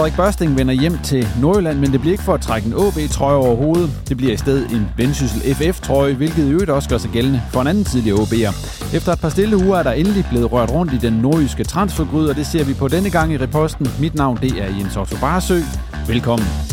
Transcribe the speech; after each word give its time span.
Frederik 0.00 0.16
Børsting 0.16 0.58
vender 0.58 0.74
hjem 0.74 0.98
til 0.98 1.28
Nordjylland, 1.40 1.78
men 1.78 1.92
det 1.92 2.00
bliver 2.00 2.12
ikke 2.12 2.24
for 2.24 2.34
at 2.34 2.40
trække 2.40 2.66
en 2.66 2.72
AB-trøje 2.72 3.36
over 3.36 3.56
hovedet. 3.56 3.90
Det 4.08 4.16
bliver 4.16 4.32
i 4.32 4.36
stedet 4.36 4.70
en 4.70 4.88
Vendsyssel 4.96 5.54
FF-trøje, 5.54 6.14
hvilket 6.14 6.46
i 6.46 6.50
øvrigt 6.50 6.70
også 6.70 6.88
gør 6.88 6.98
sig 6.98 7.10
gældende 7.10 7.42
for 7.52 7.60
en 7.60 7.66
anden 7.66 7.84
tidligere 7.84 8.18
OB'er. 8.18 8.54
Efter 8.96 9.12
et 9.12 9.20
par 9.20 9.28
stille 9.28 9.56
uger 9.56 9.78
er 9.78 9.82
der 9.82 9.92
endelig 9.92 10.26
blevet 10.30 10.52
rørt 10.52 10.70
rundt 10.70 10.92
i 10.92 10.98
den 10.98 11.12
nordjyske 11.12 11.64
transfergryde, 11.64 12.30
og 12.30 12.36
det 12.36 12.46
ser 12.46 12.64
vi 12.64 12.74
på 12.74 12.88
denne 12.88 13.10
gang 13.10 13.32
i 13.32 13.38
reposten. 13.38 13.88
Mit 14.00 14.14
navn 14.14 14.38
det 14.42 14.50
er 14.62 14.66
Jens 14.66 14.96
Otto 14.96 15.16
Barsø. 15.20 15.60
Velkommen. 16.06 16.69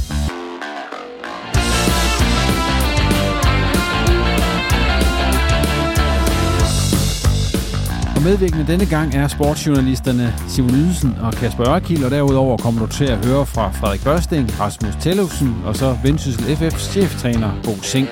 Medvirkende 8.28 8.68
denne 8.68 8.86
gang 8.86 9.16
er 9.16 9.28
sportsjournalisterne 9.28 10.34
Simon 10.48 10.72
Ydelsen 10.72 11.14
og 11.14 11.34
Kasper 11.34 11.70
Ørkild, 11.70 12.04
og 12.04 12.12
derudover 12.12 12.58
kommer 12.58 12.86
du 12.86 12.92
til 12.92 13.06
at 13.06 13.26
høre 13.26 13.46
fra 13.46 13.72
Frederik 13.72 14.04
Børsting, 14.04 14.60
Rasmus 14.60 14.96
Tellefsen 15.02 15.56
og 15.66 15.76
så 15.76 15.98
Vendsyssel 16.04 16.44
FF's 16.44 16.92
cheftræner 16.92 17.62
Bo 17.64 17.72
Sink. 17.82 18.10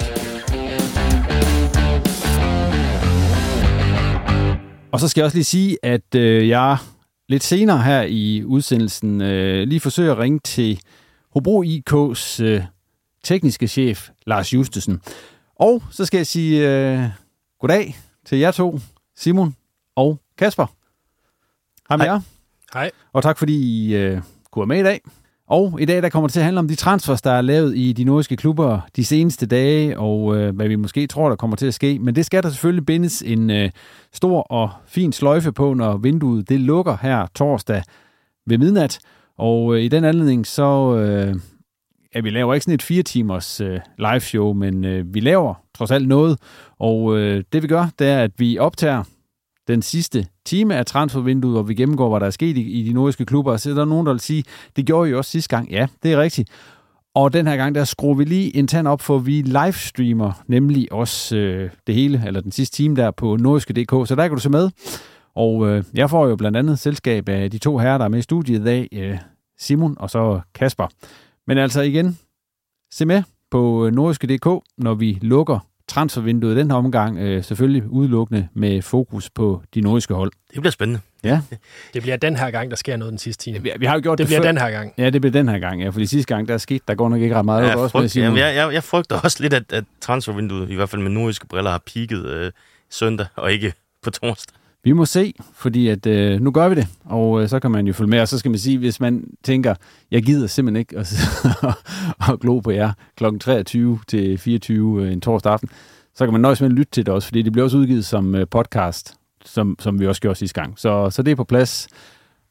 Og 4.91 4.99
så 4.99 5.07
skal 5.07 5.21
jeg 5.21 5.25
også 5.25 5.37
lige 5.37 5.43
sige, 5.43 5.77
at 5.83 6.15
øh, 6.15 6.47
jeg 6.47 6.77
lidt 7.29 7.43
senere 7.43 7.81
her 7.81 8.01
i 8.01 8.43
udsendelsen 8.43 9.21
øh, 9.21 9.67
lige 9.67 9.79
forsøger 9.79 10.11
at 10.11 10.17
ringe 10.17 10.39
til 10.39 10.79
Hobro 11.33 11.63
IK's 11.63 12.43
øh, 12.43 12.61
tekniske 13.23 13.67
chef, 13.67 14.09
Lars 14.27 14.53
Justesen. 14.53 15.01
Og 15.55 15.83
så 15.91 16.05
skal 16.05 16.17
jeg 16.17 16.27
sige 16.27 16.69
øh, 16.69 17.03
goddag 17.59 17.97
til 18.25 18.37
jer 18.37 18.51
to, 18.51 18.79
Simon 19.17 19.55
Kasper. 20.37 20.65
Hej 21.89 21.97
med 21.97 22.05
Hej. 22.05 22.13
jer. 22.13 22.21
Hej. 22.73 22.91
Og 23.13 23.23
tak 23.23 23.37
fordi 23.37 23.53
I 23.87 23.95
øh, 23.95 24.21
kunne 24.51 24.61
være 24.61 24.67
med 24.67 24.79
i 24.79 24.83
dag. 24.83 25.01
Og 25.47 25.81
i 25.81 25.85
dag 25.85 26.01
der 26.01 26.09
kommer 26.09 26.27
det 26.27 26.33
til 26.33 26.39
at 26.39 26.43
handle 26.43 26.59
om 26.59 26.67
de 26.67 26.75
transfers, 26.75 27.21
der 27.21 27.31
er 27.31 27.41
lavet 27.41 27.77
i 27.77 27.93
de 27.93 28.03
nordiske 28.03 28.35
klubber 28.37 28.79
de 28.95 29.05
seneste 29.05 29.45
dage, 29.45 29.99
og 29.99 30.35
øh, 30.37 30.55
hvad 30.55 30.67
vi 30.67 30.75
måske 30.75 31.07
tror, 31.07 31.29
der 31.29 31.35
kommer 31.35 31.57
til 31.57 31.65
at 31.65 31.73
ske. 31.73 31.99
Men 31.99 32.15
det 32.15 32.25
skal 32.25 32.43
der 32.43 32.49
selvfølgelig 32.49 32.85
bindes 32.85 33.21
en 33.21 33.49
øh, 33.49 33.69
stor 34.13 34.41
og 34.41 34.69
fin 34.87 35.11
sløjfe 35.11 35.51
på, 35.51 35.73
når 35.73 35.97
vinduet 35.97 36.49
det 36.49 36.59
lukker 36.59 36.97
her 37.01 37.27
torsdag 37.35 37.83
ved 38.47 38.57
midnat. 38.57 38.99
Og 39.37 39.75
øh, 39.75 39.81
i 39.81 39.87
den 39.87 40.03
anledning 40.03 40.47
så... 40.47 40.95
Øh, 40.95 41.35
Ja, 42.15 42.19
vi 42.19 42.29
laver 42.29 42.53
ikke 42.53 42.63
sådan 42.63 42.73
et 42.73 42.81
fire 42.81 43.03
timers 43.03 43.61
øh, 43.61 43.79
live 43.97 44.19
show, 44.19 44.53
men 44.53 44.85
øh, 44.85 45.13
vi 45.13 45.19
laver 45.19 45.53
trods 45.77 45.91
alt 45.91 46.07
noget. 46.07 46.39
Og 46.79 47.17
øh, 47.17 47.43
det 47.53 47.63
vi 47.63 47.67
gør, 47.67 47.87
det 47.99 48.07
er, 48.07 48.19
at 48.19 48.31
vi 48.37 48.57
optager 48.57 49.03
den 49.67 49.81
sidste 49.81 50.27
time 50.45 50.75
af 50.75 50.85
transfervinduet, 50.85 51.53
hvor 51.53 51.63
vi 51.63 51.73
gennemgår, 51.73 52.09
hvad 52.09 52.19
der 52.19 52.25
er 52.25 52.31
sket 52.31 52.57
i, 52.57 52.61
i 52.61 52.83
de 52.83 52.93
nordiske 52.93 53.25
klubber. 53.25 53.51
Og 53.51 53.59
så 53.59 53.69
er 53.69 53.73
der 53.73 53.85
nogen, 53.85 54.05
der 54.05 54.13
vil 54.13 54.19
sige, 54.19 54.43
det 54.75 54.85
gjorde 54.85 55.09
I 55.09 55.11
jo 55.11 55.17
også 55.17 55.31
sidste 55.31 55.55
gang. 55.55 55.71
Ja, 55.71 55.87
det 56.03 56.13
er 56.13 56.21
rigtigt. 56.21 56.49
Og 57.15 57.33
den 57.33 57.47
her 57.47 57.57
gang, 57.57 57.75
der 57.75 57.83
skruer 57.83 58.15
vi 58.15 58.23
lige 58.23 58.55
en 58.55 58.67
tand 58.67 58.87
op, 58.87 59.01
for 59.01 59.17
vi 59.17 59.41
livestreamer 59.41 60.31
nemlig 60.47 60.91
også 60.91 61.37
øh, 61.37 61.69
det 61.87 61.95
hele, 61.95 62.23
eller 62.27 62.41
den 62.41 62.51
sidste 62.51 62.77
time 62.77 62.95
der 62.95 63.11
på 63.11 63.35
nordiske.dk, 63.35 64.07
så 64.07 64.15
der 64.15 64.27
kan 64.27 64.35
du 64.35 64.41
se 64.41 64.49
med. 64.49 64.69
Og 65.35 65.67
øh, 65.67 65.83
jeg 65.93 66.09
får 66.09 66.27
jo 66.27 66.35
blandt 66.35 66.57
andet 66.57 66.79
selskab 66.79 67.29
af 67.29 67.51
de 67.51 67.57
to 67.57 67.77
herrer, 67.77 67.97
der 67.97 68.05
er 68.05 68.09
med 68.09 68.19
i 68.19 68.21
studiet 68.21 68.61
i 68.61 68.63
dag, 68.63 68.87
øh, 68.93 69.17
Simon 69.59 69.95
og 69.99 70.09
så 70.09 70.39
Kasper. 70.55 70.87
Men 71.47 71.57
altså 71.57 71.81
igen, 71.81 72.17
se 72.93 73.05
med 73.05 73.23
på 73.51 73.85
øh, 73.85 73.93
nordiske.dk, 73.93 74.63
når 74.77 74.93
vi 74.93 75.19
lukker 75.21 75.59
transfervinduet 75.87 76.57
den 76.57 76.71
her 76.71 76.77
omgang, 76.77 77.17
øh, 77.19 77.43
selvfølgelig 77.43 77.89
udelukkende 77.89 78.47
med 78.53 78.81
fokus 78.81 79.29
på 79.29 79.61
de 79.73 79.81
nordiske 79.81 80.13
hold. 80.13 80.31
Det 80.53 80.61
bliver 80.61 80.71
spændende. 80.71 80.99
Ja, 81.23 81.41
Det 81.93 82.01
bliver 82.01 82.17
den 82.17 82.35
her 82.35 82.51
gang, 82.51 82.69
der 82.69 82.75
sker 82.77 82.97
noget 82.97 83.11
den 83.11 83.17
sidste 83.17 83.43
time. 83.43 83.63
vi, 83.63 83.71
vi 83.79 83.85
har 83.85 83.93
jo 83.95 83.99
gjort 84.03 84.17
Det 84.17 84.23
det, 84.23 84.27
bliver 84.29 84.41
før. 84.41 84.47
den 84.47 84.57
her 84.57 84.71
gang. 84.71 84.93
Ja, 84.97 85.09
det 85.09 85.21
bliver 85.21 85.31
den 85.31 85.47
her 85.49 85.59
gang, 85.59 85.81
ja, 85.81 85.89
fordi 85.89 86.05
sidste 86.05 86.35
gang, 86.35 86.47
der 86.47 86.53
er 86.53 86.57
sket, 86.57 86.81
der 86.87 86.95
går 86.95 87.09
nok 87.09 87.21
ikke 87.21 87.35
ret 87.35 87.45
meget. 87.45 87.61
Ja, 87.61 87.67
jeg, 87.67 87.75
også 87.77 87.83
med 87.97 88.01
frygt, 88.01 88.11
Simon. 88.11 88.23
jamen, 88.25 88.39
jeg, 88.39 88.55
jeg, 88.55 88.73
jeg 88.73 88.83
frygter 88.83 89.19
også 89.23 89.37
lidt, 89.43 89.53
at, 89.53 89.63
at 89.73 89.83
transfervinduet, 90.01 90.69
i 90.69 90.75
hvert 90.75 90.89
fald 90.89 91.01
med 91.01 91.11
nordiske 91.11 91.47
briller, 91.47 91.71
har 91.71 91.81
peaked 91.93 92.25
øh, 92.25 92.51
søndag, 92.89 93.27
og 93.35 93.51
ikke 93.53 93.73
på 94.03 94.09
torsdag. 94.09 94.55
Vi 94.85 94.91
må 94.91 95.05
se, 95.05 95.33
fordi 95.53 95.87
at, 95.87 96.05
øh, 96.05 96.41
nu 96.41 96.51
gør 96.51 96.69
vi 96.69 96.75
det, 96.75 96.87
og 97.05 97.41
øh, 97.41 97.49
så 97.49 97.59
kan 97.59 97.71
man 97.71 97.87
jo 97.87 97.93
følge 97.93 98.09
med. 98.09 98.21
Og 98.21 98.27
så 98.27 98.39
skal 98.39 98.51
man 98.51 98.59
sige, 98.59 98.77
hvis 98.77 98.99
man 98.99 99.23
tænker, 99.43 99.75
jeg 100.11 100.23
gider 100.23 100.47
simpelthen 100.47 100.79
ikke 100.79 100.97
at, 100.97 101.13
at 102.29 102.39
glo 102.41 102.59
på 102.59 102.71
jer 102.71 102.91
kl. 103.17 103.25
23 103.39 103.99
til 104.07 104.37
24 104.37 105.05
øh, 105.05 105.13
en 105.13 105.21
torsdag 105.21 105.53
aften, 105.53 105.69
så 106.15 106.25
kan 106.25 106.31
man 106.31 106.41
nøjes 106.41 106.61
med 106.61 106.69
at 106.69 106.75
lytte 106.75 106.91
til 106.91 107.05
det 107.05 107.13
også, 107.13 107.27
fordi 107.27 107.41
det 107.41 107.51
bliver 107.51 107.63
også 107.63 107.77
udgivet 107.77 108.05
som 108.05 108.35
øh, 108.35 108.47
podcast, 108.51 109.13
som, 109.45 109.75
som 109.79 109.99
vi 109.99 110.07
også 110.07 110.21
gjorde 110.21 110.39
sidste 110.39 110.61
gang. 110.61 110.79
Så, 110.79 111.09
så 111.09 111.21
det 111.21 111.31
er 111.31 111.35
på 111.35 111.43
plads. 111.43 111.87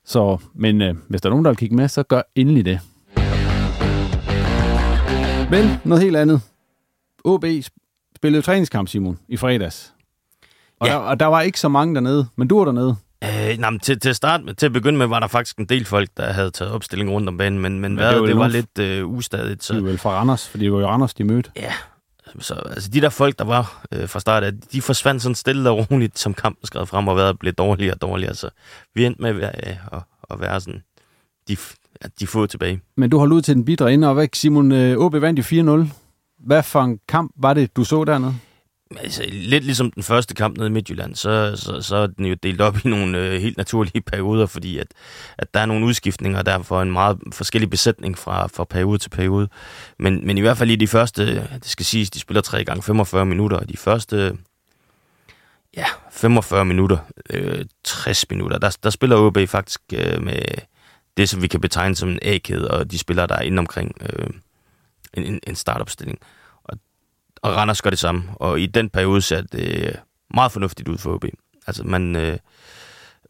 Så, 0.04 0.38
men 0.54 0.82
øh, 0.82 0.94
hvis 1.08 1.20
der 1.20 1.28
er 1.28 1.30
nogen, 1.30 1.44
der 1.44 1.50
vil 1.50 1.58
kigge 1.58 1.76
med, 1.76 1.88
så 1.88 2.02
gør 2.02 2.22
endelig 2.34 2.64
det. 2.64 2.80
Men 5.50 5.70
noget 5.84 6.02
helt 6.02 6.16
andet. 6.16 6.40
OB 7.24 7.44
spillede 8.16 8.42
træningskamp, 8.42 8.88
Simon, 8.88 9.18
i 9.28 9.36
fredags. 9.36 9.93
Og, 10.80 10.86
Ja. 10.86 10.92
der, 10.92 10.98
og 10.98 11.20
der 11.20 11.26
var 11.26 11.40
ikke 11.40 11.60
så 11.60 11.68
mange 11.68 11.94
dernede, 11.94 12.26
men 12.36 12.48
du 12.48 12.58
var 12.58 12.64
dernede. 12.64 12.96
Øh, 13.24 13.58
nej, 13.58 13.70
men 13.70 13.80
til, 13.80 14.00
til, 14.00 14.08
at 14.22 14.44
med, 14.44 14.54
til 14.54 14.66
at 14.66 14.72
begynde 14.72 14.98
med, 14.98 15.06
var 15.06 15.20
der 15.20 15.26
faktisk 15.26 15.56
en 15.58 15.66
del 15.66 15.84
folk, 15.84 16.08
der 16.16 16.32
havde 16.32 16.50
taget 16.50 16.72
opstilling 16.72 17.10
rundt 17.10 17.28
om 17.28 17.36
banen, 17.38 17.58
men, 17.58 17.80
men, 17.80 17.82
det 17.82 17.90
men 17.90 17.96
var 17.96 18.02
vejret, 18.02 18.18
jo 18.20 18.26
det 18.26 18.36
var 18.38 18.48
lidt 18.48 18.78
øh, 18.78 19.06
ustadigt. 19.06 19.64
Så. 19.64 19.74
De 19.74 19.82
var 19.82 19.88
vel 19.88 19.98
fra 19.98 20.10
Randers, 20.10 20.48
fordi 20.48 20.64
det 20.64 20.72
var 20.72 20.80
jo 20.80 20.86
Randers, 20.86 21.14
de 21.14 21.24
mødte. 21.24 21.50
ja, 21.56 21.72
så 22.38 22.54
altså, 22.54 22.88
de 22.90 23.00
der 23.00 23.08
folk, 23.08 23.38
der 23.38 23.44
var 23.44 23.84
øh, 23.92 24.08
fra 24.08 24.20
start 24.20 24.44
af, 24.44 24.52
de 24.72 24.82
forsvandt 24.82 25.22
sådan 25.22 25.34
stille 25.34 25.70
og 25.70 25.90
roligt, 25.90 26.18
som 26.18 26.34
kampen 26.34 26.66
skred 26.66 26.86
frem, 26.86 27.08
og 27.08 27.16
vejret 27.16 27.38
blev 27.38 27.52
dårligere 27.52 27.94
og 27.94 28.00
dårligere. 28.02 28.34
Så 28.34 28.50
vi 28.94 29.04
endte 29.04 29.22
med 29.22 29.30
at, 29.30 29.36
være- 29.38 29.68
øh, 29.70 29.76
at, 29.92 30.02
at 30.30 30.40
være 30.40 30.60
sådan, 30.60 30.82
de, 31.48 31.56
ja, 32.02 32.08
de 32.20 32.26
få 32.26 32.46
tilbage. 32.46 32.80
Men 32.96 33.10
du 33.10 33.18
holdt 33.18 33.32
ud 33.32 33.42
til 33.42 33.54
den 33.54 33.64
bidre 33.64 33.94
ende, 33.94 34.08
og 34.08 34.14
hvad, 34.14 34.28
Simon, 34.34 34.72
øh, 34.72 34.96
OB 34.98 35.14
vandt 35.14 35.52
jo 35.52 35.84
4-0. 35.86 35.88
Hvad 36.46 36.62
for 36.62 36.82
en 36.82 36.98
kamp 37.08 37.32
var 37.36 37.54
det, 37.54 37.76
du 37.76 37.84
så 37.84 38.04
dernede? 38.04 38.34
Altså, 38.96 39.24
lidt 39.28 39.64
ligesom 39.64 39.90
den 39.90 40.02
første 40.02 40.34
kamp 40.34 40.56
nede 40.56 40.66
i 40.66 40.72
Midtjylland, 40.72 41.14
så, 41.14 41.56
så, 41.56 41.82
så 41.82 41.96
er 41.96 42.06
den 42.06 42.26
jo 42.26 42.34
delt 42.34 42.60
op 42.60 42.84
i 42.84 42.88
nogle 42.88 43.18
øh, 43.18 43.40
helt 43.40 43.56
naturlige 43.56 44.00
perioder, 44.12 44.46
fordi 44.46 44.78
at, 44.78 44.86
at 45.38 45.54
der 45.54 45.60
er 45.60 45.66
nogle 45.66 45.86
udskiftninger, 45.86 46.38
og 46.38 46.46
derfor 46.46 46.82
en 46.82 46.92
meget 46.92 47.18
forskellig 47.32 47.70
besætning 47.70 48.18
fra, 48.18 48.46
fra 48.46 48.64
periode 48.64 48.98
til 48.98 49.10
periode. 49.10 49.48
Men, 49.98 50.26
men 50.26 50.38
i 50.38 50.40
hvert 50.40 50.58
fald 50.58 50.70
i 50.70 50.76
de 50.76 50.88
første, 50.88 51.34
det 51.34 51.66
skal 51.66 51.86
siges, 51.86 52.10
de 52.10 52.20
spiller 52.20 52.40
3 52.40 52.64
gange 52.64 52.82
45 52.82 53.26
minutter, 53.26 53.56
og 53.56 53.68
de 53.68 53.76
første 53.76 54.36
ja, 55.76 55.86
45 56.10 56.64
minutter, 56.64 56.98
øh, 57.30 57.64
60 57.84 58.30
minutter, 58.30 58.58
der, 58.58 58.76
der 58.82 58.90
spiller 58.90 59.16
OB 59.16 59.38
faktisk 59.46 59.80
øh, 59.94 60.22
med 60.22 60.42
det, 61.16 61.28
som 61.28 61.42
vi 61.42 61.48
kan 61.48 61.60
betegne 61.60 61.96
som 61.96 62.08
en 62.08 62.18
A-kæde, 62.22 62.70
og 62.70 62.90
de 62.90 62.98
spiller 62.98 63.26
der 63.26 63.40
inde 63.40 63.58
omkring 63.58 63.96
øh, 64.00 64.26
en, 65.14 65.40
en 65.46 65.54
startopstilling. 65.54 66.18
stilling 66.18 66.43
og 67.44 67.56
Randers 67.56 67.82
gør 67.82 67.90
det 67.90 67.98
samme, 67.98 68.22
og 68.34 68.60
i 68.60 68.66
den 68.66 68.90
periode 68.90 69.22
ser 69.22 69.42
det 69.42 69.86
øh, 69.86 69.94
meget 70.34 70.52
fornuftigt 70.52 70.88
ud 70.88 70.98
for 70.98 71.14
OB. 71.14 71.24
Altså 71.66 71.84
man, 71.84 72.16
øh, 72.16 72.38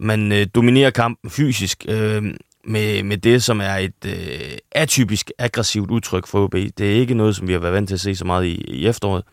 man 0.00 0.32
øh, 0.32 0.46
dominerer 0.54 0.90
kampen 0.90 1.30
fysisk 1.30 1.84
øh, 1.88 2.22
med, 2.64 3.02
med 3.02 3.18
det, 3.18 3.42
som 3.42 3.60
er 3.60 3.76
et 3.76 4.04
øh, 4.06 4.58
atypisk 4.72 5.30
aggressivt 5.38 5.90
udtryk 5.90 6.26
for 6.26 6.44
OB. 6.44 6.52
Det 6.52 6.80
er 6.80 6.94
ikke 6.94 7.14
noget, 7.14 7.36
som 7.36 7.48
vi 7.48 7.52
har 7.52 7.60
været 7.60 7.74
vant 7.74 7.88
til 7.88 7.94
at 7.94 8.00
se 8.00 8.16
så 8.16 8.24
meget 8.24 8.44
i, 8.44 8.54
i 8.54 8.86
efteråret. 8.86 9.24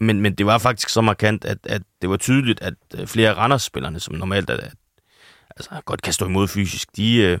Men, 0.00 0.20
men 0.20 0.34
det 0.34 0.46
var 0.46 0.58
faktisk 0.58 0.88
så 0.88 1.00
markant, 1.00 1.44
at, 1.44 1.58
at 1.64 1.82
det 2.02 2.10
var 2.10 2.16
tydeligt, 2.16 2.62
at 2.62 2.74
øh, 2.94 3.06
flere 3.06 3.30
af 3.30 3.36
Randers-spillerne, 3.36 4.00
som 4.00 4.14
normalt 4.14 4.50
er, 4.50 4.56
altså, 5.56 5.70
godt 5.84 6.02
kan 6.02 6.12
stå 6.12 6.26
imod 6.26 6.48
fysisk, 6.48 6.96
de, 6.96 7.16
øh, 7.16 7.38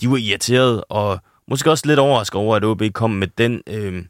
de 0.00 0.10
var 0.10 0.16
irriteret 0.16 0.84
og 0.88 1.20
måske 1.48 1.70
også 1.70 1.86
lidt 1.86 1.98
overrasket 1.98 2.36
over, 2.36 2.56
at 2.56 2.64
OB 2.64 2.82
kom 2.94 3.10
med 3.10 3.28
den 3.38 3.62
øh, 3.66 4.04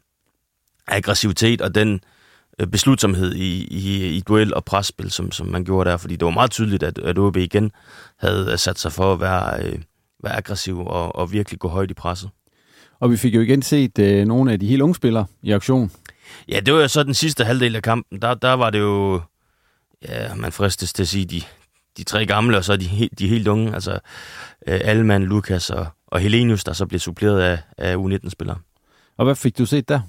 aggressivitet 0.89 1.61
og 1.61 1.75
den 1.75 2.01
øh, 2.59 2.67
beslutsomhed 2.67 3.33
i, 3.33 3.67
i, 3.67 4.05
i 4.07 4.21
duel 4.21 4.53
og 4.53 4.65
presspil, 4.65 5.11
som, 5.11 5.31
som 5.31 5.47
man 5.47 5.65
gjorde 5.65 5.89
der, 5.89 5.97
fordi 5.97 6.15
det 6.15 6.25
var 6.25 6.31
meget 6.31 6.51
tydeligt, 6.51 6.83
at, 6.83 6.97
at 6.97 7.17
OB 7.17 7.37
igen 7.37 7.71
havde 8.19 8.57
sat 8.57 8.79
sig 8.79 8.91
for 8.91 9.13
at 9.13 9.19
være, 9.19 9.63
øh, 9.63 9.79
være 10.23 10.35
aggressiv 10.35 10.79
og, 10.79 11.15
og 11.15 11.31
virkelig 11.31 11.59
gå 11.59 11.67
højt 11.67 11.91
i 11.91 11.93
presset. 11.93 12.29
Og 12.99 13.11
vi 13.11 13.17
fik 13.17 13.35
jo 13.35 13.41
igen 13.41 13.61
set 13.61 13.99
øh, 13.99 14.25
nogle 14.25 14.51
af 14.51 14.59
de 14.59 14.67
helt 14.67 14.81
unge 14.81 14.95
spillere 14.95 15.25
i 15.41 15.51
aktion. 15.51 15.91
Ja, 16.47 16.59
det 16.59 16.73
var 16.73 16.79
jo 16.79 16.87
så 16.87 17.03
den 17.03 17.13
sidste 17.13 17.45
halvdel 17.45 17.75
af 17.75 17.81
kampen. 17.81 18.21
Der, 18.21 18.33
der 18.33 18.53
var 18.53 18.69
det 18.69 18.79
jo, 18.79 19.21
ja, 20.07 20.35
man 20.35 20.51
fristes 20.51 20.93
til 20.93 21.03
at 21.03 21.07
sige, 21.07 21.25
de, 21.25 21.41
de 21.97 22.03
tre 22.03 22.25
gamle, 22.25 22.57
og 22.57 22.63
så 22.63 22.75
de, 22.75 23.09
de 23.19 23.27
helt 23.27 23.47
unge, 23.47 23.73
altså 23.73 23.91
øh, 24.67 24.81
Alman, 24.83 25.23
Lukas 25.23 25.69
og, 25.69 25.87
og 26.07 26.19
Helenius, 26.19 26.63
der 26.63 26.73
så 26.73 26.85
blev 26.85 26.99
suppleret 26.99 27.41
af, 27.41 27.59
af 27.77 27.95
U19-spillere. 27.95 28.57
Og 29.17 29.25
hvad 29.25 29.35
fik 29.35 29.57
du 29.57 29.65
set 29.65 29.89
der? 29.89 30.01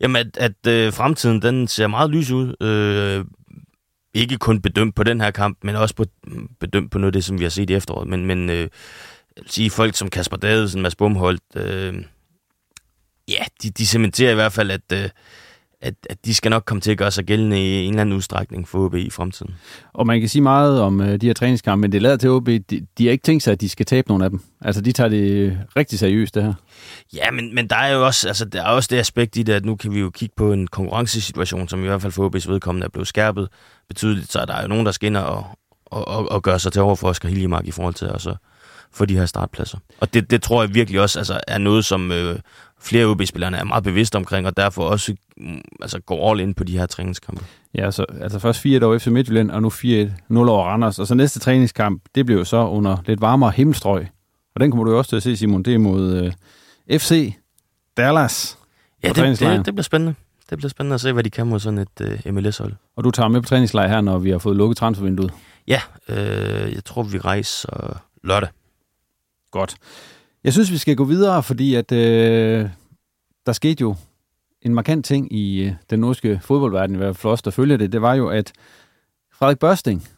Jamen, 0.00 0.16
at, 0.16 0.36
at 0.36 0.66
øh, 0.72 0.92
fremtiden, 0.92 1.42
den 1.42 1.68
ser 1.68 1.86
meget 1.86 2.10
lys 2.10 2.30
ud. 2.30 2.54
Øh, 2.66 3.24
ikke 4.14 4.38
kun 4.38 4.60
bedømt 4.60 4.94
på 4.94 5.02
den 5.02 5.20
her 5.20 5.30
kamp, 5.30 5.58
men 5.62 5.76
også 5.76 5.94
på, 5.94 6.04
bedømt 6.60 6.90
på 6.90 6.98
noget 6.98 7.08
af 7.08 7.12
det, 7.12 7.24
som 7.24 7.38
vi 7.38 7.44
har 7.44 7.50
set 7.50 7.70
i 7.70 7.74
efteråret. 7.74 8.08
Men, 8.08 8.26
men 8.26 8.50
øh, 8.50 8.68
sige, 9.46 9.70
folk 9.70 9.96
som 9.96 10.10
Kasper 10.10 10.36
Davidsen, 10.36 10.82
Mads 10.82 10.96
Bumholdt, 10.96 11.42
øh, 11.56 11.94
ja, 13.28 13.44
de, 13.62 13.70
de 13.70 13.86
cementerer 13.86 14.32
i 14.32 14.34
hvert 14.34 14.52
fald, 14.52 14.70
at, 14.70 14.92
øh, 14.92 15.10
at, 15.80 15.94
at 16.10 16.24
de 16.24 16.34
skal 16.34 16.50
nok 16.50 16.62
komme 16.66 16.80
til 16.80 16.90
at 16.90 16.98
gøre 16.98 17.10
sig 17.10 17.24
gældende 17.24 17.58
i 17.58 17.84
en 17.84 17.90
eller 17.90 18.00
anden 18.00 18.16
udstrækning 18.16 18.68
for 18.68 18.78
OB 18.78 18.94
i 18.94 19.10
fremtiden. 19.10 19.54
Og 19.92 20.06
man 20.06 20.20
kan 20.20 20.28
sige 20.28 20.42
meget 20.42 20.80
om 20.80 21.00
uh, 21.00 21.06
de 21.06 21.26
her 21.26 21.34
træningskampe, 21.34 21.80
men 21.80 21.92
det 21.92 22.02
lader 22.02 22.16
til 22.16 22.30
OB, 22.30 22.46
de, 22.46 22.86
de 22.98 23.04
har 23.04 23.10
ikke 23.10 23.22
tænkt 23.22 23.42
sig, 23.42 23.52
at 23.52 23.60
de 23.60 23.68
skal 23.68 23.86
tabe 23.86 24.08
nogen 24.08 24.22
af 24.22 24.30
dem. 24.30 24.40
Altså, 24.60 24.80
de 24.80 24.92
tager 24.92 25.08
det 25.08 25.58
rigtig 25.76 25.98
seriøst, 25.98 26.34
det 26.34 26.42
her. 26.42 26.54
Ja, 27.14 27.30
men, 27.30 27.54
men 27.54 27.68
der 27.68 27.76
er 27.76 27.92
jo 27.92 28.06
også, 28.06 28.28
altså, 28.28 28.44
der 28.44 28.62
er 28.62 28.68
også 28.68 28.88
det 28.90 28.98
aspekt 28.98 29.36
i 29.36 29.42
det, 29.42 29.52
at 29.52 29.64
nu 29.64 29.76
kan 29.76 29.94
vi 29.94 30.00
jo 30.00 30.10
kigge 30.10 30.34
på 30.36 30.52
en 30.52 30.66
konkurrencesituation, 30.66 31.68
som 31.68 31.84
i 31.84 31.86
hvert 31.86 32.02
fald 32.02 32.12
for 32.12 32.28
OB's 32.28 32.50
vedkommende 32.50 32.84
er 32.84 32.90
blevet 32.90 33.08
skærpet 33.08 33.48
betydeligt, 33.88 34.32
så 34.32 34.44
der 34.44 34.54
er 34.54 34.62
jo 34.62 34.68
nogen, 34.68 34.86
der 34.86 34.92
skal 34.92 35.06
ind 35.06 35.16
og, 35.16 35.44
og, 35.86 36.08
og, 36.08 36.32
og 36.32 36.42
gøre 36.42 36.58
sig 36.58 36.72
til 36.72 36.82
over 36.82 36.96
for 36.96 37.08
Oscar 37.08 37.28
Hiljemark 37.28 37.66
i 37.66 37.70
forhold 37.70 37.94
til 37.94 38.04
at 38.04 38.20
så 38.20 38.34
få 38.92 39.04
de 39.04 39.18
her 39.18 39.26
startpladser. 39.26 39.78
Og 40.00 40.14
det, 40.14 40.30
det 40.30 40.42
tror 40.42 40.62
jeg 40.62 40.74
virkelig 40.74 41.00
også 41.00 41.18
altså, 41.18 41.40
er 41.48 41.58
noget, 41.58 41.84
som 41.84 42.12
øh, 42.12 42.38
flere 42.80 43.06
OB-spillerne 43.06 43.56
er 43.56 43.64
meget 43.64 43.84
bevidste 43.84 44.16
omkring, 44.16 44.46
og 44.46 44.56
derfor 44.56 44.88
også 44.88 45.14
mm, 45.36 45.60
altså, 45.82 46.00
går 46.00 46.30
all 46.30 46.40
in 46.40 46.54
på 46.54 46.64
de 46.64 46.78
her 46.78 46.86
træningskampe. 46.86 47.44
Ja, 47.74 47.90
så 47.90 48.04
altså 48.20 48.38
først 48.38 48.60
4 48.60 48.86
år 48.86 48.94
efter 48.94 49.10
Midtjylland, 49.10 49.50
og 49.50 49.62
nu 49.62 49.68
4-0 49.68 50.38
over 50.38 50.64
Randers. 50.64 50.98
Og 50.98 51.06
så 51.06 51.14
næste 51.14 51.40
træningskamp, 51.40 52.02
det 52.14 52.26
blev 52.26 52.38
jo 52.38 52.44
så 52.44 52.56
under 52.56 52.96
lidt 53.06 53.20
varmere 53.20 53.50
himmelstrøg. 53.50 54.06
Og 54.54 54.60
den 54.60 54.70
kommer 54.70 54.84
du 54.84 54.96
også 54.96 55.08
til 55.08 55.16
at 55.16 55.22
se, 55.22 55.36
Simon, 55.36 55.62
det 55.62 55.74
er 55.74 55.78
mod 55.78 56.32
øh, 56.90 56.98
FC 56.98 57.34
Dallas. 57.96 58.58
Ja, 59.02 59.08
det, 59.08 59.40
det, 59.40 59.66
det 59.66 59.74
bliver 59.74 59.82
spændende. 59.82 60.14
Det 60.50 60.58
bliver 60.58 60.70
spændende 60.70 60.94
at 60.94 61.00
se, 61.00 61.12
hvad 61.12 61.24
de 61.24 61.30
kan 61.30 61.46
mod 61.46 61.60
sådan 61.60 61.78
et 61.78 62.00
øh, 62.00 62.34
MLS-hold. 62.34 62.72
Og 62.96 63.04
du 63.04 63.10
tager 63.10 63.28
med 63.28 63.40
på 63.40 63.48
træningslejr 63.48 63.88
her, 63.88 64.00
når 64.00 64.18
vi 64.18 64.30
har 64.30 64.38
fået 64.38 64.56
lukket 64.56 64.76
transfervinduet? 64.76 65.32
Ja, 65.66 65.80
øh, 66.08 66.74
jeg 66.74 66.84
tror, 66.84 67.02
vi 67.02 67.18
rejser 67.18 68.00
lørdag. 68.24 68.48
Godt. 69.50 69.76
Jeg 70.44 70.52
synes, 70.52 70.72
vi 70.72 70.78
skal 70.78 70.96
gå 70.96 71.04
videre, 71.04 71.42
fordi 71.42 71.74
at 71.74 71.92
øh, 71.92 72.68
der 73.46 73.52
skete 73.52 73.80
jo 73.80 73.94
en 74.62 74.74
markant 74.74 75.04
ting 75.04 75.32
i 75.32 75.64
øh, 75.64 75.72
den 75.90 76.00
norske 76.00 76.40
fodboldverden, 76.42 76.94
i 76.94 76.98
hvert 76.98 77.16
fald 77.16 77.32
os, 77.32 77.42
der 77.42 77.50
følger 77.50 77.76
det. 77.76 77.92
Det 77.92 78.02
var 78.02 78.14
jo, 78.14 78.28
at 78.28 78.52
Frederik 79.32 79.58
Børsting, 79.58 80.08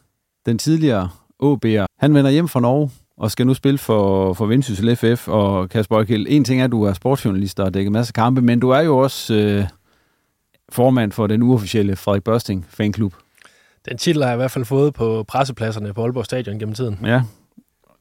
den 0.45 0.57
tidligere 0.57 1.09
OB'er, 1.43 1.85
han 1.99 2.13
vender 2.13 2.31
hjem 2.31 2.47
fra 2.47 2.59
Norge 2.59 2.91
og 3.17 3.31
skal 3.31 3.47
nu 3.47 3.53
spille 3.53 3.77
for, 3.77 4.33
for 4.33 4.45
Vendsyssel 4.45 4.95
FF. 4.95 5.27
Og 5.27 5.69
Kasper 5.69 5.97
Øjkild, 5.97 6.25
en 6.29 6.43
ting 6.43 6.61
er, 6.61 6.65
at 6.65 6.71
du 6.71 6.83
er 6.83 6.93
sportsjournalist 6.93 7.59
og 7.59 7.65
har 7.65 7.71
dækket 7.71 7.91
masser 7.91 8.11
af 8.11 8.13
kampe, 8.13 8.41
men 8.41 8.59
du 8.59 8.69
er 8.69 8.79
jo 8.79 8.97
også 8.97 9.33
øh, 9.33 9.65
formand 10.69 11.11
for 11.11 11.27
den 11.27 11.41
uofficielle 11.41 11.95
Frederik 11.95 12.23
Børsting 12.23 12.65
fanklub. 12.69 13.13
Den 13.89 13.97
titel 13.97 14.21
har 14.21 14.29
jeg 14.29 14.35
i 14.35 14.41
hvert 14.41 14.51
fald 14.51 14.65
fået 14.65 14.93
på 14.93 15.23
pressepladserne 15.27 15.93
på 15.93 16.03
Aalborg 16.03 16.25
Stadion 16.25 16.59
gennem 16.59 16.75
tiden. 16.75 16.99
Ja. 17.03 17.21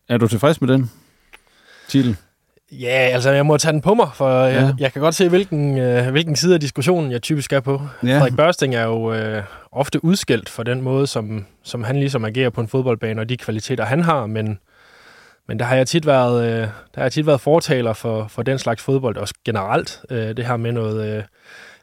Er 0.08 0.18
du 0.18 0.28
tilfreds 0.28 0.60
med 0.60 0.68
den? 0.68 0.90
Titel? 1.90 2.16
Ja, 2.72 2.88
altså 2.88 3.30
jeg 3.30 3.46
må 3.46 3.56
tage 3.56 3.72
den 3.72 3.80
på 3.80 3.94
mig, 3.94 4.08
for 4.14 4.28
ja. 4.28 4.44
jeg, 4.44 4.74
jeg 4.78 4.92
kan 4.92 5.02
godt 5.02 5.14
se, 5.14 5.28
hvilken, 5.28 5.78
øh, 5.78 6.10
hvilken 6.10 6.36
side 6.36 6.54
af 6.54 6.60
diskussionen 6.60 7.12
jeg 7.12 7.22
typisk 7.22 7.52
er 7.52 7.60
på. 7.60 7.82
Ja. 8.02 8.18
Frederik 8.18 8.36
Børsting 8.36 8.74
er 8.74 8.84
jo 8.84 9.12
øh, 9.12 9.42
ofte 9.72 10.04
udskældt 10.04 10.48
for 10.48 10.62
den 10.62 10.82
måde, 10.82 11.06
som, 11.06 11.46
som 11.62 11.84
han 11.84 11.96
ligesom 11.96 12.24
agerer 12.24 12.50
på 12.50 12.60
en 12.60 12.68
fodboldbane, 12.68 13.20
og 13.20 13.28
de 13.28 13.36
kvaliteter, 13.36 13.84
han 13.84 14.02
har, 14.02 14.26
men, 14.26 14.58
men 15.48 15.58
der 15.58 15.64
har 15.64 15.76
jeg 15.76 15.88
tit 15.88 16.06
været, 16.06 16.44
øh, 16.44 16.58
der 16.60 16.68
har 16.96 17.02
jeg 17.02 17.12
tit 17.12 17.26
været 17.26 17.40
fortaler 17.40 17.92
for, 17.92 18.26
for 18.28 18.42
den 18.42 18.58
slags 18.58 18.82
fodbold, 18.82 19.16
også 19.16 19.34
generelt. 19.44 20.00
Øh, 20.10 20.36
det 20.36 20.46
her 20.46 20.56
med 20.56 20.72
noget 20.72 21.16
øh, 21.16 21.22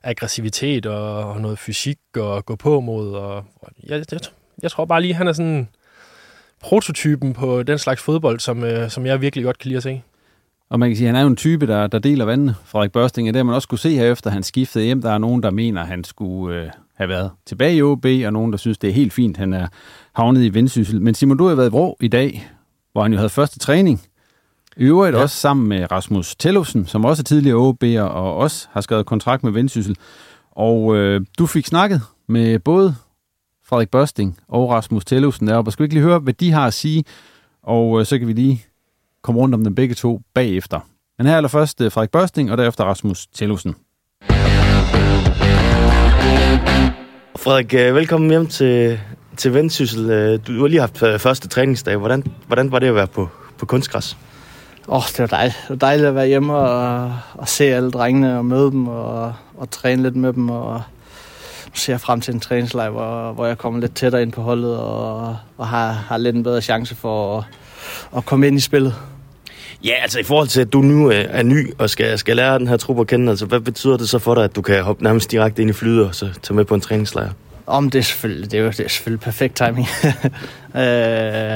aggressivitet 0.03 0.85
og, 0.85 1.31
og 1.31 1.41
noget 1.41 1.59
fysik 1.59 1.97
og 2.17 2.45
gå 2.45 2.55
på 2.55 2.79
mod. 2.79 3.13
Og, 3.13 3.35
og 3.35 3.71
jeg, 3.83 4.03
jeg, 4.11 4.19
jeg 4.61 4.71
tror 4.71 4.85
bare 4.85 5.01
lige, 5.01 5.13
han 5.13 5.27
er 5.27 5.33
sådan 5.33 5.67
prototypen 6.61 7.33
på 7.33 7.63
den 7.63 7.77
slags 7.77 8.01
fodbold, 8.01 8.39
som, 8.39 8.63
øh, 8.63 8.89
som 8.89 9.05
jeg 9.05 9.21
virkelig 9.21 9.45
godt 9.45 9.57
kan 9.57 9.67
lide 9.69 9.77
at 9.77 9.83
se. 9.83 10.01
Og 10.69 10.79
man 10.79 10.89
kan 10.89 10.97
sige, 10.97 11.07
at 11.07 11.13
han 11.13 11.19
er 11.19 11.21
jo 11.21 11.27
en 11.27 11.35
type, 11.35 11.67
der, 11.67 11.87
der 11.87 11.99
deler 11.99 12.25
vandene, 12.25 12.55
Frederik 12.65 12.91
Børsting. 12.91 13.27
Og 13.27 13.33
det 13.33 13.45
man 13.45 13.55
også 13.55 13.67
kunne 13.67 13.79
se 13.79 13.95
her 13.95 14.11
efter, 14.11 14.29
han 14.29 14.43
skiftede 14.43 14.85
hjem. 14.85 15.01
Der 15.01 15.11
er 15.11 15.17
nogen, 15.17 15.43
der 15.43 15.51
mener, 15.51 15.81
at 15.81 15.87
han 15.87 16.03
skulle 16.03 16.61
øh, 16.61 16.69
have 16.95 17.09
været 17.09 17.31
tilbage 17.45 17.75
i 17.75 17.81
OB, 17.81 18.05
og 18.05 18.33
nogen, 18.33 18.51
der 18.51 18.57
synes, 18.57 18.77
det 18.77 18.89
er 18.89 18.93
helt 18.93 19.13
fint, 19.13 19.37
han 19.37 19.53
er 19.53 19.67
havnet 20.13 20.43
i 20.43 20.53
vendsyssel. 20.53 21.01
Men 21.01 21.15
Simon, 21.15 21.37
du 21.37 21.47
har 21.47 21.55
været 21.55 21.69
i 21.69 21.71
Vrå 21.71 21.97
i 22.01 22.07
dag, 22.07 22.49
hvor 22.91 23.01
han 23.01 23.11
jo 23.11 23.17
havde 23.17 23.29
første 23.29 23.59
træning. 23.59 24.01
I 24.77 24.83
øvrigt 24.83 25.15
ja. 25.15 25.21
også 25.21 25.35
sammen 25.35 25.67
med 25.69 25.91
Rasmus 25.91 26.35
Tellufsen, 26.35 26.85
som 26.85 27.05
også 27.05 27.21
er 27.21 27.23
tidligere 27.23 27.57
OB'er, 27.57 28.01
og 28.01 28.35
også 28.35 28.67
har 28.71 28.81
skrevet 28.81 29.05
kontrakt 29.05 29.43
med 29.43 29.51
vendsyssel. 29.51 29.97
Og 30.51 30.95
øh, 30.95 31.21
du 31.39 31.45
fik 31.45 31.65
snakket 31.65 32.01
med 32.27 32.59
både 32.59 32.95
Frederik 33.69 33.89
Børsting 33.89 34.37
og 34.47 34.69
Rasmus 34.69 35.05
Tellufsen 35.05 35.47
deroppe. 35.47 35.69
Og 35.69 35.73
skal 35.73 35.83
vi 35.83 35.85
ikke 35.85 35.95
lige 35.95 36.03
høre, 36.03 36.19
hvad 36.19 36.33
de 36.33 36.51
har 36.51 36.67
at 36.67 36.73
sige, 36.73 37.03
og 37.63 37.99
øh, 37.99 38.05
så 38.05 38.19
kan 38.19 38.27
vi 38.27 38.33
lige 38.33 38.65
komme 39.23 39.41
rundt 39.41 39.55
om 39.55 39.63
dem 39.63 39.75
begge 39.75 39.95
to 39.95 40.21
bagefter. 40.33 40.79
Men 41.17 41.27
her 41.27 41.41
er 41.41 41.47
først 41.47 41.81
øh, 41.81 41.91
Frederik 41.91 42.11
Børsting, 42.11 42.51
og 42.51 42.57
derefter 42.57 42.83
Rasmus 42.83 43.27
Tellufsen. 43.27 43.75
Frederik, 47.35 47.73
øh, 47.73 47.95
velkommen 47.95 48.29
hjem 48.29 48.47
til, 48.47 48.99
til 49.37 49.53
Vendsyssel. 49.53 50.37
Du 50.37 50.59
har 50.59 50.67
lige 50.67 50.79
haft 50.79 50.97
første 50.97 51.47
træningsdag. 51.47 51.97
Hvordan, 51.97 52.23
hvordan 52.47 52.71
var 52.71 52.79
det 52.79 52.87
at 52.87 52.95
være 52.95 53.07
på, 53.07 53.29
på 53.57 53.65
kunstgræs? 53.65 54.17
Åh, 54.87 54.95
oh, 54.95 55.03
det 55.07 55.19
var 55.19 55.27
dejligt. 55.27 55.57
Det 55.61 55.69
var 55.69 55.75
dejligt 55.75 56.07
at 56.07 56.15
være 56.15 56.27
hjemme 56.27 56.55
og, 56.55 57.13
og 57.33 57.47
se 57.47 57.63
alle 57.63 57.91
drengene 57.91 58.37
og 58.37 58.45
møde 58.45 58.71
dem 58.71 58.87
og, 58.87 59.33
og 59.57 59.71
træne 59.71 60.03
lidt 60.03 60.15
med 60.15 60.33
dem 60.33 60.49
og 60.49 60.81
ser 61.73 61.93
jeg 61.93 62.01
frem 62.01 62.21
til 62.21 62.33
en 62.33 62.39
træningslejr, 62.39 62.89
hvor, 62.89 63.31
hvor 63.33 63.45
jeg 63.45 63.57
kommer 63.57 63.79
lidt 63.79 63.95
tættere 63.95 64.21
ind 64.21 64.31
på 64.31 64.41
holdet 64.41 64.77
og, 64.77 65.37
og 65.57 65.67
har, 65.67 65.91
har 65.91 66.17
lidt 66.17 66.35
en 66.35 66.43
bedre 66.43 66.61
chance 66.61 66.95
for 66.95 67.37
at, 67.37 67.43
at 68.17 68.25
komme 68.25 68.47
ind 68.47 68.57
i 68.57 68.59
spillet. 68.59 68.95
Ja, 69.83 69.93
altså 70.01 70.19
i 70.19 70.23
forhold 70.23 70.47
til, 70.47 70.61
at 70.61 70.73
du 70.73 70.81
nu 70.81 71.09
er 71.09 71.43
ny 71.43 71.73
og 71.77 71.89
skal, 71.89 72.17
skal 72.17 72.35
lære 72.35 72.59
den 72.59 72.67
her 72.67 72.77
trup 72.77 72.99
at 72.99 73.07
kende, 73.07 73.29
altså 73.29 73.45
hvad 73.45 73.59
betyder 73.59 73.97
det 73.97 74.09
så 74.09 74.19
for 74.19 74.35
dig, 74.35 74.43
at 74.43 74.55
du 74.55 74.61
kan 74.61 74.83
hoppe 74.83 75.03
nærmest 75.03 75.31
direkte 75.31 75.61
ind 75.61 75.69
i 75.69 75.73
flyet 75.73 76.05
og 76.05 76.15
så 76.15 76.29
tage 76.41 76.55
med 76.55 76.65
på 76.65 76.75
en 76.75 76.81
træningslejr? 76.81 77.29
Om 77.67 77.89
det 77.89 77.99
er 77.99 78.03
selvfølgelig, 78.03 78.51
det 78.51 78.59
er 78.59 78.63
jo 78.63 78.69
det 78.69 78.79
er 78.79 78.89
selvfølgelig 78.89 79.19
perfekt 79.19 79.55
timing. 79.55 79.87
øh, 80.75 80.81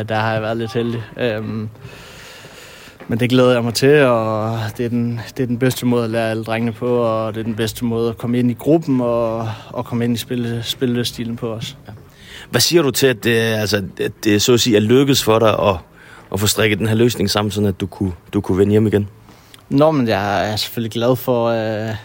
der 0.09 0.15
har 0.15 0.33
jeg 0.33 0.41
været 0.41 0.57
lidt 0.57 0.73
heldig. 0.73 1.03
Øh, 1.17 1.43
men 3.11 3.19
det 3.19 3.29
glæder 3.29 3.51
jeg 3.51 3.63
mig 3.63 3.73
til, 3.73 4.03
og 4.03 4.59
det 4.77 4.85
er, 4.85 4.89
den, 4.89 5.19
det 5.37 5.43
er 5.43 5.47
den 5.47 5.59
bedste 5.59 5.85
måde 5.85 6.03
at 6.03 6.09
lære 6.09 6.29
alle 6.29 6.43
drengene 6.43 6.71
på, 6.71 6.97
og 6.97 7.33
det 7.33 7.39
er 7.39 7.43
den 7.43 7.55
bedste 7.55 7.85
måde 7.85 8.09
at 8.09 8.17
komme 8.17 8.39
ind 8.39 8.51
i 8.51 8.53
gruppen 8.53 9.01
og, 9.01 9.49
og 9.69 9.85
komme 9.85 10.03
ind 10.03 10.13
i 10.13 10.17
spille, 10.17 10.63
spillestilen 10.63 11.35
på 11.35 11.53
os. 11.53 11.77
Ja. 11.87 11.93
Hvad 12.49 12.61
siger 12.61 12.81
du 12.81 12.91
til, 12.91 13.07
at 13.07 13.23
det, 13.23 13.35
altså, 13.35 13.83
at 13.99 14.11
det 14.23 14.41
så 14.41 14.53
at 14.53 14.59
sige 14.59 14.75
er 14.75 14.79
lykkedes 14.79 15.23
for 15.23 15.39
dig 15.39 15.49
at, 15.49 15.75
at 16.33 16.39
få 16.39 16.47
strikket 16.47 16.79
den 16.79 16.87
her 16.87 16.95
løsning 16.95 17.29
sammen, 17.29 17.51
sådan 17.51 17.69
at 17.69 17.79
du 17.79 17.85
kunne, 17.85 18.11
du 18.33 18.41
kunne 18.41 18.57
vende 18.57 18.71
hjem 18.71 18.87
igen? 18.87 19.07
Nå, 19.69 19.91
men 19.91 20.07
jeg 20.07 20.51
er 20.51 20.55
selvfølgelig 20.55 20.91
glad 20.91 21.15
for, 21.15 21.47
øh, 21.47 21.95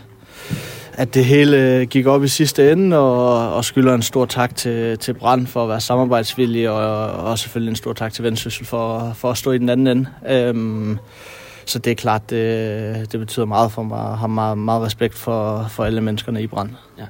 at 0.96 1.14
det 1.14 1.24
hele 1.24 1.86
gik 1.86 2.06
op 2.06 2.24
i 2.24 2.28
sidste 2.28 2.72
ende, 2.72 2.98
og, 2.98 3.54
og 3.54 3.64
skylder 3.64 3.94
en 3.94 4.02
stor 4.02 4.26
tak 4.26 4.56
til, 4.56 4.98
til 4.98 5.14
Brand 5.14 5.46
for 5.46 5.62
at 5.62 5.68
være 5.68 5.80
samarbejdsvillig, 5.80 6.70
og, 6.70 7.06
og 7.06 7.38
selvfølgelig 7.38 7.70
en 7.70 7.76
stor 7.76 7.92
tak 7.92 8.12
til 8.12 8.24
Vendsyssel 8.24 8.66
for, 8.66 9.12
for 9.14 9.30
at 9.30 9.38
stå 9.38 9.52
i 9.52 9.58
den 9.58 9.68
anden 9.68 9.86
ende. 9.86 10.08
Øhm, 10.28 10.98
så 11.64 11.78
det 11.78 11.90
er 11.90 11.94
klart, 11.94 12.30
det, 12.30 13.12
det 13.12 13.20
betyder 13.20 13.46
meget 13.46 13.72
for 13.72 13.82
mig, 13.82 13.98
og 13.98 14.18
har 14.18 14.26
meget, 14.26 14.58
meget 14.58 14.82
respekt 14.82 15.14
for, 15.14 15.66
for 15.70 15.84
alle 15.84 16.00
menneskerne 16.00 16.42
i 16.42 16.46
Brand. 16.46 16.70
Ja. 16.98 17.04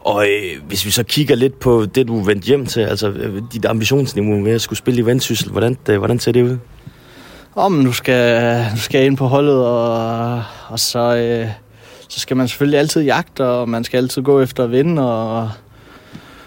Og 0.00 0.24
øh, 0.24 0.66
hvis 0.66 0.86
vi 0.86 0.90
så 0.90 1.02
kigger 1.02 1.34
lidt 1.34 1.60
på 1.60 1.86
det, 1.94 2.08
du 2.08 2.20
vendte 2.20 2.46
hjem 2.46 2.66
til, 2.66 2.80
altså 2.80 3.08
øh, 3.08 3.42
dit 3.52 3.64
ambitionsniveau 3.64 4.38
med 4.38 4.52
at 4.52 4.60
skulle 4.60 4.78
spille 4.78 5.00
i 5.00 5.06
Vendsyssel, 5.06 5.50
hvordan, 5.50 5.76
det, 5.86 5.98
hvordan 5.98 6.18
ser 6.18 6.32
det 6.32 6.42
ud? 6.42 6.58
Om 7.54 7.72
nu 7.72 7.92
skal, 7.92 8.66
nu 8.70 8.76
skal 8.76 8.98
jeg 8.98 9.06
ind 9.06 9.16
på 9.16 9.26
holdet, 9.26 9.66
og, 9.66 10.42
og 10.68 10.78
så, 10.78 11.16
øh, 11.16 11.48
så 12.10 12.20
skal 12.20 12.36
man 12.36 12.48
selvfølgelig 12.48 12.78
altid 12.78 13.02
jagte, 13.02 13.46
og 13.46 13.68
man 13.68 13.84
skal 13.84 13.98
altid 13.98 14.22
gå 14.22 14.40
efter 14.40 14.64
at 14.64 14.70
vinde, 14.70 15.12
og, 15.12 15.50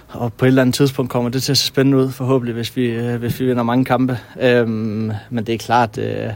og 0.10 0.34
på 0.34 0.46
et 0.46 0.48
eller 0.48 0.62
andet 0.62 0.76
tidspunkt 0.76 1.12
kommer 1.12 1.30
det 1.30 1.44
til 1.44 1.52
at 1.52 1.58
se 1.58 1.68
spændende 1.68 1.98
ud, 1.98 2.12
forhåbentlig, 2.12 2.56
hvis 2.56 2.76
vi, 2.76 2.86
øh, 2.86 3.16
hvis 3.16 3.40
vi 3.40 3.46
vinder 3.46 3.64
mange 3.64 3.86
kampe. 3.86 4.20
Øhm, 4.42 5.12
men 5.30 5.46
det 5.46 5.54
er 5.54 5.58
klart, 5.58 5.98
øh, 5.98 6.06
jeg 6.06 6.36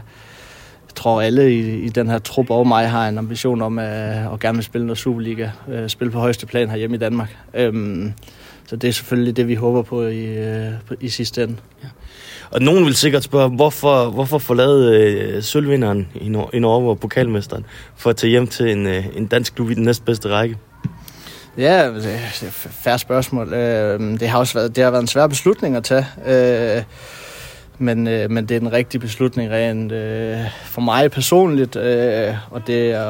tror 0.94 1.22
alle 1.22 1.54
i, 1.54 1.78
i 1.80 1.88
den 1.88 2.08
her 2.08 2.18
trup 2.18 2.50
og 2.50 2.66
mig 2.66 2.90
har 2.90 3.08
en 3.08 3.18
ambition 3.18 3.62
om 3.62 3.78
at, 3.78 4.32
at 4.32 4.40
gerne 4.40 4.56
vil 4.56 4.64
spille 4.64 4.86
noget 4.86 4.98
Superliga, 4.98 5.50
øh, 5.68 5.88
spille 5.88 6.12
på 6.12 6.18
højeste 6.18 6.46
plan 6.46 6.70
herhjemme 6.70 6.96
i 6.96 7.00
Danmark. 7.00 7.36
Øhm, 7.54 8.12
så 8.66 8.76
det 8.76 8.88
er 8.88 8.92
selvfølgelig 8.92 9.36
det, 9.36 9.48
vi 9.48 9.54
håber 9.54 9.82
på 9.82 10.02
i, 10.02 10.24
øh, 10.24 10.72
i 11.00 11.08
sidste 11.08 11.42
ende. 11.42 11.56
Ja. 11.82 11.88
Og 12.50 12.62
nogen 12.62 12.84
vil 12.84 12.94
sikkert 12.94 13.22
spørge, 13.22 13.48
hvorfor, 13.48 14.10
hvorfor 14.10 14.38
forlade 14.38 14.96
øh, 14.96 15.42
sølvvinderen 15.42 16.08
i, 16.14 16.28
Nor- 16.28 16.50
i 16.52 16.58
Norge 16.58 16.90
og 16.90 17.00
pokalmesteren 17.00 17.66
for 17.96 18.10
at 18.10 18.16
tage 18.16 18.30
hjem 18.30 18.46
til 18.46 18.70
en, 18.70 18.86
øh, 18.86 19.06
en 19.16 19.26
dansk 19.26 19.54
klub 19.54 19.70
i 19.70 19.74
den 19.74 19.82
næstbedste 19.82 20.28
række? 20.28 20.56
Ja, 21.58 21.88
det 21.88 22.06
er 22.06 22.46
et 22.46 22.52
færre 22.52 22.98
spørgsmål. 22.98 23.52
Øh, 23.52 24.00
det 24.20 24.28
har 24.28 24.38
også 24.38 24.54
været, 24.54 24.76
det 24.76 24.84
har 24.84 24.90
været 24.90 25.02
en 25.02 25.08
svær 25.08 25.26
beslutning 25.26 25.76
at 25.76 25.84
tage. 25.84 26.06
Øh, 26.26 26.82
men, 27.78 28.06
øh, 28.06 28.30
men 28.30 28.46
det 28.46 28.54
er 28.54 28.58
den 28.58 28.72
rigtige 28.72 29.00
beslutning 29.00 29.50
rent 29.50 29.92
øh, 29.92 30.38
for 30.64 30.80
mig 30.80 31.10
personligt, 31.10 31.76
øh, 31.76 32.34
og, 32.50 32.66
det 32.66 32.90
er, 32.90 33.02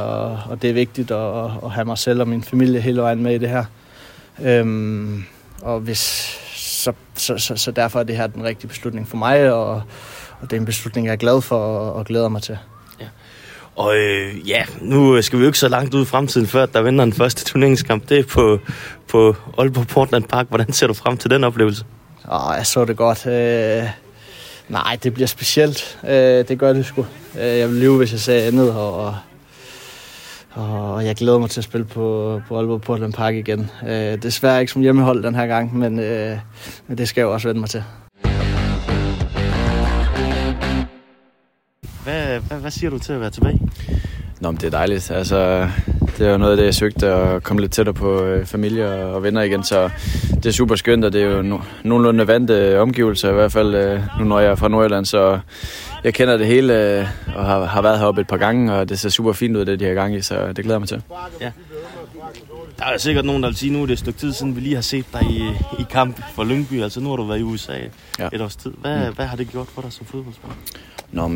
og 0.50 0.62
det 0.62 0.70
er 0.70 0.74
vigtigt 0.74 1.10
at, 1.10 1.44
at 1.64 1.70
have 1.70 1.84
mig 1.84 1.98
selv 1.98 2.20
og 2.20 2.28
min 2.28 2.42
familie 2.42 2.80
hele 2.80 3.00
vejen 3.00 3.22
med 3.22 3.34
i 3.34 3.38
det 3.38 3.48
her. 3.48 3.64
Øh, 4.42 4.66
og 5.62 5.80
hvis, 5.80 6.34
så, 6.78 6.92
så, 7.14 7.38
så, 7.38 7.56
så 7.56 7.70
derfor 7.70 8.00
er 8.00 8.04
det 8.04 8.16
her 8.16 8.26
den 8.26 8.44
rigtige 8.44 8.68
beslutning 8.68 9.08
for 9.08 9.16
mig, 9.16 9.52
og, 9.52 9.70
og 10.40 10.50
det 10.50 10.52
er 10.52 10.56
en 10.56 10.66
beslutning, 10.66 11.06
jeg 11.06 11.12
er 11.12 11.16
glad 11.16 11.42
for 11.42 11.56
og, 11.56 11.92
og 11.92 12.04
glæder 12.06 12.28
mig 12.28 12.42
til. 12.42 12.58
Ja. 13.00 13.06
Og 13.76 13.96
øh, 13.96 14.48
ja, 14.48 14.64
nu 14.80 15.22
skal 15.22 15.38
vi 15.38 15.44
jo 15.44 15.48
ikke 15.48 15.58
så 15.58 15.68
langt 15.68 15.94
ud 15.94 16.02
i 16.02 16.04
fremtiden, 16.04 16.46
før 16.46 16.66
der 16.66 16.82
vender 16.82 17.04
den 17.04 17.12
første 17.12 17.44
turneringskamp. 17.44 18.08
Det 18.08 18.18
er 18.18 18.24
på, 18.24 18.58
på 19.08 19.36
Aalborg 19.58 19.86
Portland 19.86 20.24
Park. 20.24 20.46
Hvordan 20.48 20.72
ser 20.72 20.86
du 20.86 20.94
frem 20.94 21.16
til 21.16 21.30
den 21.30 21.44
oplevelse? 21.44 21.84
Åh, 22.32 22.54
jeg 22.56 22.66
så 22.66 22.84
det 22.84 22.96
godt. 22.96 23.26
Øh, 23.26 23.84
nej, 24.68 24.98
det 25.02 25.14
bliver 25.14 25.26
specielt. 25.26 25.98
Øh, 26.04 26.48
det 26.48 26.58
gør 26.58 26.72
det 26.72 26.86
sgu. 26.86 27.06
Øh, 27.40 27.58
jeg 27.58 27.68
ville 27.68 27.80
lyve, 27.80 27.96
hvis 27.96 28.12
jeg 28.12 28.20
sagde 28.20 28.46
andet, 28.46 28.70
og, 28.72 29.06
og 29.06 29.16
jeg 31.04 31.16
glæder 31.16 31.38
mig 31.38 31.50
til 31.50 31.60
at 31.60 31.64
spille 31.64 31.84
på, 31.86 32.40
på 32.48 32.56
Aalborg 32.56 32.80
Portland 32.80 33.12
Park 33.12 33.34
igen. 33.34 33.70
Øh, 33.88 34.22
desværre 34.22 34.60
ikke 34.60 34.72
som 34.72 34.82
hjemmehold 34.82 35.22
den 35.22 35.34
her 35.34 35.46
gang, 35.46 35.78
men, 35.78 35.98
øh, 35.98 36.38
men 36.86 36.98
det 36.98 37.08
skal 37.08 37.20
jeg 37.20 37.26
jo 37.26 37.32
også 37.32 37.48
vende 37.48 37.60
mig 37.60 37.70
til. 37.70 37.84
Hvad, 42.04 42.40
hvad, 42.40 42.58
hvad 42.60 42.70
siger 42.70 42.90
du 42.90 42.98
til 42.98 43.12
at 43.12 43.20
være 43.20 43.30
tilbage? 43.30 43.60
Nå, 44.40 44.50
men 44.50 44.60
det 44.60 44.66
er 44.66 44.70
dejligt. 44.70 45.10
Altså, 45.10 45.68
det 46.18 46.26
er 46.26 46.30
jo 46.30 46.38
noget 46.38 46.50
af 46.50 46.56
det, 46.56 46.64
jeg 46.64 46.74
søgte, 46.74 47.06
at 47.06 47.42
komme 47.42 47.60
lidt 47.60 47.72
tættere 47.72 47.94
på 47.94 48.22
øh, 48.22 48.46
familie 48.46 48.88
og 49.06 49.22
venner 49.22 49.42
igen, 49.42 49.64
så 49.64 49.90
det 50.34 50.46
er 50.46 50.50
super 50.50 50.76
skønt, 50.76 51.04
og 51.04 51.12
det 51.12 51.22
er 51.22 51.26
jo 51.26 51.56
no- 51.56 51.64
nogenlunde 51.82 52.26
vante 52.26 52.80
omgivelser, 52.80 53.30
i 53.30 53.34
hvert 53.34 53.52
fald 53.52 53.74
øh, 53.74 54.00
nu 54.18 54.24
når 54.24 54.40
jeg 54.40 54.50
er 54.50 54.54
fra 54.54 54.68
Nordjylland, 54.68 55.04
så 55.04 55.40
jeg 56.04 56.14
kender 56.14 56.36
det 56.36 56.46
hele 56.46 56.98
øh, 56.98 57.06
og 57.36 57.44
har, 57.44 57.64
har 57.64 57.82
været 57.82 57.98
heroppe 57.98 58.20
et 58.20 58.26
par 58.26 58.36
gange, 58.36 58.74
og 58.74 58.88
det 58.88 58.98
ser 58.98 59.08
super 59.08 59.32
fint 59.32 59.56
ud, 59.56 59.64
det 59.64 59.80
de 59.80 59.84
her 59.84 59.94
gange, 59.94 60.22
så 60.22 60.52
det 60.52 60.64
glæder 60.64 60.78
mig 60.78 60.88
til. 60.88 61.02
Ja. 61.40 61.50
Der 62.78 62.84
er 62.84 62.98
sikkert 62.98 63.24
nogen, 63.24 63.42
der 63.42 63.48
vil 63.48 63.56
sige, 63.56 63.72
nu 63.72 63.82
er 63.82 63.86
det 63.86 63.92
et 63.92 63.98
stykke 63.98 64.18
tid 64.18 64.32
siden, 64.32 64.56
vi 64.56 64.60
lige 64.60 64.74
har 64.74 64.82
set 64.82 65.04
dig 65.12 65.22
i, 65.30 65.42
i 65.78 65.84
kamp 65.90 66.22
for 66.34 66.44
Lyngby. 66.44 66.82
Altså 66.82 67.00
nu 67.00 67.08
har 67.08 67.16
du 67.16 67.24
været 67.24 67.38
i 67.38 67.42
USA 67.42 67.72
ja. 68.18 68.28
et 68.32 68.40
års 68.40 68.56
tid. 68.56 68.70
Hvad, 68.80 69.08
mm. 69.08 69.14
hvad 69.14 69.26
har 69.26 69.36
det 69.36 69.50
gjort 69.50 69.66
for 69.74 69.82
dig 69.82 69.92
som 69.92 70.06
fodboldspiller? 70.06 70.56
Nå, 71.12 71.28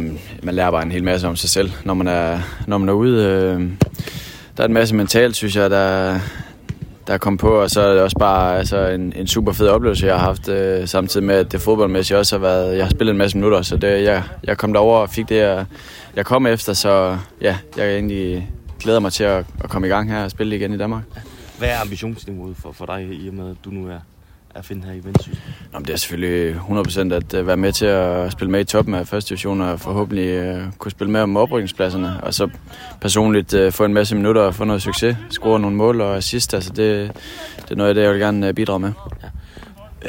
man 0.43 0.55
lærer 0.55 0.71
bare 0.71 0.83
en 0.83 0.93
hel 0.93 1.05
masse 1.05 1.29
om 1.29 1.37
sig 1.37 1.51
selv, 1.51 1.73
når 1.85 1.95
man 1.95 2.09
er, 2.09 2.41
når 2.67 2.79
man 2.79 2.89
er 2.89 2.93
ude. 2.93 3.25
Øh, 3.25 3.71
der 4.57 4.63
er 4.63 4.67
en 4.67 4.75
masse 4.75 4.95
mentalt, 4.95 5.37
synes 5.37 5.57
jeg, 5.57 5.71
der, 5.71 6.19
der 7.07 7.19
kom 7.19 7.37
på, 7.37 7.51
og 7.63 7.71
så 7.71 7.81
er 7.81 7.93
det 7.93 8.03
også 8.03 8.17
bare 8.19 8.59
altså, 8.59 8.87
en, 8.89 9.13
en 9.17 9.27
super 9.27 9.53
fed 9.53 9.69
oplevelse, 9.69 10.07
jeg 10.07 10.15
har 10.15 10.25
haft, 10.25 10.49
øh, 10.49 10.89
samtidig 10.89 11.27
med, 11.27 11.35
at 11.35 11.53
det 11.53 11.61
fodboldmæssigt 11.61 12.19
også 12.19 12.37
har 12.37 12.41
været, 12.41 12.77
jeg 12.77 12.85
har 12.85 12.91
spillet 12.91 13.13
en 13.13 13.19
masse 13.19 13.37
minutter, 13.37 13.63
så 13.63 13.77
det, 13.77 14.05
jeg, 14.05 14.23
jeg 14.45 14.59
kom 14.59 14.73
derover 14.73 14.99
og 14.99 15.11
fik 15.11 15.29
det, 15.29 15.37
jeg, 15.37 15.65
jeg 16.17 16.27
kom 16.27 16.47
efter, 16.47 16.73
så 16.73 17.19
ja, 17.41 17.59
jeg 17.77 17.95
egentlig 17.95 18.51
glæder 18.81 19.01
mig 19.01 19.13
til 19.13 19.25
at, 19.25 19.45
at 19.65 19.71
komme 19.71 19.87
i 19.87 19.91
gang 19.91 20.11
her 20.11 20.25
og 20.25 20.31
spille 20.31 20.57
igen 20.57 20.73
i 20.73 20.77
Danmark. 20.77 21.03
Hvad 21.59 21.69
er 21.69 21.81
ambitionsniveauet 21.81 22.57
for, 22.57 22.73
for 22.73 22.87
dig, 22.87 23.09
i 23.13 23.29
og 23.29 23.35
med 23.35 23.51
at 23.51 23.57
du 23.65 23.71
nu 23.71 23.89
er 23.89 23.99
at 24.55 24.65
finde 24.65 24.87
her 24.87 24.93
i 24.93 25.05
Vendsyssel? 25.05 25.43
Nå, 25.73 25.79
det 25.79 25.91
er 25.91 25.97
selvfølgelig 25.97 26.57
100% 26.57 27.13
at 27.13 27.35
øh, 27.35 27.47
være 27.47 27.57
med 27.57 27.73
til 27.73 27.87
at 27.87 28.33
spille 28.33 28.51
med 28.51 28.61
i 28.61 28.65
toppen 28.65 28.95
af 28.95 29.09
første 29.09 29.29
division 29.29 29.61
og 29.61 29.81
forhåbentlig 29.81 30.57
uh, 30.57 30.63
kunne 30.79 30.91
spille 30.91 31.11
med 31.11 31.21
om 31.21 31.37
oprykningspladserne. 31.37 32.21
Og 32.23 32.35
så 32.35 32.49
personligt 33.01 33.55
uh, 33.55 33.73
få 33.73 33.85
en 33.85 33.95
masse 33.95 34.17
minutter 34.17 34.43
og 34.43 34.55
få 34.55 34.65
noget 34.65 34.83
succes, 34.83 35.17
score 35.31 35.61
nogle 35.61 35.77
mål 35.77 36.01
og 36.01 36.17
assist. 36.17 36.55
Altså 36.55 36.71
det, 36.71 37.13
det 37.57 37.71
er 37.71 37.75
noget 37.75 37.89
af 37.89 37.95
det, 37.95 38.03
jeg 38.03 38.13
vil 38.13 38.21
gerne 38.21 38.55
bidrage 38.55 38.81
med. 38.81 38.93
Ja. 39.23 39.29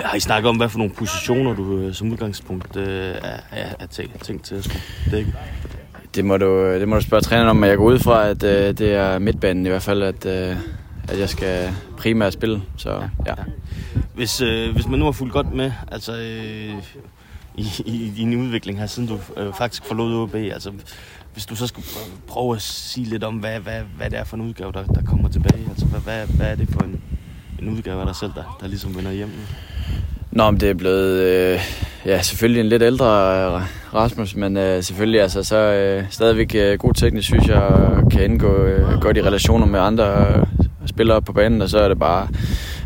Har 0.02 0.18
I 0.18 0.20
snakket 0.20 0.50
om, 0.50 0.58
hvad 0.58 0.70
for 0.70 0.78
nogle 0.78 0.94
positioner 0.94 1.56
du 1.56 1.94
som 1.94 2.12
udgangspunkt 2.12 2.76
uh, 2.76 2.84
er, 2.84 3.40
er 3.52 3.86
tænkt 4.22 4.44
til 4.44 4.56
at 4.56 4.64
skulle 4.64 4.82
dække? 5.12 5.34
Det 6.16 6.26
må 6.26 6.38
du, 6.38 6.74
det 6.74 6.88
må 6.88 6.96
du 6.96 7.02
spørge 7.02 7.22
træneren 7.22 7.50
om, 7.50 7.56
men 7.56 7.70
jeg 7.70 7.78
går 7.78 7.86
ud 7.86 8.00
fra, 8.00 8.28
at 8.28 8.44
uh, 8.44 8.50
det 8.50 8.82
er 8.82 9.20
midtbanen 9.20 9.66
i 9.66 9.70
hvert 9.70 9.82
fald, 9.82 10.04
at, 10.04 10.26
uh, 10.26 10.58
at 11.08 11.20
jeg 11.20 11.30
skal 11.30 11.74
primært 11.98 12.34
spille. 12.34 12.62
Så, 12.78 12.90
ja. 12.92 13.08
ja. 13.28 13.34
Hvis, 14.16 14.42
øh, 14.42 14.74
hvis 14.74 14.88
man 14.88 15.00
nu 15.00 15.06
har 15.06 15.12
fulgt 15.12 15.34
godt 15.34 15.54
med 15.54 15.72
altså, 15.92 16.14
øh, 16.18 16.74
i, 17.56 17.68
i, 17.86 18.14
din 18.18 18.36
udvikling 18.36 18.80
her, 18.80 18.86
siden 18.86 19.10
du 19.10 19.20
øh, 19.38 19.54
faktisk 19.54 19.86
forlod 19.86 20.16
OB, 20.16 20.36
altså 20.36 20.72
hvis 21.34 21.46
du 21.46 21.56
så 21.56 21.68
skulle 21.68 21.88
prøve 22.28 22.56
at 22.56 22.62
sige 22.62 23.06
lidt 23.06 23.24
om, 23.24 23.36
hvad, 23.36 23.60
hvad, 23.60 23.82
hvad 23.98 24.10
det 24.10 24.20
er 24.20 24.24
for 24.24 24.38
en 24.38 24.42
udgave, 24.42 24.72
der, 24.72 24.84
der 24.84 25.02
kommer 25.06 25.30
tilbage, 25.30 25.66
altså 25.70 25.86
hvad, 25.86 26.00
hvad, 26.00 26.28
hvad 26.28 26.48
er 26.48 26.56
det 26.56 26.70
for 26.70 26.82
en, 26.82 27.02
en 27.60 27.70
udgave 27.70 28.00
af 28.00 28.06
dig 28.06 28.16
selv, 28.16 28.32
der, 28.36 28.58
der 28.62 28.68
ligesom 28.68 28.96
vender 28.96 29.12
hjem 29.12 29.28
nu? 29.28 29.44
Nå, 30.32 30.52
men 30.52 30.60
det 30.60 30.70
er 30.70 30.74
blevet, 30.74 31.20
øh, 31.20 31.60
ja, 32.06 32.22
selvfølgelig 32.22 32.60
en 32.60 32.70
lidt 32.70 32.84
ældre 32.84 33.08
Rasmus, 33.94 34.36
men 34.36 34.58
øh, 34.58 34.84
selvfølgelig 34.84 35.22
altså, 35.22 35.44
så 35.44 35.58
øh, 35.58 36.04
stadigvæk 36.10 36.56
øh, 36.56 36.78
god 36.78 36.94
teknisk, 36.94 37.28
synes 37.28 37.48
jeg, 37.48 37.72
kan 38.12 38.24
indgå 38.24 38.64
øh, 38.64 39.00
godt 39.02 39.18
i 39.18 39.22
relationer 39.22 39.66
med 39.66 39.80
andre 39.80 40.28
øh, 40.28 40.63
spillere 40.86 41.22
på 41.22 41.34
banen, 41.34 41.62
og 41.62 41.70
så 41.70 41.80
er 41.80 41.88
det 41.88 42.00
bare 42.00 42.28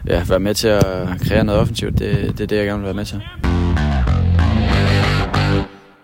ja, 0.07 0.23
være 0.23 0.39
med 0.39 0.53
til 0.53 0.67
at 0.67 0.83
kreere 1.21 1.43
noget 1.43 1.61
offensivt. 1.61 1.99
Det, 1.99 2.37
det 2.37 2.41
er 2.41 2.47
det, 2.47 2.57
jeg 2.57 2.65
gerne 2.65 2.79
vil 2.79 2.85
være 2.85 2.93
med 2.93 3.05
til. 3.05 3.21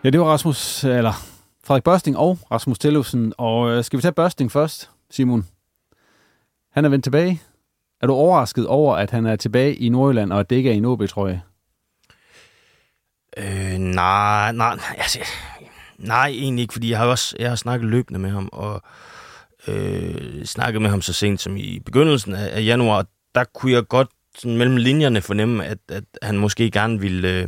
Ja, 0.04 0.10
det 0.10 0.20
var 0.20 0.26
Rasmus, 0.26 0.84
eller 0.84 1.14
Frederik 1.64 1.84
Børsting 1.84 2.18
og 2.18 2.40
Rasmus 2.52 2.80
Tellufsen. 2.80 3.34
Og 3.38 3.72
øh, 3.72 3.84
skal 3.84 3.98
vi 3.98 4.02
tage 4.02 4.12
Børsting 4.12 4.52
først, 4.52 4.90
Simon? 5.12 5.46
Han 6.72 6.86
er 6.86 6.90
vendt 6.90 7.04
tilbage. 7.04 7.42
Er 8.02 8.08
du 8.08 8.14
overrasket 8.14 8.68
over, 8.68 8.96
at 8.96 9.12
han 9.12 9.26
er 9.26 9.36
tilbage 9.36 9.76
i 9.76 9.90
Nordjylland, 9.90 10.34
og 10.34 10.40
at 10.40 10.50
det 10.50 10.56
ikke 10.56 10.70
er 10.70 10.74
i 10.74 10.80
Nåbe, 10.80 11.08
tror 11.08 11.28
jeg? 11.28 11.42
Øh, 13.38 13.78
nej, 13.78 14.52
nej, 14.52 14.80
altså, 14.98 15.20
nej, 15.98 16.28
egentlig 16.28 16.62
ikke, 16.62 16.74
fordi 16.74 16.90
jeg 16.90 16.98
har 16.98 17.06
også 17.06 17.36
jeg 17.40 17.50
har 17.50 17.56
snakket 17.56 17.90
løbende 17.90 18.20
med 18.20 18.30
ham, 18.30 18.50
og 18.52 18.74
øh, 18.76 18.80
øh, 19.68 20.46
snakkede 20.46 20.82
med 20.82 20.90
ham 20.90 21.02
så 21.02 21.14
sent 21.14 21.42
som 21.42 21.58
i 21.58 21.80
begyndelsen 21.86 22.36
af, 22.36 22.58
af 22.58 22.66
januar, 22.66 23.06
der 23.36 23.44
kunne 23.44 23.72
jeg 23.72 23.88
godt 23.88 24.08
sådan 24.38 24.58
mellem 24.58 24.78
linjerne 24.78 25.22
fornemme, 25.22 25.66
at, 25.66 25.78
at 25.90 26.04
han 26.22 26.38
måske 26.38 26.72
gerne 26.72 27.00
ville, 27.00 27.30
øh, 27.30 27.48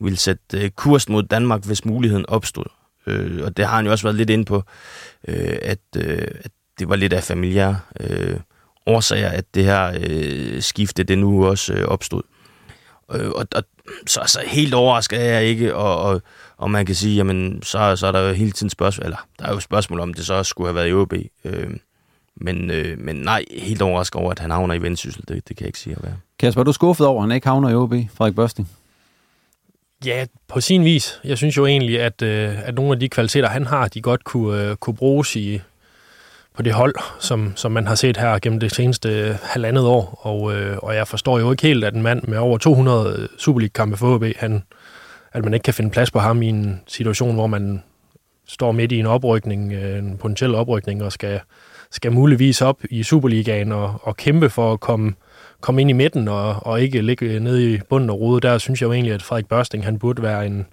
ville 0.00 0.18
sætte 0.18 0.64
øh, 0.64 0.70
kurs 0.70 1.08
mod 1.08 1.22
Danmark, 1.22 1.64
hvis 1.64 1.84
muligheden 1.84 2.26
opstod. 2.28 2.64
Øh, 3.06 3.44
og 3.44 3.56
det 3.56 3.66
har 3.66 3.76
han 3.76 3.84
jo 3.84 3.92
også 3.92 4.04
været 4.04 4.16
lidt 4.16 4.30
ind 4.30 4.46
på, 4.46 4.62
øh, 5.28 5.58
at, 5.62 5.78
øh, 5.96 6.28
at 6.44 6.50
det 6.78 6.88
var 6.88 6.96
lidt 6.96 7.12
af 7.12 7.22
familiære 7.22 7.80
øh, 8.00 8.40
årsager, 8.86 9.28
at 9.28 9.54
det 9.54 9.64
her 9.64 9.92
øh, 10.00 10.62
skifte, 10.62 11.02
det 11.02 11.18
nu 11.18 11.46
også 11.46 11.72
øh, 11.72 11.88
opstod. 11.88 12.22
Øh, 13.12 13.30
og, 13.30 13.46
og 13.54 13.62
så 14.06 14.20
altså, 14.20 14.40
helt 14.46 14.74
overrasket 14.74 15.20
er 15.20 15.24
jeg 15.24 15.44
ikke, 15.44 15.74
og, 15.76 16.02
og, 16.02 16.22
og 16.56 16.70
man 16.70 16.86
kan 16.86 16.94
sige, 16.94 17.16
jamen, 17.16 17.62
så, 17.62 17.96
så 17.96 18.06
er 18.06 18.12
der 18.12 18.20
jo 18.20 18.32
hele 18.32 18.50
tiden 18.50 18.70
spørgsmål, 18.70 19.04
eller 19.04 19.26
der 19.38 19.46
er 19.46 19.52
jo 19.52 19.60
spørgsmål 19.60 20.00
om, 20.00 20.14
det 20.14 20.26
så 20.26 20.42
skulle 20.42 20.68
have 20.68 20.74
været 20.74 20.88
i 20.88 20.92
OB. 20.92 21.12
Øh, 21.44 21.70
men, 22.36 22.70
øh, 22.70 22.98
men 22.98 23.16
nej, 23.16 23.44
helt 23.50 23.82
overrasket 23.82 24.20
over, 24.20 24.30
at 24.30 24.38
han 24.38 24.50
havner 24.50 24.74
i 24.74 24.82
vendsyssel, 24.82 25.24
det, 25.28 25.48
det 25.48 25.56
kan 25.56 25.64
jeg 25.64 25.66
ikke 25.68 25.78
sige 25.78 25.96
at 25.96 26.02
være. 26.02 26.16
Kasper, 26.38 26.60
er 26.60 26.64
du 26.64 26.72
skuffet 26.72 27.06
over, 27.06 27.22
at 27.22 27.28
han 27.28 27.34
ikke 27.34 27.46
havner 27.46 27.68
i 27.68 27.74
OB, 27.74 27.94
Frederik 28.14 28.34
Børsting? 28.34 28.70
Ja, 30.04 30.26
på 30.48 30.60
sin 30.60 30.84
vis. 30.84 31.20
Jeg 31.24 31.38
synes 31.38 31.56
jo 31.56 31.66
egentlig, 31.66 32.00
at, 32.00 32.22
øh, 32.22 32.68
at 32.68 32.74
nogle 32.74 32.92
af 32.92 33.00
de 33.00 33.08
kvaliteter, 33.08 33.48
han 33.48 33.66
har, 33.66 33.88
de 33.88 34.02
godt 34.02 34.24
kunne, 34.24 34.62
øh, 34.62 34.76
kunne 34.76 34.96
bruges 34.96 35.36
i, 35.36 35.60
på 36.60 36.64
det 36.64 36.72
hold, 36.72 36.94
som, 37.20 37.52
som 37.56 37.72
man 37.72 37.86
har 37.86 37.94
set 37.94 38.16
her 38.16 38.38
gennem 38.38 38.60
det 38.60 38.74
seneste 38.74 39.08
øh, 39.08 39.34
halvandet 39.42 39.84
år. 39.84 40.20
Og, 40.22 40.54
øh, 40.54 40.76
og 40.82 40.94
jeg 40.94 41.08
forstår 41.08 41.38
jo 41.38 41.50
ikke 41.50 41.62
helt, 41.62 41.84
at 41.84 41.94
en 41.94 42.02
mand 42.02 42.22
med 42.22 42.38
over 42.38 42.58
200 42.58 43.16
øh, 43.18 43.28
Superliga-kampe 43.38 43.96
for 43.96 44.16
HB, 44.16 44.24
han, 44.36 44.62
at 45.32 45.44
man 45.44 45.54
ikke 45.54 45.64
kan 45.64 45.74
finde 45.74 45.90
plads 45.90 46.10
på 46.10 46.18
ham 46.18 46.42
i 46.42 46.46
en 46.46 46.80
situation, 46.86 47.34
hvor 47.34 47.46
man 47.46 47.82
står 48.48 48.72
midt 48.72 48.92
i 48.92 48.98
en 48.98 49.06
oprykning, 49.06 49.72
øh, 49.72 49.98
en 49.98 50.18
potentiel 50.18 50.54
oprykning, 50.54 51.02
og 51.02 51.12
skal, 51.12 51.40
skal 51.90 52.12
muligvis 52.12 52.62
op 52.62 52.80
i 52.90 53.02
Superligaen 53.02 53.72
og, 53.72 54.00
og 54.02 54.16
kæmpe 54.16 54.50
for 54.50 54.72
at 54.72 54.80
komme, 54.80 55.14
komme 55.60 55.80
ind 55.80 55.90
i 55.90 55.94
midten 55.94 56.28
og, 56.28 56.66
og 56.66 56.82
ikke 56.82 57.00
ligge 57.00 57.40
nede 57.40 57.74
i 57.74 57.78
bunden 57.88 58.10
og 58.10 58.20
rode. 58.20 58.40
Der 58.40 58.58
synes 58.58 58.80
jeg 58.80 58.86
jo 58.86 58.92
egentlig, 58.92 59.14
at 59.14 59.22
Frederik 59.22 59.48
Børsting, 59.48 59.84
han 59.84 59.98
burde 59.98 60.22
være 60.22 60.46
en, 60.46 60.66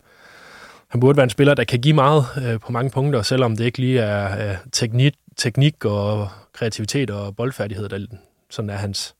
han 0.88 1.00
burde 1.00 1.18
være 1.18 1.24
en 1.24 1.30
spiller, 1.30 1.54
der 1.54 1.64
kan 1.64 1.80
give 1.80 1.94
meget 1.94 2.26
øh, 2.46 2.60
på 2.60 2.72
mange 2.72 2.92
punkter, 2.92 3.22
selvom 3.22 3.56
det 3.56 3.66
ikke 3.66 3.80
lige 3.80 4.00
er 4.00 4.50
øh, 4.50 4.56
teknik, 4.72 5.14
teknik 5.38 5.86
og 5.86 6.30
kreativitet 6.54 7.10
og 7.10 7.36
boldfærdighed, 7.36 7.90
der 7.90 8.06
sådan 8.50 8.70
er 8.70 8.76
hans, 8.76 9.16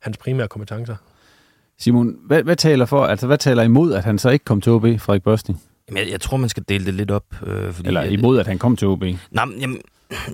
hans 0.00 0.16
primære 0.16 0.48
kompetencer. 0.48 0.96
Simon, 1.78 2.16
hvad, 2.26 2.42
hvad 2.42 2.56
taler 2.56 2.86
for, 2.86 3.04
altså 3.04 3.26
hvad 3.26 3.38
taler 3.38 3.62
imod, 3.62 3.92
at 3.92 4.04
han 4.04 4.18
så 4.18 4.30
ikke 4.30 4.44
kom 4.44 4.60
til 4.60 4.72
OB, 4.72 4.82
Frederik 4.82 5.22
Børsting? 5.22 5.62
Jamen, 5.88 6.02
jeg, 6.02 6.12
jeg 6.12 6.20
tror, 6.20 6.36
man 6.36 6.48
skal 6.48 6.64
dele 6.68 6.86
det 6.86 6.94
lidt 6.94 7.10
op. 7.10 7.24
Øh, 7.46 7.72
fordi, 7.72 7.88
Eller 7.88 8.02
imod, 8.02 8.38
at 8.38 8.46
han 8.46 8.58
kom 8.58 8.76
til 8.76 8.88
OB? 8.88 9.02
Nej, 9.30 9.46
jamen, 9.60 9.80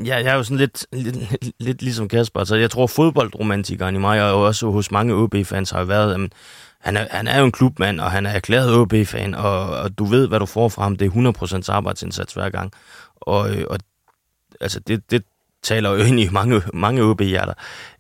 ja, 0.05 0.17
jeg 0.17 0.27
er 0.27 0.35
jo 0.35 0.43
sådan 0.43 0.57
lidt, 0.57 0.87
lidt, 0.93 1.17
lidt, 1.17 1.53
lidt 1.61 1.83
ligesom 1.83 2.09
Kasper. 2.09 2.45
Så 2.45 2.57
jeg 2.57 2.71
tror, 2.71 2.87
fodboldromantikeren 2.87 3.95
i 3.95 3.99
mig, 3.99 4.33
og 4.33 4.43
også 4.43 4.71
hos 4.71 4.91
mange 4.91 5.15
OB-fans, 5.15 5.71
har 5.71 5.79
jo 5.79 5.87
været, 5.87 6.13
jamen, 6.13 6.31
han 6.81 6.97
er, 6.97 7.07
han 7.11 7.27
er 7.27 7.39
jo 7.39 7.45
en 7.45 7.53
klubmand, 7.53 8.01
og 8.01 8.11
han 8.11 8.27
er 8.27 8.31
erklæret 8.31 8.75
OB-fan, 8.75 9.35
og, 9.35 9.71
og 9.71 9.99
du 9.99 10.05
ved, 10.05 10.29
hvad 10.29 10.41
du 10.41 10.47
får 10.47 10.69
fra 10.69 10.83
ham. 10.83 10.97
Det 10.97 11.07
er 11.07 11.63
100% 11.69 11.73
arbejdsindsats 11.73 12.35
hver 12.35 12.51
gang. 12.51 12.73
Og, 13.17 13.51
og 13.69 13.79
altså, 14.61 14.81
det, 14.81 15.11
det 15.11 15.25
taler 15.63 15.91
jo 15.91 15.97
ind 15.97 16.21
i 16.21 16.29
mange, 16.29 16.63
mange 16.75 17.03
OB-hjerter. 17.03 17.55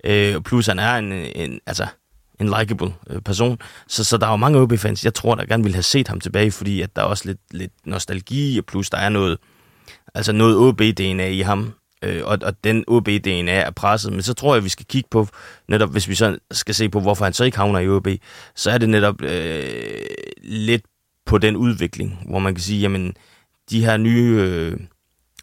Øh, 0.05 0.41
plus 0.41 0.67
han 0.67 0.79
er 0.79 0.95
en, 0.95 1.12
en 1.12 1.61
altså, 1.67 1.87
en 2.41 2.55
likable 2.59 2.95
øh, 3.11 3.23
person. 3.23 3.59
Så, 3.88 4.05
så 4.05 4.17
der 4.17 4.27
er 4.27 4.31
jo 4.31 4.37
mange 4.37 4.61
OB-fans, 4.61 5.05
jeg 5.05 5.15
tror, 5.15 5.35
der 5.35 5.47
gerne 5.47 5.62
ville 5.62 5.77
have 5.77 5.83
set 5.83 6.09
ham 6.09 6.21
tilbage, 6.21 6.50
fordi 6.50 6.81
at 6.81 6.97
der 6.97 7.03
er 7.03 7.07
også 7.07 7.25
lidt, 7.27 7.41
lidt 7.50 7.73
nostalgi, 7.85 8.59
og 8.59 8.65
plus 8.65 8.91
der 8.91 8.99
er 8.99 9.09
noget, 9.09 9.38
altså 10.15 10.33
noget 10.33 10.57
OB-DNA 10.57 11.29
i 11.29 11.41
ham, 11.41 11.73
øh, 12.03 12.23
og, 12.25 12.38
og 12.43 12.65
den 12.65 12.85
OB-DNA 12.88 13.53
er 13.53 13.71
presset. 13.71 14.12
Men 14.12 14.23
så 14.23 14.35
tror 14.35 14.55
jeg, 14.55 14.65
vi 14.65 14.69
skal 14.69 14.87
kigge 14.87 15.09
på, 15.11 15.29
netop 15.69 15.91
hvis 15.91 16.09
vi 16.09 16.15
så 16.15 16.38
skal 16.50 16.75
se 16.75 16.88
på, 16.88 17.00
hvorfor 17.00 17.25
han 17.25 17.33
så 17.33 17.45
ikke 17.45 17.57
havner 17.57 17.81
i 17.81 17.88
OB, 17.88 18.09
så 18.57 18.71
er 18.71 18.79
det 18.79 18.88
netop 18.88 19.23
øh, 19.23 19.65
lidt 20.43 20.83
på 21.27 21.38
den 21.38 21.57
udvikling, 21.57 22.19
hvor 22.29 22.38
man 22.38 22.55
kan 22.55 22.62
sige, 22.62 22.81
jamen, 22.81 23.15
de 23.71 23.85
her 23.85 23.97
nye 23.97 24.37
øh, 24.41 24.81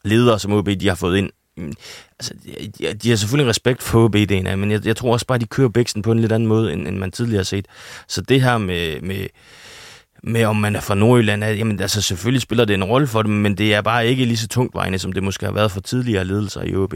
ledere, 0.05 0.39
som 0.39 0.53
OB 0.53 0.69
de 0.79 0.87
har 0.87 0.95
fået 0.95 1.17
ind, 1.17 1.29
mm, 1.57 1.73
altså, 2.19 2.33
de, 2.79 2.93
de 2.93 3.09
har 3.09 3.15
selvfølgelig 3.15 3.49
respekt 3.49 3.83
for 3.83 4.05
OB-DNA, 4.05 4.55
men 4.55 4.71
jeg, 4.71 4.85
jeg 4.85 4.95
tror 4.95 5.13
også 5.13 5.25
bare, 5.25 5.37
de 5.37 5.45
kører 5.45 5.69
bæksten 5.69 6.01
på 6.01 6.11
en 6.11 6.19
lidt 6.19 6.31
anden 6.31 6.47
måde, 6.47 6.73
end, 6.73 6.87
end 6.87 6.97
man 6.97 7.11
tidligere 7.11 7.39
har 7.39 7.43
set. 7.43 7.67
Så 8.07 8.21
det 8.21 8.41
her 8.41 8.57
med, 8.57 9.01
med 9.01 9.27
med 10.23 10.45
om 10.45 10.55
man 10.55 10.75
er 10.75 10.81
fra 10.81 10.95
Nordjylland, 10.95 11.43
at, 11.43 11.57
jamen 11.57 11.79
altså 11.79 12.01
selvfølgelig 12.01 12.41
spiller 12.41 12.65
det 12.65 12.73
en 12.73 12.83
rolle 12.83 13.07
for 13.07 13.21
dem, 13.21 13.31
men 13.31 13.57
det 13.57 13.73
er 13.73 13.81
bare 13.81 14.07
ikke 14.07 14.25
lige 14.25 14.37
så 14.37 14.47
tungtvejende, 14.47 14.99
som 14.99 15.11
det 15.11 15.23
måske 15.23 15.45
har 15.45 15.53
været 15.53 15.71
for 15.71 15.81
tidligere 15.81 16.25
ledelser 16.25 16.61
i 16.61 16.75
OB. 16.75 16.93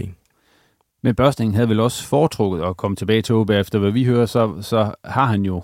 Men 1.04 1.16
Børsting 1.16 1.56
havde 1.56 1.70
vel 1.70 1.80
også 1.80 2.08
foretrukket 2.08 2.64
at 2.64 2.78
komme 2.78 2.96
tilbage 2.96 3.22
til 3.22 3.36
OB, 3.36 3.50
efter 3.50 3.80
hvad 3.80 3.92
vi 3.92 4.04
hører, 4.04 4.26
så, 4.26 4.62
så 4.62 4.94
har 5.06 5.26
han 5.26 5.42
jo 5.42 5.64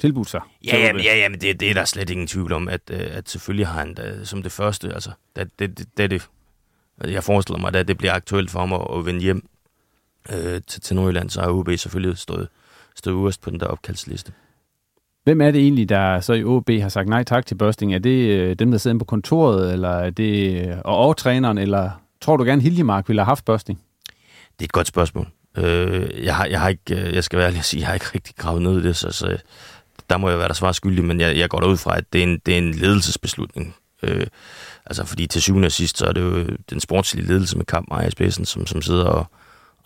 tilbudt 0.00 0.30
sig. 0.30 0.40
Ja, 0.64 0.78
jamen, 0.78 1.02
ja, 1.02 1.16
jamen 1.16 1.40
det, 1.40 1.60
det 1.60 1.70
er 1.70 1.74
der 1.74 1.84
slet 1.84 2.10
ingen 2.10 2.26
tvivl 2.26 2.52
om, 2.52 2.68
at, 2.68 2.80
øh, 2.90 3.00
at 3.10 3.28
selvfølgelig 3.28 3.66
har 3.66 3.78
han 3.78 3.94
da, 3.94 4.24
som 4.24 4.42
det 4.42 4.52
første, 4.52 4.94
altså, 4.94 5.10
det, 5.36 5.50
det, 5.58 5.78
det, 5.78 5.86
det, 5.96 6.10
det 6.10 6.28
jeg 7.04 7.24
forestiller 7.24 7.60
mig, 7.60 7.74
at 7.74 7.88
det 7.88 7.98
bliver 7.98 8.12
aktuelt 8.12 8.50
for 8.50 8.60
ham 8.60 8.98
at, 8.98 9.06
vende 9.06 9.20
hjem 9.20 9.48
øh, 10.32 10.60
til, 10.66 10.80
til 10.80 10.96
Nordjylland, 10.96 11.30
så 11.30 11.40
har 11.40 11.50
OB 11.50 11.68
selvfølgelig 11.76 12.18
stået, 12.18 12.48
stået 12.96 13.14
øverst 13.14 13.40
på 13.40 13.50
den 13.50 13.60
der 13.60 13.66
opkaldsliste. 13.66 14.32
Hvem 15.24 15.40
er 15.40 15.50
det 15.50 15.60
egentlig, 15.60 15.88
der 15.88 16.20
så 16.20 16.32
i 16.32 16.44
OB 16.44 16.70
har 16.70 16.88
sagt 16.88 17.08
nej 17.08 17.24
tak 17.24 17.46
til 17.46 17.54
Børsting? 17.54 17.94
Er 17.94 17.98
det 17.98 18.28
øh, 18.28 18.56
dem, 18.56 18.70
der 18.70 18.78
sidder 18.78 18.98
på 18.98 19.04
kontoret, 19.04 19.72
eller 19.72 19.88
er 19.88 20.10
det 20.10 20.66
øh, 20.66 20.76
og, 20.84 20.98
og 20.98 21.16
træneren, 21.16 21.58
eller 21.58 21.90
tror 22.20 22.36
du 22.36 22.44
gerne, 22.44 22.62
Hiljemark 22.62 23.08
ville 23.08 23.20
have 23.20 23.26
haft 23.26 23.44
Børsting? 23.44 23.80
Det 24.58 24.60
er 24.60 24.64
et 24.64 24.72
godt 24.72 24.86
spørgsmål. 24.86 25.28
Øh, 25.56 26.24
jeg, 26.24 26.36
har, 26.36 26.46
jeg, 26.46 26.60
har 26.60 26.68
ikke, 26.68 27.08
øh, 27.08 27.14
jeg 27.14 27.24
skal 27.24 27.38
være 27.38 27.46
ærlig 27.46 27.58
at 27.58 27.64
sige, 27.64 27.80
jeg 27.80 27.86
har 27.86 27.94
ikke 27.94 28.06
rigtig 28.14 28.34
gravet 28.36 28.62
ned 28.62 28.80
i 28.80 28.82
det, 28.82 28.96
så, 28.96 29.10
så 29.10 29.38
der 30.10 30.16
må 30.16 30.28
jeg 30.28 30.38
være 30.38 30.48
der 30.48 30.54
svar 30.54 30.72
skyldig, 30.72 31.04
men 31.04 31.20
jeg, 31.20 31.36
jeg 31.36 31.48
går 31.48 31.60
derud 31.60 31.76
fra, 31.76 31.96
at 31.96 32.04
det 32.12 32.18
er 32.18 32.22
en, 32.22 32.38
det 32.46 32.54
er 32.54 32.58
en 32.58 32.74
ledelsesbeslutning. 32.74 33.74
Øh, 34.02 34.26
altså, 34.88 35.04
fordi 35.04 35.26
til 35.26 35.42
syvende 35.42 35.66
og 35.66 35.72
sidst, 35.72 35.98
så 35.98 36.06
er 36.06 36.12
det 36.12 36.20
jo 36.20 36.46
den 36.70 36.80
sportslige 36.80 37.26
ledelse 37.26 37.56
med 37.56 37.64
Kamp 37.64 37.88
Maja 37.90 38.10
Spidsen, 38.10 38.44
som, 38.44 38.66
som 38.66 38.82
sidder 38.82 39.04
og 39.04 39.26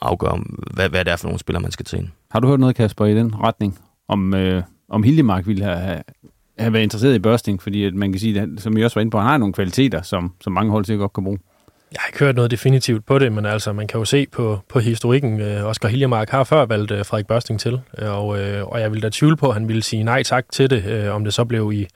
afgør, 0.01 0.43
hvad, 0.75 0.88
hvad 0.88 1.05
det 1.05 1.12
er 1.12 1.17
for 1.17 1.27
nogle 1.27 1.38
spillere, 1.38 1.62
man 1.62 1.71
skal 1.71 1.87
til. 1.87 2.11
Har 2.31 2.41
du 2.41 2.49
hørt 2.49 2.61
noget, 2.61 2.77
Kasper, 2.77 3.07
i 3.07 3.15
den 3.15 3.35
retning? 3.41 3.79
Om, 4.09 4.35
øh, 4.35 4.62
om 4.88 5.03
Hildemark 5.03 5.47
ville 5.47 5.65
have, 5.65 6.03
have 6.59 6.73
været 6.73 6.83
interesseret 6.83 7.15
i 7.15 7.19
børsting, 7.19 7.62
fordi 7.62 7.85
at 7.85 7.95
man 7.95 8.12
kan 8.12 8.21
sige, 8.21 8.41
at, 8.41 8.49
som 8.59 8.77
jeg 8.77 8.85
også 8.85 8.95
var 8.95 9.01
inde 9.01 9.11
på, 9.11 9.19
han 9.19 9.29
har 9.29 9.38
nogle 9.38 9.55
kvaliteter, 9.55 10.03
som, 10.03 10.33
som 10.41 10.53
mange 10.53 10.71
hold 10.71 10.85
sikkert 10.85 11.01
godt 11.01 11.12
kan 11.12 11.25
bruge. 11.25 11.38
Jeg 11.93 11.99
har 12.01 12.09
ikke 12.09 12.19
hørt 12.19 12.37
noget 12.37 12.51
definitivt 12.51 13.07
på 13.07 13.19
det, 13.19 13.33
men 13.33 13.47
altså, 13.47 13.73
man 13.73 13.87
kan 13.87 13.99
jo 13.99 14.05
se 14.05 14.27
på, 14.33 14.59
på 14.69 14.79
historikken. 14.79 15.41
Øh, 15.41 15.65
Oscar 15.65 15.88
Hiljemark 15.88 16.31
har 16.31 16.45
før 16.45 16.67
valgt 16.67 16.91
øh, 16.91 17.05
Frederik 17.07 17.27
Børsting 17.27 17.61
til, 17.61 17.81
og, 17.99 18.41
øh, 18.41 18.67
og 18.67 18.81
jeg 18.81 18.93
vil 18.93 19.03
da 19.03 19.09
tvivle 19.12 19.37
på, 19.37 19.49
at 19.49 19.55
han 19.55 19.69
ville 19.69 19.83
sige 19.83 20.03
nej 20.03 20.23
tak 20.23 20.45
til 20.53 20.71
det, 20.71 20.85
øh, 20.85 21.15
om 21.15 21.25
det 21.25 21.35
så 21.35 21.45
blev 21.45 21.73
i, 21.73 21.87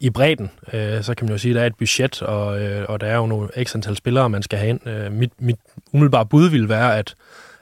i 0.00 0.10
bredden. 0.10 0.50
Øh, 0.72 1.02
så 1.02 1.14
kan 1.14 1.26
man 1.26 1.32
jo 1.32 1.38
sige, 1.38 1.50
at 1.50 1.56
der 1.56 1.62
er 1.62 1.66
et 1.66 1.76
budget, 1.76 2.22
og, 2.22 2.62
øh, 2.62 2.86
og 2.88 3.00
der 3.00 3.06
er 3.06 3.16
jo 3.16 3.26
nogle 3.26 3.48
ekstra 3.56 3.76
antal 3.76 3.96
spillere, 3.96 4.30
man 4.30 4.42
skal 4.42 4.58
have 4.58 4.68
ind. 4.68 4.88
Øh, 4.88 5.12
mit, 5.12 5.32
mit 5.38 5.56
umiddelbare 5.92 6.26
bud 6.26 6.48
vil 6.48 6.68
være, 6.68 6.98
at 6.98 7.14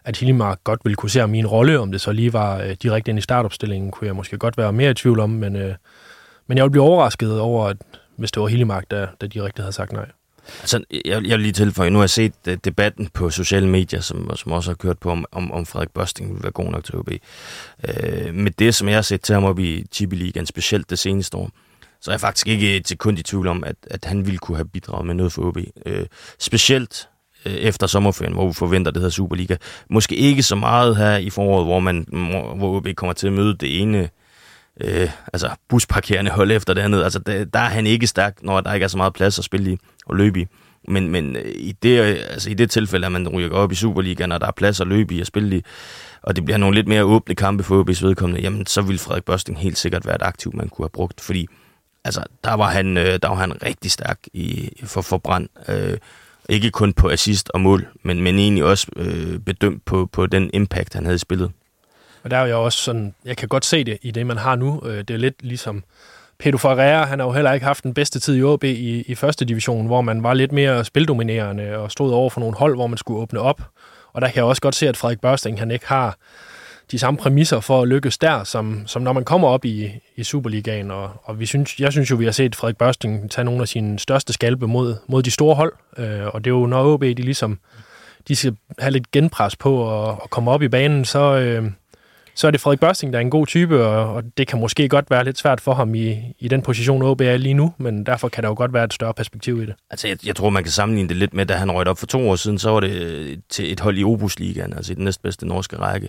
at 0.08 0.16
Hillimark 0.16 0.64
godt 0.64 0.80
ville 0.84 0.96
kunne 0.96 1.10
se 1.10 1.26
min 1.26 1.46
rolle, 1.46 1.80
om 1.80 1.92
det 1.92 2.00
så 2.00 2.12
lige 2.12 2.32
var 2.32 2.60
øh, 2.60 2.76
direkte 2.82 3.10
ind 3.10 3.18
i 3.18 3.22
startopstillingen, 3.22 3.90
kunne 3.90 4.06
jeg 4.06 4.16
måske 4.16 4.38
godt 4.38 4.58
være 4.58 4.72
mere 4.72 4.90
i 4.90 4.94
tvivl 4.94 5.20
om, 5.20 5.30
men, 5.30 5.56
øh, 5.56 5.74
men 6.46 6.58
jeg 6.58 6.64
ville 6.64 6.70
blive 6.70 6.82
overrasket 6.82 7.40
over, 7.40 7.66
at, 7.66 7.76
hvis 8.16 8.32
det 8.32 8.42
var 8.42 8.48
Hillimark, 8.48 8.90
der, 8.90 9.06
der 9.20 9.26
direkte 9.26 9.62
havde 9.62 9.72
sagt 9.72 9.92
nej. 9.92 10.06
Altså, 10.60 10.84
jeg, 10.90 11.02
jeg 11.04 11.30
vil 11.30 11.40
lige 11.40 11.52
tilføje, 11.52 11.90
nu 11.90 11.98
har 11.98 12.02
jeg 12.02 12.10
set 12.10 12.32
uh, 12.48 12.54
debatten 12.64 13.08
på 13.14 13.30
sociale 13.30 13.68
medier, 13.68 14.00
som, 14.00 14.36
som 14.36 14.52
også 14.52 14.70
har 14.70 14.74
kørt 14.74 14.98
på, 14.98 15.10
om, 15.10 15.24
om, 15.32 15.52
om 15.52 15.66
Frederik 15.66 15.90
Børsting 15.90 16.34
vil 16.34 16.42
være 16.42 16.52
god 16.52 16.70
nok 16.70 16.84
til 16.84 16.96
OB. 16.96 17.08
Uh, 17.08 17.14
øh, 17.88 18.34
med 18.34 18.50
det, 18.50 18.74
som 18.74 18.88
jeg 18.88 18.96
har 18.96 19.02
set 19.02 19.20
til 19.20 19.34
ham 19.34 19.44
op 19.44 19.58
i 19.58 19.86
Tibi 19.90 20.16
Ligaen, 20.16 20.46
specielt 20.46 20.90
det 20.90 20.98
seneste 20.98 21.36
år, 21.36 21.50
så 22.00 22.10
er 22.10 22.12
jeg 22.12 22.20
faktisk 22.20 22.46
ikke 22.46 22.80
til 22.80 22.98
kun 22.98 23.18
i 23.18 23.22
tvivl 23.22 23.46
om, 23.46 23.64
at, 23.64 23.76
at 23.90 24.04
han 24.04 24.26
ville 24.26 24.38
kunne 24.38 24.56
have 24.56 24.68
bidraget 24.68 25.06
med 25.06 25.14
noget 25.14 25.32
for 25.32 25.42
OB. 25.42 25.58
Øh, 25.86 26.06
specielt 26.38 27.08
Øh, 27.46 27.52
efter 27.54 27.86
sommerferien, 27.86 28.34
hvor 28.34 28.46
vi 28.46 28.52
forventer, 28.52 28.90
det 28.90 29.00
hedder 29.00 29.10
Superliga. 29.10 29.56
Måske 29.90 30.16
ikke 30.16 30.42
så 30.42 30.56
meget 30.56 30.96
her 30.96 31.16
i 31.16 31.30
foråret, 31.30 31.66
hvor 31.66 31.80
man 31.80 32.06
hvor 32.56 32.76
OB 32.76 32.88
kommer 32.96 33.12
til 33.12 33.26
at 33.26 33.32
møde 33.32 33.54
det 33.54 33.82
ene 33.82 34.08
øh, 34.80 35.10
altså 35.32 35.50
busparkerende 35.68 36.30
hold 36.30 36.50
efter 36.50 36.74
det 36.74 36.80
andet. 36.80 37.02
Altså, 37.04 37.18
der, 37.18 37.44
der 37.44 37.58
er 37.58 37.68
han 37.68 37.86
ikke 37.86 38.06
stærk, 38.06 38.38
når 38.42 38.60
der 38.60 38.74
ikke 38.74 38.84
er 38.84 38.88
så 38.88 38.96
meget 38.96 39.14
plads 39.14 39.38
at 39.38 39.44
spille 39.44 39.72
i 39.72 39.76
og 40.06 40.16
løbe 40.16 40.40
i. 40.40 40.46
Men, 40.88 41.08
men 41.08 41.36
øh, 41.36 41.52
i, 41.54 41.72
det, 41.82 41.98
altså, 42.30 42.50
i 42.50 42.54
det 42.54 42.70
tilfælde, 42.70 43.06
at 43.06 43.12
man 43.12 43.28
ryger 43.28 43.50
op 43.50 43.72
i 43.72 43.74
Superligaen, 43.74 44.32
og 44.32 44.40
der 44.40 44.46
er 44.46 44.52
plads 44.52 44.80
at 44.80 44.86
løbe 44.86 45.14
i 45.14 45.20
og 45.20 45.26
spille 45.26 45.56
i, 45.56 45.62
og 46.22 46.36
det 46.36 46.44
bliver 46.44 46.58
nogle 46.58 46.74
lidt 46.74 46.88
mere 46.88 47.04
åbne 47.04 47.34
kampe 47.34 47.64
for 47.64 47.84
OB's 47.84 48.06
vedkommende, 48.06 48.42
jamen 48.42 48.66
så 48.66 48.82
vil 48.82 48.98
Frederik 48.98 49.24
Børsting 49.24 49.58
helt 49.58 49.78
sikkert 49.78 50.06
være 50.06 50.14
et 50.14 50.22
aktiv, 50.22 50.52
man 50.54 50.68
kunne 50.68 50.84
have 50.84 50.90
brugt, 50.90 51.20
fordi 51.20 51.48
altså, 52.08 52.22
der, 52.44 52.54
var 52.54 52.70
han, 52.70 52.96
øh, 52.96 53.18
der 53.22 53.28
var 53.28 53.34
han 53.34 53.62
rigtig 53.62 53.90
stærk 53.90 54.18
i, 54.32 54.70
for, 54.84 55.02
for 55.02 55.18
brand. 55.18 55.48
Øh, 55.68 55.98
ikke 56.48 56.70
kun 56.70 56.92
på 56.92 57.08
assist 57.08 57.50
og 57.54 57.60
mål, 57.60 57.88
men, 58.02 58.22
men 58.22 58.38
egentlig 58.38 58.64
også 58.64 58.86
øh, 58.96 59.38
bedømt 59.38 59.84
på, 59.84 60.08
på 60.12 60.26
den 60.26 60.50
impact, 60.52 60.94
han 60.94 61.04
havde 61.04 61.14
i 61.14 61.18
spillet. 61.18 61.50
Og 62.22 62.30
der 62.30 62.36
er 62.36 62.46
jo 62.46 62.64
også 62.64 62.78
sådan, 62.78 63.14
jeg 63.24 63.36
kan 63.36 63.48
godt 63.48 63.64
se 63.64 63.84
det 63.84 63.98
i 64.02 64.10
det, 64.10 64.26
man 64.26 64.38
har 64.38 64.56
nu. 64.56 64.82
Øh, 64.84 64.98
det 64.98 65.10
er 65.10 65.18
lidt 65.18 65.42
ligesom 65.42 65.84
Pedro 66.38 66.58
Ferreira, 66.58 67.04
han 67.04 67.18
har 67.18 67.26
jo 67.26 67.32
heller 67.32 67.52
ikke 67.52 67.66
haft 67.66 67.84
den 67.84 67.94
bedste 67.94 68.20
tid 68.20 68.36
i 68.36 68.42
OB 68.42 68.64
i, 68.64 69.02
i 69.02 69.14
første 69.14 69.44
division, 69.44 69.86
hvor 69.86 70.00
man 70.00 70.22
var 70.22 70.34
lidt 70.34 70.52
mere 70.52 70.84
spildominerende 70.84 71.76
og 71.76 71.90
stod 71.90 72.12
over 72.12 72.30
for 72.30 72.40
nogle 72.40 72.56
hold, 72.56 72.74
hvor 72.74 72.86
man 72.86 72.98
skulle 72.98 73.20
åbne 73.20 73.40
op. 73.40 73.62
Og 74.12 74.20
der 74.20 74.28
kan 74.28 74.36
jeg 74.36 74.44
også 74.44 74.62
godt 74.62 74.74
se, 74.74 74.88
at 74.88 74.96
Frederik 74.96 75.20
Børsting, 75.20 75.58
han 75.58 75.70
ikke 75.70 75.86
har 75.86 76.16
de 76.90 76.98
samme 76.98 77.18
præmisser 77.18 77.60
for 77.60 77.82
at 77.82 77.88
lykkes 77.88 78.18
der, 78.18 78.44
som, 78.44 78.82
som 78.86 79.02
når 79.02 79.12
man 79.12 79.24
kommer 79.24 79.48
op 79.48 79.64
i, 79.64 79.90
i 80.16 80.24
Superligaen. 80.24 80.90
Og, 80.90 81.10
og 81.24 81.40
vi 81.40 81.46
synes, 81.46 81.80
jeg 81.80 81.92
synes 81.92 82.10
jo, 82.10 82.16
vi 82.16 82.24
har 82.24 82.32
set 82.32 82.54
Frederik 82.54 82.76
Børsting 82.76 83.30
tage 83.30 83.44
nogle 83.44 83.62
af 83.62 83.68
sine 83.68 83.98
største 83.98 84.32
skalpe 84.32 84.66
mod, 84.66 84.96
mod 85.06 85.22
de 85.22 85.30
store 85.30 85.54
hold. 85.54 85.72
Øh, 85.98 86.26
og 86.26 86.44
det 86.44 86.50
er 86.50 86.54
jo, 86.54 86.66
når 86.66 86.94
OB 86.94 87.02
de 87.02 87.14
ligesom 87.14 87.58
de 88.28 88.36
skal 88.36 88.56
have 88.78 88.90
lidt 88.90 89.10
genpres 89.10 89.56
på 89.56 89.76
og, 89.76 90.22
og 90.22 90.30
komme 90.30 90.50
op 90.50 90.62
i 90.62 90.68
banen, 90.68 91.04
så, 91.04 91.36
øh, 91.36 91.70
så 92.34 92.46
er 92.46 92.50
det 92.50 92.60
Frederik 92.60 92.80
Børsting, 92.80 93.12
der 93.12 93.18
er 93.18 93.20
en 93.20 93.30
god 93.30 93.46
type, 93.46 93.84
og, 93.86 94.14
og 94.14 94.22
det 94.36 94.46
kan 94.46 94.60
måske 94.60 94.88
godt 94.88 95.10
være 95.10 95.24
lidt 95.24 95.38
svært 95.38 95.60
for 95.60 95.74
ham 95.74 95.94
i, 95.94 96.34
i 96.38 96.48
den 96.48 96.62
position, 96.62 97.02
OB 97.02 97.20
er 97.20 97.36
lige 97.36 97.54
nu, 97.54 97.74
men 97.78 98.06
derfor 98.06 98.28
kan 98.28 98.42
der 98.42 98.48
jo 98.48 98.54
godt 98.54 98.72
være 98.72 98.84
et 98.84 98.94
større 98.94 99.14
perspektiv 99.14 99.62
i 99.62 99.66
det. 99.66 99.74
Altså, 99.90 100.08
jeg, 100.08 100.26
jeg 100.26 100.36
tror, 100.36 100.50
man 100.50 100.62
kan 100.62 100.72
sammenligne 100.72 101.08
det 101.08 101.16
lidt 101.16 101.34
med, 101.34 101.46
da 101.46 101.54
han 101.54 101.72
røgte 101.72 101.88
op 101.88 101.98
for 101.98 102.06
to 102.06 102.30
år 102.30 102.36
siden, 102.36 102.58
så 102.58 102.70
var 102.70 102.80
det 102.80 103.40
til 103.48 103.72
et 103.72 103.80
hold 103.80 103.98
i 103.98 104.04
Obusligaen, 104.04 104.72
altså 104.72 104.92
i 104.92 104.94
den 104.94 105.04
næstbedste 105.04 105.46
norske 105.46 105.76
række, 105.76 106.08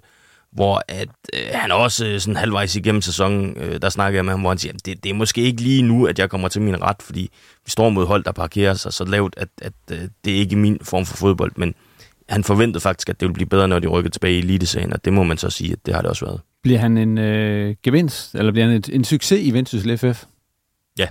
hvor 0.52 0.84
at, 0.88 1.10
øh, 1.34 1.40
han 1.54 1.72
også 1.72 2.06
øh, 2.06 2.20
sådan 2.20 2.36
halvvejs 2.36 2.76
igennem 2.76 3.02
sæsonen, 3.02 3.58
øh, 3.58 3.82
der 3.82 3.90
snakkede 3.90 4.18
jeg 4.18 4.26
med 4.26 4.34
ham, 4.34 4.42
hvor 4.42 4.50
han 4.50 4.58
siger, 4.58 4.74
det, 4.86 5.04
det 5.04 5.10
er 5.10 5.14
måske 5.14 5.42
ikke 5.42 5.62
lige 5.62 5.82
nu, 5.82 6.06
at 6.06 6.20
jeg 6.20 6.30
kommer 6.30 6.48
til 6.48 6.62
min 6.62 6.82
ret, 6.82 7.02
fordi 7.02 7.22
vi 7.66 7.72
står 7.72 7.90
mod 7.90 8.06
hold, 8.06 8.24
der 8.24 8.32
parkerer 8.32 8.74
sig 8.74 8.94
så 8.94 9.06
lavt, 9.06 9.34
at, 9.38 9.50
at 9.62 9.74
øh, 9.92 10.00
det 10.26 10.34
er 10.34 10.38
ikke 10.38 10.56
min 10.56 10.80
form 10.82 11.06
for 11.06 11.18
fodbold, 11.18 11.52
men 11.56 11.76
han 12.30 12.44
forventede 12.44 12.82
faktisk, 12.82 13.10
at 13.10 13.20
det 13.20 13.28
ville 13.28 13.34
blive 13.34 13.50
bedre, 13.50 13.68
når 13.68 13.80
de 13.80 13.88
rykker 13.88 14.12
tilbage 14.12 14.34
i 14.34 14.40
elitesagen, 14.40 14.94
og 14.94 15.06
det 15.06 15.14
må 15.14 15.24
man 15.24 15.38
så 15.38 15.50
sige, 15.50 15.72
at 15.72 15.86
det 15.86 15.94
har 15.94 16.02
det 16.02 16.10
også 16.10 16.26
været. 16.26 16.42
Bliver 16.64 16.80
han 16.80 16.98
en 16.98 17.18
øh, 17.18 17.76
gevinst, 17.84 18.36
eller 18.36 18.52
bliver 18.52 18.68
han 18.68 18.76
et, 18.76 18.90
en 18.94 19.04
succes 19.04 19.40
i 19.42 19.52
Vendsyssel 19.52 19.98
FF? 19.98 20.24
Ja. 21.00 21.08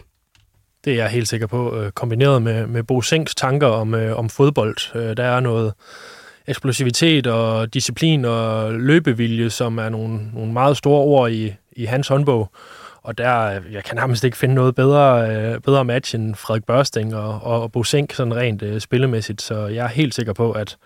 Det 0.84 0.92
er 0.92 0.96
jeg 0.96 1.08
helt 1.08 1.28
sikker 1.28 1.46
på. 1.46 1.76
Øh, 1.76 1.92
kombineret 1.92 2.42
med, 2.42 2.66
med 2.66 2.82
Bo 2.82 3.02
Senks 3.02 3.34
tanker 3.34 3.66
om, 3.66 3.94
øh, 3.94 4.18
om 4.18 4.28
fodbold. 4.28 4.76
Øh, 4.94 5.16
der 5.16 5.24
er 5.24 5.40
noget 5.40 5.72
eksplosivitet 6.48 7.26
og 7.26 7.74
disciplin 7.74 8.24
og 8.24 8.72
løbevilje, 8.72 9.50
som 9.50 9.78
er 9.78 9.88
nogle, 9.88 10.20
nogle 10.34 10.52
meget 10.52 10.76
store 10.76 11.00
ord 11.00 11.30
i, 11.30 11.54
i 11.72 11.84
hans 11.84 12.08
håndbog. 12.08 12.50
Og 13.02 13.18
der, 13.18 13.60
jeg 13.72 13.84
kan 13.84 13.96
nærmest 13.96 14.24
ikke 14.24 14.36
finde 14.36 14.54
noget 14.54 14.74
bedre, 14.74 15.30
øh, 15.30 15.60
bedre 15.60 15.84
match 15.84 16.14
end 16.14 16.34
Frederik 16.34 16.64
Børsting 16.64 17.14
og, 17.14 17.42
og 17.42 17.72
Bo 17.72 17.84
Sink 17.84 18.12
sådan 18.12 18.36
rent 18.36 18.62
øh, 18.62 18.80
spillemæssigt. 18.80 19.42
Så 19.42 19.66
jeg 19.66 19.84
er 19.84 19.88
helt 19.88 20.14
sikker 20.14 20.32
på, 20.32 20.52
at, 20.52 20.76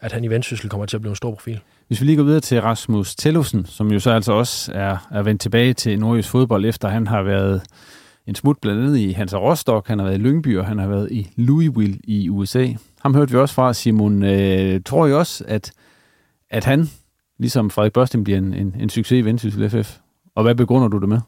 at 0.00 0.12
han 0.12 0.24
i 0.24 0.28
Vendsyssel 0.28 0.70
kommer 0.70 0.86
til 0.86 0.96
at 0.96 1.00
blive 1.00 1.10
en 1.10 1.16
stor 1.16 1.30
profil. 1.30 1.60
Hvis 1.88 2.00
vi 2.00 2.06
lige 2.06 2.16
går 2.16 2.24
videre 2.24 2.40
til 2.40 2.62
Rasmus 2.62 3.14
Tellusen, 3.14 3.66
som 3.66 3.92
jo 3.92 4.00
så 4.00 4.10
altså 4.10 4.32
også 4.32 4.72
er, 4.74 5.08
er 5.10 5.22
vendt 5.22 5.40
tilbage 5.40 5.74
til 5.74 5.98
Nordjys 5.98 6.28
fodbold, 6.28 6.64
efter 6.64 6.88
han 6.88 7.06
har 7.06 7.22
været 7.22 7.62
en 8.26 8.34
smut 8.34 8.56
blandt 8.62 8.80
andet 8.82 8.98
i 8.98 9.12
Hansa 9.12 9.36
Rostock, 9.36 9.88
han 9.88 9.98
har 9.98 10.06
været 10.06 10.18
i 10.18 10.22
Lyngby, 10.22 10.58
og 10.58 10.66
han 10.66 10.78
har 10.78 10.86
været 10.86 11.08
i 11.12 11.30
Louisville 11.36 11.98
i 12.04 12.28
USA. 12.28 12.66
Ham 13.02 13.14
hørte 13.14 13.32
vi 13.32 13.38
også 13.38 13.54
fra, 13.54 13.74
Simon. 13.74 14.22
Øh, 14.22 14.80
tror 14.86 15.06
I 15.06 15.12
også, 15.12 15.44
at, 15.48 15.72
at 16.50 16.64
han, 16.64 16.90
ligesom 17.38 17.70
Frederik 17.70 17.92
Børsting, 17.92 18.24
bliver 18.24 18.38
en, 18.38 18.54
en, 18.54 18.76
en 18.80 18.90
succes 18.90 19.18
i 19.18 19.24
Vendsyssel 19.24 19.70
FF? 19.70 19.96
Og 20.34 20.42
hvad 20.42 20.54
begrunder 20.54 20.88
du 20.88 20.98
det 20.98 21.08
med? 21.08 21.20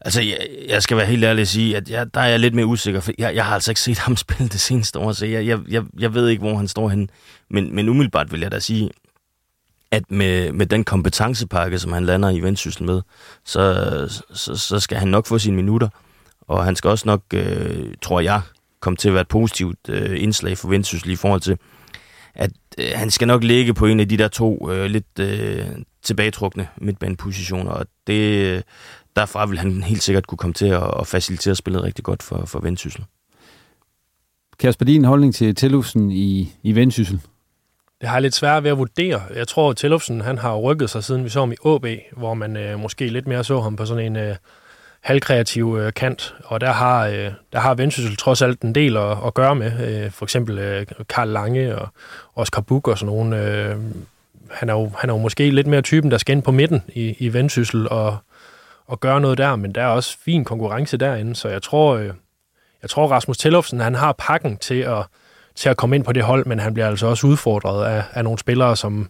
Altså, 0.00 0.22
jeg, 0.22 0.48
jeg 0.68 0.82
skal 0.82 0.96
være 0.96 1.06
helt 1.06 1.24
ærlig 1.24 1.42
og 1.42 1.46
sige, 1.46 1.76
at 1.76 1.90
jeg, 1.90 2.14
der 2.14 2.20
er 2.20 2.28
jeg 2.28 2.40
lidt 2.40 2.54
mere 2.54 2.66
usikker, 2.66 3.00
for 3.00 3.12
jeg, 3.18 3.34
jeg 3.34 3.44
har 3.44 3.54
altså 3.54 3.70
ikke 3.70 3.80
set 3.80 3.98
ham 3.98 4.16
spille 4.26 4.48
det 4.48 4.60
seneste 4.60 4.98
år, 4.98 5.12
så 5.12 5.26
jeg, 5.26 5.46
jeg, 5.46 5.60
jeg, 5.68 5.84
jeg 5.98 6.14
ved 6.14 6.28
ikke, 6.28 6.40
hvor 6.40 6.56
han 6.56 6.68
står 6.68 6.88
henne. 6.88 7.08
Men, 7.50 7.74
men 7.74 7.88
umiddelbart 7.88 8.32
vil 8.32 8.40
jeg 8.40 8.52
da 8.52 8.58
sige, 8.58 8.90
at 9.90 10.10
med, 10.10 10.52
med 10.52 10.66
den 10.66 10.84
kompetencepakke, 10.84 11.78
som 11.78 11.92
han 11.92 12.04
lander 12.04 12.30
i 12.30 12.40
Vendsyssel 12.40 12.84
med, 12.84 13.02
så, 13.44 14.24
så, 14.34 14.56
så 14.56 14.80
skal 14.80 14.98
han 14.98 15.08
nok 15.08 15.26
få 15.26 15.38
sine 15.38 15.56
minutter. 15.56 15.88
Og 16.40 16.64
han 16.64 16.76
skal 16.76 16.90
også 16.90 17.06
nok, 17.06 17.22
øh, 17.34 17.94
tror 18.02 18.20
jeg, 18.20 18.40
komme 18.84 18.96
til 18.96 19.08
at 19.08 19.14
være 19.14 19.20
et 19.20 19.28
positivt 19.28 19.78
øh, 19.88 20.22
indslag 20.22 20.58
for 20.58 20.68
Vendsyssel 20.68 21.10
i 21.10 21.16
forhold 21.16 21.40
til, 21.40 21.58
at 22.34 22.50
øh, 22.78 22.90
han 22.94 23.10
skal 23.10 23.28
nok 23.28 23.44
ligge 23.44 23.74
på 23.74 23.86
en 23.86 24.00
af 24.00 24.08
de 24.08 24.16
der 24.16 24.28
to 24.28 24.70
øh, 24.70 24.84
lidt 24.84 25.18
øh, 25.20 25.66
tilbagetrukne 26.02 26.68
midtbanepositioner, 26.76 27.70
og 27.70 27.86
det, 28.06 28.62
derfra 29.16 29.46
vil 29.46 29.58
han 29.58 29.82
helt 29.82 30.02
sikkert 30.02 30.26
kunne 30.26 30.38
komme 30.38 30.54
til 30.54 30.66
at, 30.66 30.90
at 31.00 31.06
facilitere 31.06 31.54
spillet 31.54 31.82
rigtig 31.82 32.04
godt 32.04 32.22
for, 32.22 32.46
for 32.46 32.60
Vendsyssel. 32.60 33.04
Kasper, 34.58 34.84
din 34.84 35.04
holdning 35.04 35.34
til 35.34 35.54
Tellufsen 35.54 36.10
i, 36.10 36.52
i 36.62 36.74
Vendsyssel? 36.74 37.20
Det 38.00 38.08
har 38.08 38.16
jeg 38.16 38.22
lidt 38.22 38.34
svært 38.34 38.64
ved 38.64 38.70
at 38.70 38.78
vurdere. 38.78 39.22
Jeg 39.34 39.48
tror, 39.48 39.70
at 39.70 39.76
Tellufsen 39.76 40.20
han 40.20 40.38
har 40.38 40.56
rykket 40.56 40.90
sig, 40.90 41.04
siden 41.04 41.24
vi 41.24 41.28
så 41.28 41.40
ham 41.40 41.52
i 41.52 41.56
AB, 41.66 41.86
hvor 42.16 42.34
man 42.34 42.56
øh, 42.56 42.78
måske 42.78 43.08
lidt 43.08 43.26
mere 43.26 43.44
så 43.44 43.60
ham 43.60 43.76
på 43.76 43.86
sådan 43.86 44.06
en 44.06 44.16
øh, 44.16 44.36
halvkreativ 45.04 45.76
øh, 45.80 45.92
kant. 45.92 46.34
Og 46.44 46.60
der 46.60 46.72
har, 46.72 47.06
øh, 47.06 47.30
der 47.52 47.58
har 47.58 47.74
Vendsyssel 47.74 48.16
trods 48.16 48.42
alt 48.42 48.60
en 48.60 48.74
del 48.74 48.96
at, 48.96 49.16
at 49.26 49.34
gøre 49.34 49.54
med. 49.54 50.04
Øh, 50.04 50.10
for 50.10 50.24
eksempel 50.24 50.58
øh, 50.58 50.86
Karl 51.08 51.28
Lange 51.28 51.78
og 51.78 51.88
Oscar 52.34 52.62
Buk 52.62 52.88
og 52.88 52.98
sådan 52.98 53.14
nogle. 53.14 53.42
Øh, 53.42 53.76
han, 54.50 54.68
er 54.68 54.72
jo, 54.74 54.90
han 54.98 55.10
er 55.10 55.14
jo 55.14 55.20
måske 55.20 55.50
lidt 55.50 55.66
mere 55.66 55.82
typen, 55.82 56.10
der 56.10 56.18
skal 56.18 56.34
ind 56.34 56.42
på 56.42 56.52
midten 56.52 56.82
i, 56.88 57.16
i 57.18 57.32
Vendsyssel 57.32 57.88
og, 57.88 58.16
og 58.86 59.00
gøre 59.00 59.20
noget 59.20 59.38
der, 59.38 59.56
men 59.56 59.72
der 59.72 59.82
er 59.82 59.86
også 59.86 60.18
fin 60.24 60.44
konkurrence 60.44 60.96
derinde, 60.96 61.36
så 61.36 61.48
jeg 61.48 61.62
tror, 61.62 61.96
øh, 61.96 62.10
jeg 62.82 62.90
tror 62.90 63.06
Rasmus 63.08 63.38
Tellufsen, 63.38 63.80
han 63.80 63.94
har 63.94 64.14
pakken 64.18 64.56
til 64.56 64.80
at, 64.80 65.04
til 65.54 65.68
at 65.68 65.76
komme 65.76 65.96
ind 65.96 66.04
på 66.04 66.12
det 66.12 66.22
hold, 66.22 66.46
men 66.46 66.58
han 66.58 66.74
bliver 66.74 66.88
altså 66.88 67.06
også 67.06 67.26
udfordret 67.26 67.86
af, 67.86 68.02
af 68.12 68.24
nogle 68.24 68.38
spillere, 68.38 68.76
som, 68.76 69.08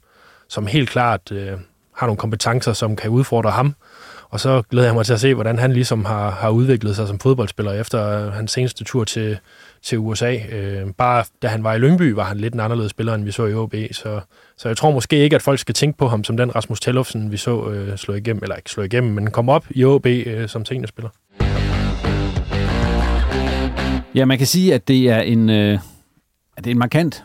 som 0.49 0.67
helt 0.67 0.91
klart 0.91 1.33
øh, 1.33 1.53
har 1.97 2.07
nogle 2.07 2.19
kompetencer, 2.19 2.73
som 2.73 2.97
kan 2.97 3.11
udfordre 3.11 3.51
ham. 3.51 3.75
Og 4.31 4.41
så 4.41 4.63
glæder 4.71 4.87
jeg 4.87 4.95
mig 4.95 5.07
til 5.07 5.13
at 5.13 5.21
se, 5.21 5.35
hvordan 5.35 5.59
han 5.59 5.73
ligesom 5.73 6.05
har, 6.05 6.31
har 6.31 6.51
udviklet 6.51 6.97
sig 6.97 7.09
som 7.09 7.19
fodboldspiller 7.19 7.73
efter 7.73 8.27
øh, 8.27 8.33
hans 8.33 8.53
seneste 8.53 8.85
tur 8.85 9.05
til, 9.05 9.39
til 9.83 9.99
USA. 9.99 10.37
Øh, 10.53 10.87
bare 10.99 11.25
da 11.43 11.49
han 11.49 11.65
var 11.65 11.75
i 11.75 11.79
Lyngby, 11.79 12.13
var 12.13 12.25
han 12.25 12.37
lidt 12.37 12.55
en 12.55 12.61
anderledes 12.61 12.91
spiller, 12.91 13.15
end 13.15 13.25
vi 13.25 13.33
så 13.33 13.47
i 13.47 13.55
OB. 13.55 13.75
Så, 13.93 14.21
så 14.57 14.69
jeg 14.69 14.77
tror 14.77 14.91
måske 14.91 15.17
ikke, 15.17 15.37
at 15.37 15.43
folk 15.43 15.59
skal 15.59 15.75
tænke 15.75 15.99
på 15.99 16.09
ham 16.09 16.25
som 16.25 16.37
den 16.37 16.55
Rasmus 16.55 16.81
Tellufsen, 16.81 17.33
vi 17.33 17.37
så 17.37 17.71
øh, 17.71 17.97
slå 17.97 18.15
igennem, 18.15 18.43
eller 18.43 18.57
ikke 18.57 18.71
slå 18.71 18.83
igennem, 18.83 19.13
men 19.13 19.31
kom 19.31 19.49
op 19.49 19.67
i 19.71 19.85
OB 19.85 20.07
øh, 20.07 20.49
som 20.49 20.65
seniorspiller. 20.65 21.11
Ja, 24.15 24.25
man 24.25 24.39
kan 24.39 24.47
sige, 24.47 24.75
at 24.75 24.89
det 24.89 25.09
er 25.11 25.21
en, 25.21 25.51
øh, 25.51 25.79
at 26.57 26.65
det 26.65 26.71
er 26.71 26.75
en 26.75 26.79
markant 26.79 27.25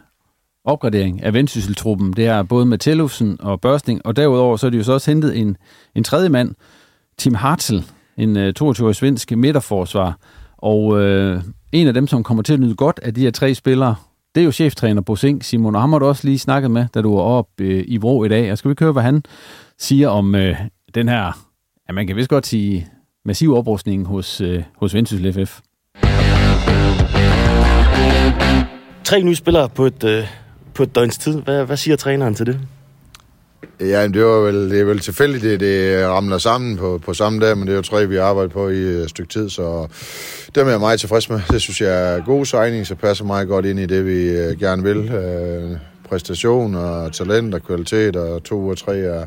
opgradering 0.65 1.23
af 1.23 1.33
vendsysseltruppen. 1.33 2.13
Det 2.13 2.25
er 2.25 2.43
både 2.43 2.65
med 2.65 2.77
Tellufsen 2.77 3.37
og 3.41 3.61
Børsting, 3.61 4.05
og 4.05 4.15
derudover 4.15 4.57
så 4.57 4.65
er 4.65 4.69
det 4.69 4.77
jo 4.77 4.83
så 4.83 4.93
også 4.93 5.11
hentet 5.11 5.37
en, 5.37 5.57
en 5.95 6.03
tredje 6.03 6.29
mand, 6.29 6.55
Tim 7.19 7.35
Hartl, 7.35 7.75
en 8.17 8.37
øh, 8.37 8.53
22-årig 8.61 8.95
svensk 8.95 9.31
midterforsvar. 9.31 10.17
Og 10.57 11.01
øh, 11.01 11.41
en 11.71 11.87
af 11.87 11.93
dem, 11.93 12.07
som 12.07 12.23
kommer 12.23 12.43
til 12.43 12.53
at 12.53 12.59
nyde 12.59 12.75
godt 12.75 12.99
af 13.03 13.13
de 13.13 13.21
her 13.21 13.31
tre 13.31 13.53
spillere, 13.53 13.95
det 14.35 14.41
er 14.41 14.45
jo 14.45 14.51
cheftræner 14.51 15.01
Bosing, 15.01 15.45
Simon, 15.45 15.75
og 15.75 15.81
ham 15.81 15.91
har 15.91 15.99
du 15.99 16.05
også 16.05 16.27
lige 16.27 16.39
snakket 16.39 16.71
med, 16.71 16.85
da 16.93 17.01
du 17.01 17.15
var 17.15 17.21
oppe 17.21 17.63
øh, 17.63 17.83
i 17.87 17.97
Vrå 17.97 18.23
i 18.23 18.27
dag. 18.27 18.51
Og 18.51 18.57
skal 18.57 18.69
vi 18.69 18.75
køre, 18.75 18.91
hvad 18.91 19.03
han 19.03 19.23
siger 19.79 20.09
om 20.09 20.35
øh, 20.35 20.55
den 20.95 21.09
her, 21.09 21.47
ja, 21.87 21.93
man 21.93 22.07
kan 22.07 22.15
vist 22.15 22.29
godt 22.29 22.47
sige, 22.47 22.87
massiv 23.25 23.53
oprustning 23.53 24.07
hos, 24.07 24.41
øh, 24.41 24.63
hos 24.77 24.93
Vendsyssel 24.93 25.33
FF. 25.33 25.59
Tre 29.03 29.21
nye 29.21 29.35
spillere 29.35 29.69
på 29.69 29.85
et, 29.85 30.03
øh, 30.03 30.23
på 30.73 30.83
et 30.83 30.95
døgns 30.95 31.17
tid. 31.17 31.41
Hvad, 31.41 31.65
hvad 31.65 31.77
siger 31.77 31.95
træneren 31.95 32.35
til 32.35 32.45
det? 32.45 32.59
Ja, 33.79 34.07
det, 34.07 34.25
var 34.25 34.39
vel, 34.39 34.69
det 34.69 34.79
er 34.79 34.83
vel 34.83 34.99
tilfældigt, 34.99 35.43
det, 35.43 35.59
det 35.59 36.07
ramler 36.07 36.37
sammen 36.37 36.77
på, 36.77 37.01
på 37.05 37.13
samme 37.13 37.39
dag, 37.45 37.57
men 37.57 37.67
det 37.67 37.73
er 37.73 37.75
jo 37.75 37.81
tre, 37.81 38.07
vi 38.07 38.15
har 38.15 38.23
arbejdet 38.23 38.51
på 38.51 38.69
i 38.69 38.77
øh, 38.77 39.03
et 39.03 39.09
stykke 39.09 39.33
tid, 39.33 39.49
så 39.49 39.87
dem 40.55 40.67
er 40.67 40.71
jeg 40.71 40.79
meget 40.79 40.99
tilfreds 40.99 41.29
med. 41.29 41.41
Det 41.51 41.61
synes 41.61 41.81
jeg 41.81 42.15
er 42.15 42.25
god 42.25 42.45
signing, 42.45 42.87
så 42.87 42.95
passer 42.95 43.25
meget 43.25 43.47
godt 43.47 43.65
ind 43.65 43.79
i 43.79 43.85
det, 43.85 44.05
vi 44.05 44.29
øh, 44.29 44.59
gerne 44.59 44.83
vil. 44.83 44.97
Øh, 44.97 45.77
præstation 46.09 46.75
og 46.75 47.13
talent 47.13 47.53
og 47.53 47.63
kvalitet, 47.63 48.15
og 48.15 48.43
to 48.43 48.67
og 48.67 48.77
tre 48.77 48.97
er, 48.97 49.25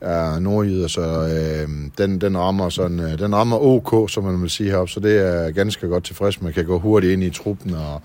er 0.00 0.38
nordjyder, 0.38 0.88
så 0.88 1.00
øh, 1.00 1.68
den, 1.98 2.20
den, 2.20 2.38
rammer 2.38 2.68
sådan, 2.68 3.00
øh, 3.00 3.18
den 3.18 3.34
rammer 3.34 3.58
OK, 3.58 4.10
som 4.10 4.24
man 4.24 4.42
vil 4.42 4.50
sige 4.50 4.70
heroppe, 4.70 4.92
så 4.92 5.00
det 5.00 5.18
er 5.18 5.50
ganske 5.50 5.88
godt 5.88 6.04
tilfreds 6.04 6.42
Man 6.42 6.52
kan 6.52 6.64
gå 6.64 6.78
hurtigt 6.78 7.12
ind 7.12 7.22
i 7.22 7.30
truppen 7.30 7.74
og 7.74 8.02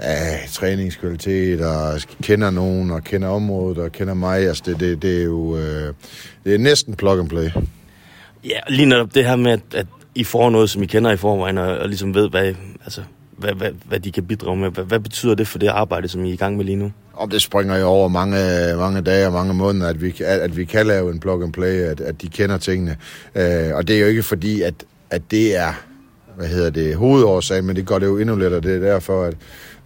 øh, 0.00 0.48
træningskvalitet 0.50 1.60
og 1.60 2.00
kender 2.22 2.50
nogen 2.50 2.90
og 2.90 3.04
kender 3.04 3.28
området 3.28 3.78
og 3.78 3.92
kender 3.92 4.14
mig. 4.14 4.38
Altså 4.48 4.62
det, 4.66 4.80
det, 4.80 5.02
det 5.02 5.20
er 5.20 5.24
jo 5.24 5.56
øh, 5.56 5.94
det 6.44 6.54
er 6.54 6.58
næsten 6.58 6.94
plug 6.94 7.18
and 7.18 7.28
play. 7.28 7.50
Ja, 8.44 8.58
lige 8.68 8.86
netop 8.86 9.14
det 9.14 9.24
her 9.24 9.36
med, 9.36 9.52
at, 9.52 9.60
at 9.74 9.86
I 10.14 10.24
får 10.24 10.50
noget, 10.50 10.70
som 10.70 10.82
I 10.82 10.86
kender 10.86 11.10
i 11.10 11.16
forvejen, 11.16 11.58
og, 11.58 11.78
og 11.78 11.88
ligesom 11.88 12.14
ved, 12.14 12.30
hvad, 12.30 12.54
altså, 12.84 13.02
hvad, 13.36 13.52
hvad, 13.52 13.70
hvad 13.84 14.00
de 14.00 14.12
kan 14.12 14.26
bidrage 14.26 14.56
med. 14.56 14.70
Hvad, 14.70 14.84
hvad 14.84 15.00
betyder 15.00 15.34
det 15.34 15.48
for 15.48 15.58
det 15.58 15.68
arbejde, 15.68 16.08
som 16.08 16.24
I 16.24 16.28
er 16.28 16.32
i 16.32 16.36
gang 16.36 16.56
med 16.56 16.64
lige 16.64 16.76
nu? 16.76 16.92
Om 17.16 17.30
det 17.30 17.42
springer 17.42 17.76
jo 17.76 17.86
over 17.86 18.08
mange, 18.08 18.36
mange 18.76 19.00
dage 19.00 19.26
og 19.26 19.32
mange 19.32 19.54
måneder, 19.54 19.88
at 19.88 20.02
vi, 20.02 20.14
at, 20.24 20.40
at 20.40 20.56
vi 20.56 20.64
kan 20.64 20.86
lave 20.86 21.12
en 21.12 21.20
plug 21.20 21.42
and 21.42 21.52
play, 21.52 21.80
at, 21.80 22.00
at 22.00 22.22
de 22.22 22.28
kender 22.28 22.58
tingene. 22.58 22.96
Øh, 23.34 23.74
og 23.74 23.88
det 23.88 23.96
er 23.96 24.00
jo 24.00 24.06
ikke 24.06 24.22
fordi, 24.22 24.62
at, 24.62 24.74
at 25.10 25.22
det 25.30 25.56
er 25.56 25.72
hvad 26.36 26.48
hedder 26.48 26.70
det, 26.70 26.96
hovedårsagen, 26.96 27.66
men 27.66 27.76
det 27.76 27.86
gør 27.86 27.98
det 27.98 28.06
jo 28.06 28.18
endnu 28.18 28.36
lettere. 28.36 28.60
Det 28.60 28.74
er 28.74 28.92
derfor, 28.92 29.24
at 29.24 29.34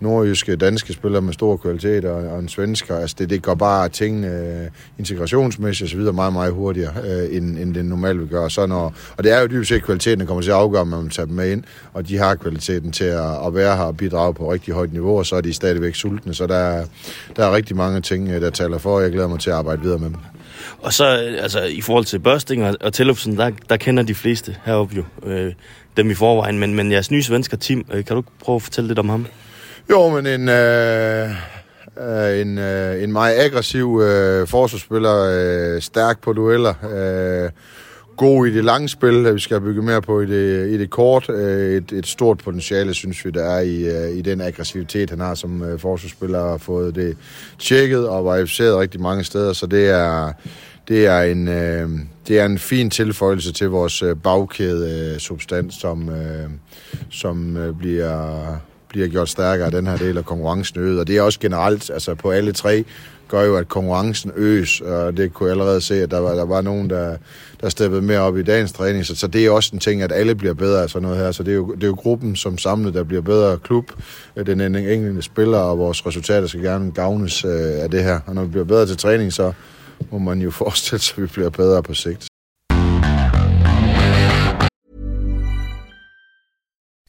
nordjyske, 0.00 0.56
danske 0.56 0.92
spillere 0.92 1.22
med 1.22 1.32
stor 1.32 1.56
kvalitet 1.56 2.04
og, 2.04 2.28
og 2.28 2.38
en 2.38 2.48
svensker. 2.48 2.96
Altså 2.96 3.16
det, 3.18 3.30
det 3.30 3.42
går 3.42 3.54
bare 3.54 3.88
ting 3.88 4.24
øh, 4.24 4.66
integrationsmæssigt 4.98 5.98
videre 5.98 6.12
meget, 6.12 6.32
meget 6.32 6.52
hurtigere, 6.52 6.92
øh, 7.04 7.36
end, 7.36 7.58
end 7.58 7.74
det 7.74 7.84
normalt 7.84 8.20
vil 8.20 8.28
gøre. 8.28 8.50
Så 8.50 8.66
når, 8.66 8.94
og 9.16 9.24
det 9.24 9.32
er 9.32 9.40
jo 9.40 9.46
dybest 9.46 9.68
set 9.68 9.82
kvaliteten, 9.82 10.20
der 10.20 10.26
kommer 10.26 10.42
til 10.42 10.50
at 10.50 10.56
afgøre, 10.56 10.80
om 10.80 10.88
man 10.88 11.02
vil 11.02 11.10
tage 11.10 11.26
dem 11.26 11.34
med 11.34 11.52
ind, 11.52 11.64
og 11.92 12.08
de 12.08 12.16
har 12.18 12.34
kvaliteten 12.34 12.92
til 12.92 13.04
at, 13.04 13.46
at 13.46 13.54
være 13.54 13.76
her 13.76 13.84
og 13.84 13.96
bidrage 13.96 14.34
på 14.34 14.52
rigtig 14.52 14.74
højt 14.74 14.92
niveau, 14.92 15.18
og 15.18 15.26
så 15.26 15.36
er 15.36 15.40
de 15.40 15.52
stadigvæk 15.52 15.94
sultne. 15.94 16.34
Så 16.34 16.46
der, 16.46 16.84
der 17.36 17.46
er 17.46 17.54
rigtig 17.54 17.76
mange 17.76 18.00
ting, 18.00 18.28
øh, 18.28 18.40
der 18.40 18.50
taler 18.50 18.78
for, 18.78 18.96
og 18.96 19.02
jeg 19.02 19.10
glæder 19.10 19.28
mig 19.28 19.40
til 19.40 19.50
at 19.50 19.56
arbejde 19.56 19.82
videre 19.82 19.98
med 19.98 20.08
dem. 20.08 20.16
Og 20.82 20.92
så 20.92 21.04
øh, 21.04 21.42
altså, 21.42 21.62
i 21.64 21.80
forhold 21.80 22.04
til 22.04 22.18
Børsting 22.18 22.64
og, 22.64 22.76
og 22.80 22.92
Tillupsen, 22.92 23.36
der, 23.36 23.50
der 23.68 23.76
kender 23.76 24.02
de 24.02 24.14
fleste 24.14 24.56
heroppe 24.64 24.96
jo 24.96 25.04
øh, 25.30 25.52
dem 25.96 26.10
i 26.10 26.14
forvejen. 26.14 26.58
Men, 26.58 26.74
men 26.74 26.92
jeres 26.92 27.10
nye 27.10 27.22
svensker, 27.22 27.56
Tim, 27.56 27.84
øh, 27.92 28.04
kan 28.04 28.16
du 28.16 28.22
prøve 28.40 28.56
at 28.56 28.62
fortælle 28.62 28.88
lidt 28.88 28.98
om 28.98 29.08
ham? 29.08 29.26
Jo, 29.90 30.08
men 30.08 30.26
en, 30.26 30.48
øh, 30.48 31.30
øh, 32.00 32.40
en, 32.40 32.58
øh, 32.58 33.02
en 33.02 33.12
meget 33.12 33.38
aggressiv 33.38 34.00
øh, 34.04 34.46
forsvarsspiller, 34.46 35.16
øh, 35.16 35.82
stærk 35.82 36.20
på 36.22 36.32
dueller, 36.32 36.74
øh, 36.94 37.50
god 38.16 38.46
i 38.46 38.54
det 38.54 38.64
lange 38.64 38.88
spil, 38.88 39.34
vi 39.34 39.40
skal 39.40 39.60
bygge 39.60 39.82
mere 39.82 40.02
på 40.02 40.20
i 40.20 40.26
det, 40.26 40.68
i 40.68 40.78
det 40.78 40.90
kort. 40.90 41.28
Øh, 41.28 41.76
et, 41.76 41.92
et 41.92 42.06
stort 42.06 42.38
potentiale, 42.38 42.94
synes 42.94 43.24
vi, 43.24 43.30
der 43.30 43.44
er 43.44 43.60
i, 43.60 43.84
øh, 43.84 44.18
i 44.18 44.20
den 44.22 44.40
aggressivitet, 44.40 45.10
han 45.10 45.20
har 45.20 45.34
som 45.34 45.62
øh, 45.62 45.78
forsvarsspiller, 45.78 46.38
og 46.38 46.60
fået 46.60 46.94
det 46.94 47.16
tjekket 47.58 48.08
og 48.08 48.24
verificeret 48.24 48.78
rigtig 48.78 49.00
mange 49.00 49.24
steder, 49.24 49.52
så 49.52 49.66
det 49.66 49.88
er, 49.88 50.32
det 50.88 51.06
er 51.06 51.22
en, 51.22 51.48
øh, 51.48 51.88
det 52.28 52.38
er 52.38 52.44
en 52.44 52.58
fin 52.58 52.90
tilføjelse 52.90 53.52
til 53.52 53.68
vores 53.68 54.02
øh, 54.02 54.16
bagkæde 54.16 55.12
øh, 55.14 55.18
substans, 55.18 55.74
som, 55.74 56.08
øh, 56.08 56.50
som 57.10 57.56
øh, 57.56 57.74
bliver, 57.78 58.60
bliver 58.90 59.08
gjort 59.08 59.28
stærkere 59.28 59.66
af 59.66 59.72
den 59.72 59.86
her 59.86 59.96
del 59.96 60.18
af 60.18 60.24
konkurrencen 60.24 60.80
øget. 60.80 61.00
Og 61.00 61.06
det 61.06 61.16
er 61.16 61.22
også 61.22 61.40
generelt, 61.40 61.90
altså 61.90 62.14
på 62.14 62.30
alle 62.30 62.52
tre, 62.52 62.84
gør 63.30 63.42
jo, 63.42 63.56
at 63.56 63.68
konkurrencen 63.68 64.32
øges, 64.36 64.80
og 64.80 65.16
det 65.16 65.34
kunne 65.34 65.46
jeg 65.46 65.52
allerede 65.52 65.80
se, 65.80 66.02
at 66.02 66.10
der 66.10 66.18
var, 66.18 66.34
der 66.34 66.44
var 66.44 66.60
nogen, 66.60 66.90
der, 66.90 67.16
der 67.60 67.68
steppede 67.68 68.02
mere 68.02 68.18
op 68.18 68.36
i 68.36 68.42
dagens 68.42 68.72
træning, 68.72 69.06
så, 69.06 69.16
så 69.16 69.26
det 69.26 69.46
er 69.46 69.50
også 69.50 69.70
en 69.72 69.78
ting, 69.78 70.02
at 70.02 70.12
alle 70.12 70.34
bliver 70.34 70.54
bedre 70.54 70.82
af 70.82 70.90
sådan 70.90 71.08
noget 71.08 71.18
her, 71.18 71.32
så 71.32 71.42
det 71.42 71.50
er 71.50 71.56
jo, 71.56 71.74
det 71.74 71.82
er 71.82 71.88
jo 71.88 71.94
gruppen 71.94 72.36
som 72.36 72.58
samlet, 72.58 72.94
der 72.94 73.02
bliver 73.02 73.22
bedre. 73.22 73.58
Klub, 73.58 73.84
øh, 74.36 74.46
den 74.46 74.60
enkelte 74.60 75.22
spiller, 75.22 75.58
og 75.58 75.78
vores 75.78 76.06
resultater 76.06 76.46
skal 76.46 76.60
gerne 76.60 76.92
gavnes 76.92 77.44
øh, 77.44 77.82
af 77.82 77.90
det 77.90 78.02
her, 78.02 78.20
og 78.26 78.34
når 78.34 78.42
vi 78.42 78.48
bliver 78.48 78.64
bedre 78.64 78.86
til 78.86 78.96
træning, 78.96 79.32
så 79.32 79.52
må 80.10 80.18
man 80.18 80.40
jo 80.40 80.50
forestille 80.60 81.00
sig, 81.00 81.14
at 81.16 81.22
vi 81.22 81.26
bliver 81.26 81.50
bedre 81.50 81.82
på 81.82 81.94
sigt. 81.94 82.29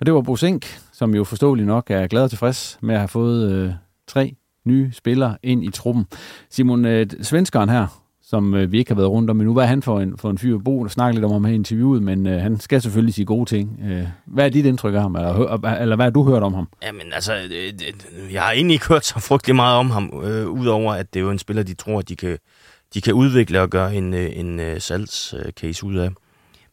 Og 0.00 0.06
det 0.06 0.14
var 0.14 0.20
Bo 0.20 0.36
Sink, 0.36 0.78
som 0.92 1.14
jo 1.14 1.24
forståeligt 1.24 1.66
nok 1.66 1.90
er 1.90 2.06
glad 2.06 2.22
og 2.22 2.30
tilfreds 2.30 2.78
med 2.82 2.94
at 2.94 3.00
have 3.00 3.08
fået 3.08 3.52
øh, 3.52 3.72
tre 4.06 4.36
nye 4.64 4.92
spillere 4.92 5.36
ind 5.42 5.64
i 5.64 5.70
truppen. 5.70 6.06
Simon, 6.50 6.84
øh, 6.84 7.06
svenskeren 7.22 7.68
her, 7.68 7.86
som 8.22 8.54
øh, 8.54 8.72
vi 8.72 8.78
ikke 8.78 8.90
har 8.90 8.96
været 8.96 9.10
rundt 9.10 9.30
om 9.30 9.40
endnu, 9.40 9.52
hvad 9.52 9.64
er 9.64 9.68
han 9.68 9.82
for 9.82 10.00
en, 10.00 10.18
for 10.18 10.30
en 10.30 10.38
fyr? 10.38 10.58
Bo 10.58 10.82
der 10.82 10.88
snakker 10.88 11.14
lidt 11.14 11.24
om 11.24 11.32
ham 11.32 11.44
her 11.44 11.52
i 11.52 11.54
interviewet, 11.54 12.02
men 12.02 12.26
øh, 12.26 12.40
han 12.40 12.60
skal 12.60 12.82
selvfølgelig 12.82 13.14
sige 13.14 13.24
gode 13.24 13.50
ting. 13.50 13.80
Øh, 13.84 14.02
hvad 14.26 14.44
er 14.44 14.48
dit 14.48 14.66
indtryk 14.66 14.94
af 14.94 15.00
ham, 15.00 15.16
eller, 15.16 15.58
eller 15.80 15.96
hvad 15.96 16.06
har 16.06 16.10
du 16.10 16.24
hørt 16.24 16.42
om 16.42 16.54
ham? 16.54 16.68
Jamen 16.82 17.12
altså, 17.12 17.34
øh, 17.34 17.72
øh, 18.22 18.32
jeg 18.32 18.42
har 18.42 18.52
egentlig 18.52 18.74
ikke 18.74 18.88
hørt 18.88 19.04
så 19.04 19.20
frygtelig 19.20 19.56
meget 19.56 19.78
om 19.78 19.90
ham, 19.90 20.22
øh, 20.24 20.48
udover 20.48 20.94
at 20.94 21.14
det 21.14 21.20
er 21.20 21.24
jo 21.24 21.30
en 21.30 21.38
spiller, 21.38 21.62
de 21.62 21.74
tror, 21.74 21.98
at 21.98 22.08
de 22.08 22.16
kan, 22.16 22.38
de 22.94 23.00
kan 23.00 23.14
udvikle 23.14 23.60
og 23.60 23.70
gøre 23.70 23.94
en, 23.94 24.14
øh, 24.14 24.30
en, 24.32 24.60
en 24.60 24.80
salgscase 24.80 25.86
ud 25.86 25.94
af. 25.96 26.10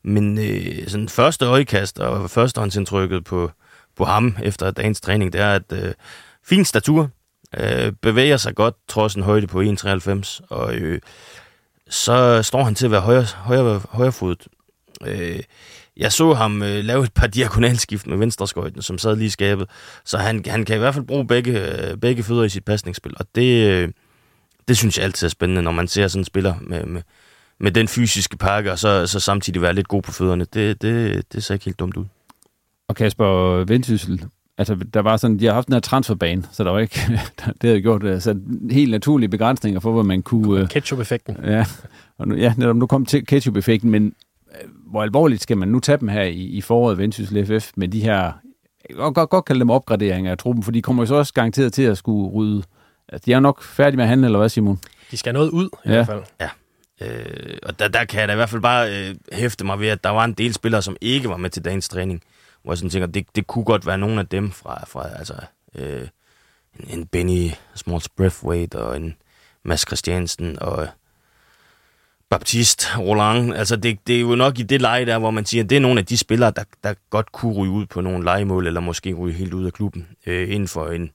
Men 0.03 0.37
øh, 0.37 0.87
sådan 0.87 1.09
første 1.09 1.45
øjekast 1.45 1.99
og 1.99 2.29
førstehåndsindtrykket 2.29 3.23
på, 3.23 3.51
på 3.95 4.05
ham 4.05 4.35
efter 4.43 4.71
dagens 4.71 5.01
træning, 5.01 5.33
det 5.33 5.41
er, 5.41 5.53
at 5.53 5.71
øh, 5.73 5.93
fin 6.43 6.65
statur, 6.65 7.09
øh, 7.57 7.91
bevæger 8.01 8.37
sig 8.37 8.55
godt, 8.55 8.75
trods 8.87 9.15
en 9.15 9.23
højde 9.23 9.47
på 9.47 9.61
1,93, 9.61 10.39
og 10.49 10.75
øh, 10.75 10.99
så 11.89 12.43
står 12.43 12.63
han 12.63 12.75
til 12.75 12.85
at 12.85 12.91
være 12.91 13.01
højre, 13.01 13.23
højre, 13.23 13.81
højrefodet. 13.89 14.47
Øh, 15.05 15.39
jeg 15.97 16.11
så 16.11 16.33
ham 16.33 16.63
øh, 16.63 16.83
lave 16.83 17.03
et 17.03 17.13
par 17.13 17.27
diagonalskift 17.27 18.07
med 18.07 18.17
venstreskøjten, 18.17 18.81
som 18.81 18.97
sad 18.97 19.15
lige 19.15 19.25
i 19.25 19.29
skabet, 19.29 19.69
så 20.05 20.17
han, 20.17 20.43
han 20.47 20.65
kan 20.65 20.75
i 20.75 20.79
hvert 20.79 20.93
fald 20.93 21.05
bruge 21.05 21.27
begge, 21.27 21.89
øh, 21.89 21.97
begge 21.97 22.23
fødder 22.23 22.43
i 22.43 22.49
sit 22.49 22.65
pasningsspil, 22.65 23.13
og 23.19 23.25
det, 23.35 23.67
øh, 23.69 23.89
det 24.67 24.77
synes 24.77 24.97
jeg 24.97 25.05
altid 25.05 25.27
er 25.27 25.29
spændende, 25.29 25.61
når 25.61 25.71
man 25.71 25.87
ser 25.87 26.07
sådan 26.07 26.21
en 26.21 26.25
spiller 26.25 26.55
med, 26.61 26.85
med, 26.85 27.01
med 27.61 27.71
den 27.71 27.87
fysiske 27.87 28.37
pakke, 28.37 28.71
og 28.71 28.79
så, 28.79 29.07
så 29.07 29.19
samtidig 29.19 29.61
være 29.61 29.73
lidt 29.73 29.87
god 29.87 30.01
på 30.01 30.11
fødderne. 30.11 30.45
Det, 30.53 30.81
det, 30.81 31.23
det 31.33 31.43
ser 31.43 31.53
ikke 31.53 31.65
helt 31.65 31.79
dumt 31.79 31.97
ud. 31.97 32.05
Og 32.87 32.95
Kasper 32.95 33.63
Vendsyssel, 33.63 34.25
altså 34.57 34.75
der 34.75 34.99
var 34.99 35.17
sådan, 35.17 35.39
de 35.39 35.45
har 35.45 35.53
haft 35.53 35.67
den 35.67 35.73
her 35.73 35.79
transferbane, 35.79 36.43
så 36.51 36.63
der 36.63 36.71
var 36.71 36.79
ikke, 36.79 36.99
det 37.61 37.69
havde 37.69 37.81
gjort 37.81 38.03
altså, 38.03 38.39
helt 38.71 38.91
naturlige 38.91 39.29
begrænsninger 39.29 39.79
for, 39.79 39.91
hvor 39.91 40.03
man 40.03 40.21
kunne... 40.21 40.61
Uh, 40.61 40.67
Ketchup-effekten. 40.67 41.37
Ja, 41.43 41.65
og 42.17 42.27
nu, 42.27 42.35
ja, 42.35 42.53
netop 42.57 42.75
nu 42.75 42.87
kom 42.87 43.05
til 43.05 43.25
ketchup-effekten, 43.25 43.91
men 43.91 44.13
øh, 44.51 44.69
hvor 44.87 45.03
alvorligt 45.03 45.41
skal 45.41 45.57
man 45.57 45.67
nu 45.67 45.79
tage 45.79 45.97
dem 45.97 46.07
her 46.07 46.23
i, 46.23 46.41
i 46.41 46.61
foråret 46.61 46.97
Vendsyssel 46.97 47.45
FF 47.45 47.71
med 47.75 47.87
de 47.87 47.99
her, 47.99 48.21
jeg 48.89 48.95
kan 48.97 49.13
godt, 49.13 49.29
godt 49.29 49.45
kalde 49.45 49.59
dem 49.59 49.69
opgraderinger 49.69 50.31
af 50.31 50.37
truppen, 50.37 50.63
for 50.63 50.71
de 50.71 50.81
kommer 50.81 51.03
jo 51.03 51.07
så 51.07 51.15
også 51.15 51.33
garanteret 51.33 51.73
til 51.73 51.83
at 51.83 51.97
skulle 51.97 52.31
rydde. 52.31 52.63
Altså, 53.09 53.25
de 53.25 53.33
er 53.33 53.39
nok 53.39 53.63
færdige 53.63 53.97
med 53.97 54.03
at 54.03 54.09
handle, 54.09 54.25
eller 54.25 54.39
hvad 54.39 54.49
Simon? 54.49 54.79
De 55.11 55.17
skal 55.17 55.33
noget 55.33 55.49
ud, 55.49 55.65
i 55.65 55.89
ja. 55.89 55.91
hvert 55.91 56.05
fald. 56.05 56.21
Ja. 56.41 56.49
Øh, 57.01 57.57
og 57.63 57.79
der, 57.79 57.87
der 57.87 58.05
kan 58.05 58.19
jeg 58.19 58.27
da 58.27 58.33
i 58.33 58.35
hvert 58.35 58.49
fald 58.49 58.61
bare 58.61 59.09
øh, 59.09 59.15
hæfte 59.33 59.65
mig 59.65 59.79
ved, 59.79 59.87
at 59.87 60.03
der 60.03 60.09
var 60.09 60.25
en 60.25 60.33
del 60.33 60.53
spillere, 60.53 60.81
som 60.81 60.97
ikke 61.01 61.29
var 61.29 61.37
med 61.37 61.49
til 61.49 61.65
dagens 61.65 61.89
træning. 61.89 62.23
Hvor 62.63 62.73
jeg 62.73 62.77
sådan 62.77 62.89
tænker, 62.89 63.07
det, 63.07 63.25
det 63.35 63.47
kunne 63.47 63.65
godt 63.65 63.85
være 63.85 63.97
nogle 63.97 64.19
af 64.19 64.27
dem 64.27 64.51
fra, 64.51 64.85
fra 64.87 65.09
altså, 65.15 65.33
øh, 65.75 66.07
en, 66.79 66.99
en 66.99 67.05
Benny 67.05 67.51
Smalls 67.75 68.09
Breathwaite 68.09 68.75
og 68.75 68.97
en 68.97 69.15
Mads 69.63 69.81
Christiansen 69.87 70.59
og 70.61 70.87
Baptiste 72.29 72.85
Roland. 72.99 73.53
Altså 73.53 73.75
det, 73.75 74.07
det 74.07 74.15
er 74.15 74.19
jo 74.21 74.35
nok 74.35 74.59
i 74.59 74.63
det 74.63 74.81
leje 74.81 75.05
der, 75.05 75.17
hvor 75.17 75.31
man 75.31 75.45
siger, 75.45 75.63
at 75.63 75.69
det 75.69 75.75
er 75.75 75.79
nogle 75.79 75.99
af 75.99 76.05
de 76.05 76.17
spillere, 76.17 76.51
der, 76.55 76.63
der 76.83 76.93
godt 77.09 77.31
kunne 77.31 77.53
ryge 77.53 77.71
ud 77.71 77.85
på 77.85 78.01
nogle 78.01 78.23
legemål, 78.23 78.67
eller 78.67 78.79
måske 78.79 79.13
ryge 79.13 79.33
helt 79.33 79.53
ud 79.53 79.65
af 79.65 79.73
klubben 79.73 80.07
øh, 80.25 80.49
inden 80.49 80.67
for 80.67 80.87
en, 80.87 81.11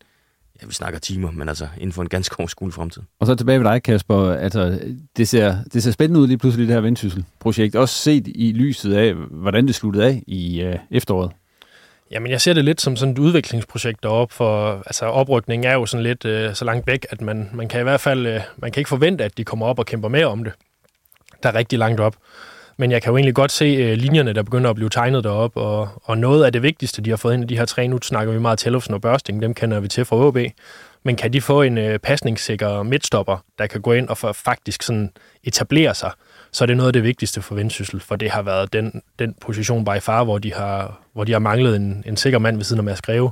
ja, 0.62 0.66
vi 0.66 0.75
snakker 0.75 0.99
timer, 0.99 1.31
men 1.31 1.49
altså 1.49 1.69
inden 1.77 1.92
for 1.92 2.03
en 2.03 2.09
ganske 2.09 2.40
overskuelig 2.40 2.75
fremtid. 2.75 3.03
Og 3.21 3.27
så 3.27 3.35
tilbage 3.35 3.59
ved 3.61 3.66
dig, 3.66 3.83
Kasper. 3.83 4.33
Altså, 4.33 4.81
det, 5.16 5.29
ser, 5.29 5.57
det 5.73 5.83
ser 5.83 5.90
spændende 5.90 6.21
ud 6.21 6.27
lige 6.27 6.38
pludselig, 6.38 6.66
det 6.66 6.75
her 6.75 6.81
Vendsyssel-projekt. 6.81 7.77
Også 7.77 7.95
set 7.95 8.29
i 8.35 8.53
lyset 8.53 8.95
af, 8.95 9.14
hvordan 9.14 9.66
det 9.66 9.75
sluttede 9.75 10.07
af 10.07 10.23
i 10.27 10.61
øh, 10.61 10.79
efteråret. 10.90 11.31
Jamen, 12.11 12.31
jeg 12.31 12.40
ser 12.40 12.53
det 12.53 12.64
lidt 12.64 12.81
som 12.81 12.97
sådan 12.97 13.12
et 13.12 13.19
udviklingsprojekt 13.19 14.03
deroppe, 14.03 14.35
for 14.35 14.83
altså, 14.87 15.07
oprykningen 15.07 15.71
er 15.71 15.75
jo 15.75 15.87
sådan 15.87 16.05
lidt 16.05 16.25
øh, 16.25 16.55
så 16.55 16.64
langt 16.64 16.87
væk, 16.87 17.07
at 17.11 17.21
man, 17.21 17.51
man 17.53 17.69
kan 17.69 17.81
i 17.81 17.83
hvert 17.83 18.01
fald 18.01 18.27
øh, 18.27 18.40
man 18.57 18.73
kan 18.73 18.81
ikke 18.81 18.88
forvente, 18.88 19.25
at 19.25 19.38
de 19.38 19.45
kommer 19.45 19.66
op 19.66 19.79
og 19.79 19.87
kæmper 19.87 20.09
mere 20.09 20.27
om 20.27 20.45
det. 20.45 20.53
Der 21.42 21.49
er 21.49 21.55
rigtig 21.55 21.79
langt 21.79 22.01
op. 22.01 22.16
Men 22.77 22.91
jeg 22.91 23.03
kan 23.03 23.11
jo 23.11 23.17
egentlig 23.17 23.35
godt 23.35 23.53
se 23.53 23.65
øh, 23.65 23.97
linjerne, 23.97 24.33
der 24.33 24.43
begynder 24.43 24.71
at 24.71 24.77
blive 24.77 24.89
tegnet 24.89 25.25
derop, 25.25 25.57
og, 25.57 25.89
og 26.03 26.19
noget 26.19 26.45
af 26.45 26.53
det 26.53 26.62
vigtigste, 26.62 27.03
de 27.03 27.11
har 27.11 27.17
fået 27.17 27.35
ind 27.35 27.45
i 27.45 27.47
de 27.47 27.59
her 27.59 27.65
tre, 27.65 27.89
nu 27.89 27.99
snakker 28.03 28.33
vi 28.33 28.39
meget 28.39 28.59
Tellefsen 28.59 28.95
og 28.95 29.01
Børsting, 29.01 29.43
dem 29.43 29.55
kender 29.55 29.81
vi 29.81 29.89
til 29.89 30.05
fra 30.05 30.17
OB, 30.17 30.39
men 31.03 31.17
kan 31.17 31.33
de 31.33 31.41
få 31.41 31.62
en 31.62 31.79
øh, 31.79 31.99
pasningssikker 31.99 32.83
midtstopper, 32.83 33.45
der 33.59 33.67
kan 33.67 33.81
gå 33.81 33.93
ind 33.93 34.09
og 34.09 34.19
for, 34.19 34.33
faktisk 34.33 34.83
sådan 34.83 35.11
etablere 35.45 35.95
sig, 35.95 36.11
så 36.57 36.64
er 36.64 36.66
det 36.66 36.77
noget 36.77 36.88
af 36.88 36.92
det 36.92 37.03
vigtigste 37.03 37.42
for 37.42 37.55
Vendsyssel, 37.55 38.01
for 38.01 38.16
det 38.16 38.31
har 38.31 38.42
været 38.42 38.73
den, 38.73 39.03
den 39.19 39.35
position 39.40 39.85
by 39.85 40.01
far, 40.01 40.25
hvor 40.25 40.38
de 40.38 40.55
har, 40.55 41.01
hvor 41.12 41.25
de 41.25 41.33
har 41.33 41.38
manglet 41.38 41.77
en, 41.77 42.03
en 42.07 42.16
sikker 42.16 42.38
mand 42.38 42.57
ved 42.57 42.64
siden 42.64 42.81
af 42.81 42.85
Mads 42.85 43.03
Greve. 43.03 43.31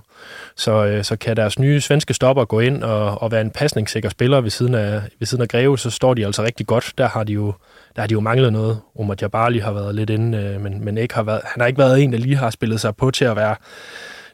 Så, 0.56 0.84
øh, 0.84 1.04
så 1.04 1.16
kan 1.16 1.36
deres 1.36 1.58
nye 1.58 1.80
svenske 1.80 2.14
stopper 2.14 2.44
gå 2.44 2.60
ind 2.60 2.82
og, 2.82 3.22
og 3.22 3.32
være 3.32 3.40
en 3.40 3.50
pasningssikker 3.50 4.08
spiller 4.08 4.40
ved 4.40 4.50
siden, 4.50 4.74
af, 4.74 5.02
ved 5.18 5.26
siden 5.26 5.42
af 5.42 5.48
Greve, 5.48 5.78
så 5.78 5.90
står 5.90 6.14
de 6.14 6.26
altså 6.26 6.42
rigtig 6.42 6.66
godt. 6.66 6.92
Der 6.98 7.08
har 7.08 7.24
de 7.24 7.32
jo, 7.32 7.54
der 7.96 8.02
har 8.02 8.06
de 8.06 8.12
jo 8.12 8.20
manglet 8.20 8.52
noget. 8.52 8.80
Omar 8.98 9.16
Jabali 9.22 9.58
har 9.58 9.72
været 9.72 9.94
lidt 9.94 10.10
inde, 10.10 10.38
øh, 10.38 10.60
men, 10.60 10.84
men 10.84 10.98
ikke 10.98 11.14
har 11.14 11.22
været, 11.22 11.40
han 11.44 11.60
har 11.60 11.66
ikke 11.66 11.78
været 11.78 12.02
en, 12.02 12.12
der 12.12 12.18
lige 12.18 12.36
har 12.36 12.50
spillet 12.50 12.80
sig 12.80 12.96
på 12.96 13.10
til 13.10 13.24
at 13.24 13.36
være 13.36 13.56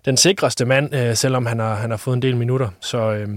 den 0.05 0.17
sikreste 0.17 0.65
mand, 0.65 0.95
øh, 0.95 1.17
selvom 1.17 1.47
han 1.47 1.59
har, 1.59 1.75
han 1.75 1.91
har 1.91 1.97
fået 1.97 2.17
en 2.17 2.23
del 2.23 2.37
minutter. 2.37 2.69
Så 2.81 2.99
øh, 2.99 3.29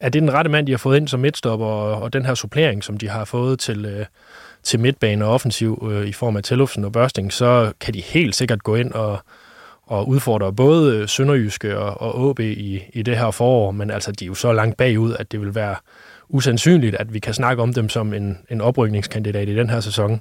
er 0.00 0.08
det 0.08 0.22
den 0.22 0.32
rette 0.32 0.50
mand, 0.50 0.66
de 0.66 0.72
har 0.72 0.78
fået 0.78 0.96
ind 0.96 1.08
som 1.08 1.20
midtstopper, 1.20 1.66
og, 1.66 2.02
og 2.02 2.12
den 2.12 2.26
her 2.26 2.34
supplering, 2.34 2.84
som 2.84 2.96
de 2.96 3.08
har 3.08 3.24
fået 3.24 3.58
til, 3.58 3.84
øh, 3.84 4.06
til 4.62 4.80
midtbane 4.80 5.24
og 5.24 5.32
offensiv 5.32 5.88
øh, 5.92 6.06
i 6.06 6.12
form 6.12 6.36
af 6.36 6.42
Tellufsen 6.42 6.84
og 6.84 6.92
Børsting, 6.92 7.32
så 7.32 7.72
kan 7.80 7.94
de 7.94 8.00
helt 8.00 8.36
sikkert 8.36 8.62
gå 8.62 8.74
ind 8.74 8.92
og, 8.92 9.18
og 9.82 10.08
udfordre 10.08 10.52
både 10.52 10.96
øh, 10.96 11.08
Sønderjyske 11.08 11.78
og, 11.78 12.00
og 12.00 12.30
AB 12.30 12.40
i, 12.40 12.82
i 12.92 13.02
det 13.02 13.18
her 13.18 13.30
forår, 13.30 13.70
men 13.70 13.90
altså 13.90 14.12
de 14.12 14.24
er 14.24 14.26
jo 14.26 14.34
så 14.34 14.52
langt 14.52 14.76
bagud, 14.76 15.16
at 15.18 15.32
det 15.32 15.40
vil 15.40 15.54
være 15.54 15.76
usandsynligt, 16.28 16.94
at 16.94 17.14
vi 17.14 17.18
kan 17.18 17.34
snakke 17.34 17.62
om 17.62 17.74
dem 17.74 17.88
som 17.88 18.14
en, 18.14 18.38
en 18.50 18.60
oprykningskandidat 18.60 19.48
i 19.48 19.56
den 19.56 19.70
her 19.70 19.80
sæson. 19.80 20.20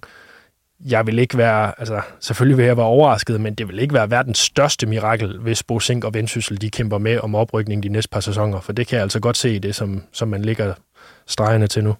Jeg 0.86 1.08
vil 1.08 1.20
ikke 1.20 1.38
være, 1.38 1.74
altså 1.78 2.02
selvfølgelig 2.20 2.58
vil 2.58 2.66
jeg 2.66 2.78
være 2.78 2.86
overrasket, 2.86 3.42
men 3.42 3.56
det 3.56 3.68
vil 3.68 3.80
ikke 3.80 3.94
være 3.94 4.12
verdens 4.12 4.38
største 4.38 4.86
mirakel, 4.86 5.38
hvis 5.38 5.64
Bosink 5.64 6.04
og 6.04 6.14
Vendsyssel 6.14 6.62
de 6.62 6.70
kæmper 6.70 6.98
med 6.98 7.20
om 7.20 7.36
oprykning 7.36 7.84
de 7.84 7.90
næste 7.90 8.10
par 8.10 8.20
sæsoner, 8.20 8.60
for 8.60 8.74
det 8.74 8.88
kan 8.88 8.96
jeg 8.96 9.04
altså 9.04 9.20
godt 9.20 9.38
se 9.38 9.56
i 9.56 9.60
det, 9.60 9.76
som, 9.76 10.04
som 10.12 10.28
man 10.28 10.42
ligger 10.42 10.74
stregerne 11.28 11.68
til 11.68 11.84
nu. 11.84 11.96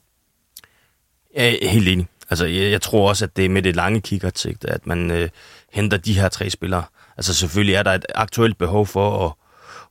Jeg 1.36 1.58
er 1.62 1.68
helt 1.68 1.88
enig. 1.88 2.08
Altså, 2.30 2.46
jeg, 2.46 2.72
jeg 2.72 2.82
tror 2.82 3.10
også, 3.10 3.26
at 3.26 3.38
det 3.38 3.46
er 3.46 3.50
med 3.50 3.62
det 3.62 3.76
lange 3.76 4.02
kikkertsigt, 4.02 4.66
at 4.66 4.88
man 4.88 5.12
øh, 5.12 5.30
henter 5.74 5.98
de 5.98 6.20
her 6.20 6.30
tre 6.30 6.50
spillere. 6.50 6.84
Altså, 7.18 7.34
selvfølgelig 7.34 7.76
er 7.76 7.84
der 7.84 7.92
et 7.92 8.06
aktuelt 8.16 8.58
behov 8.58 8.86
for 8.88 9.26
at, 9.26 9.32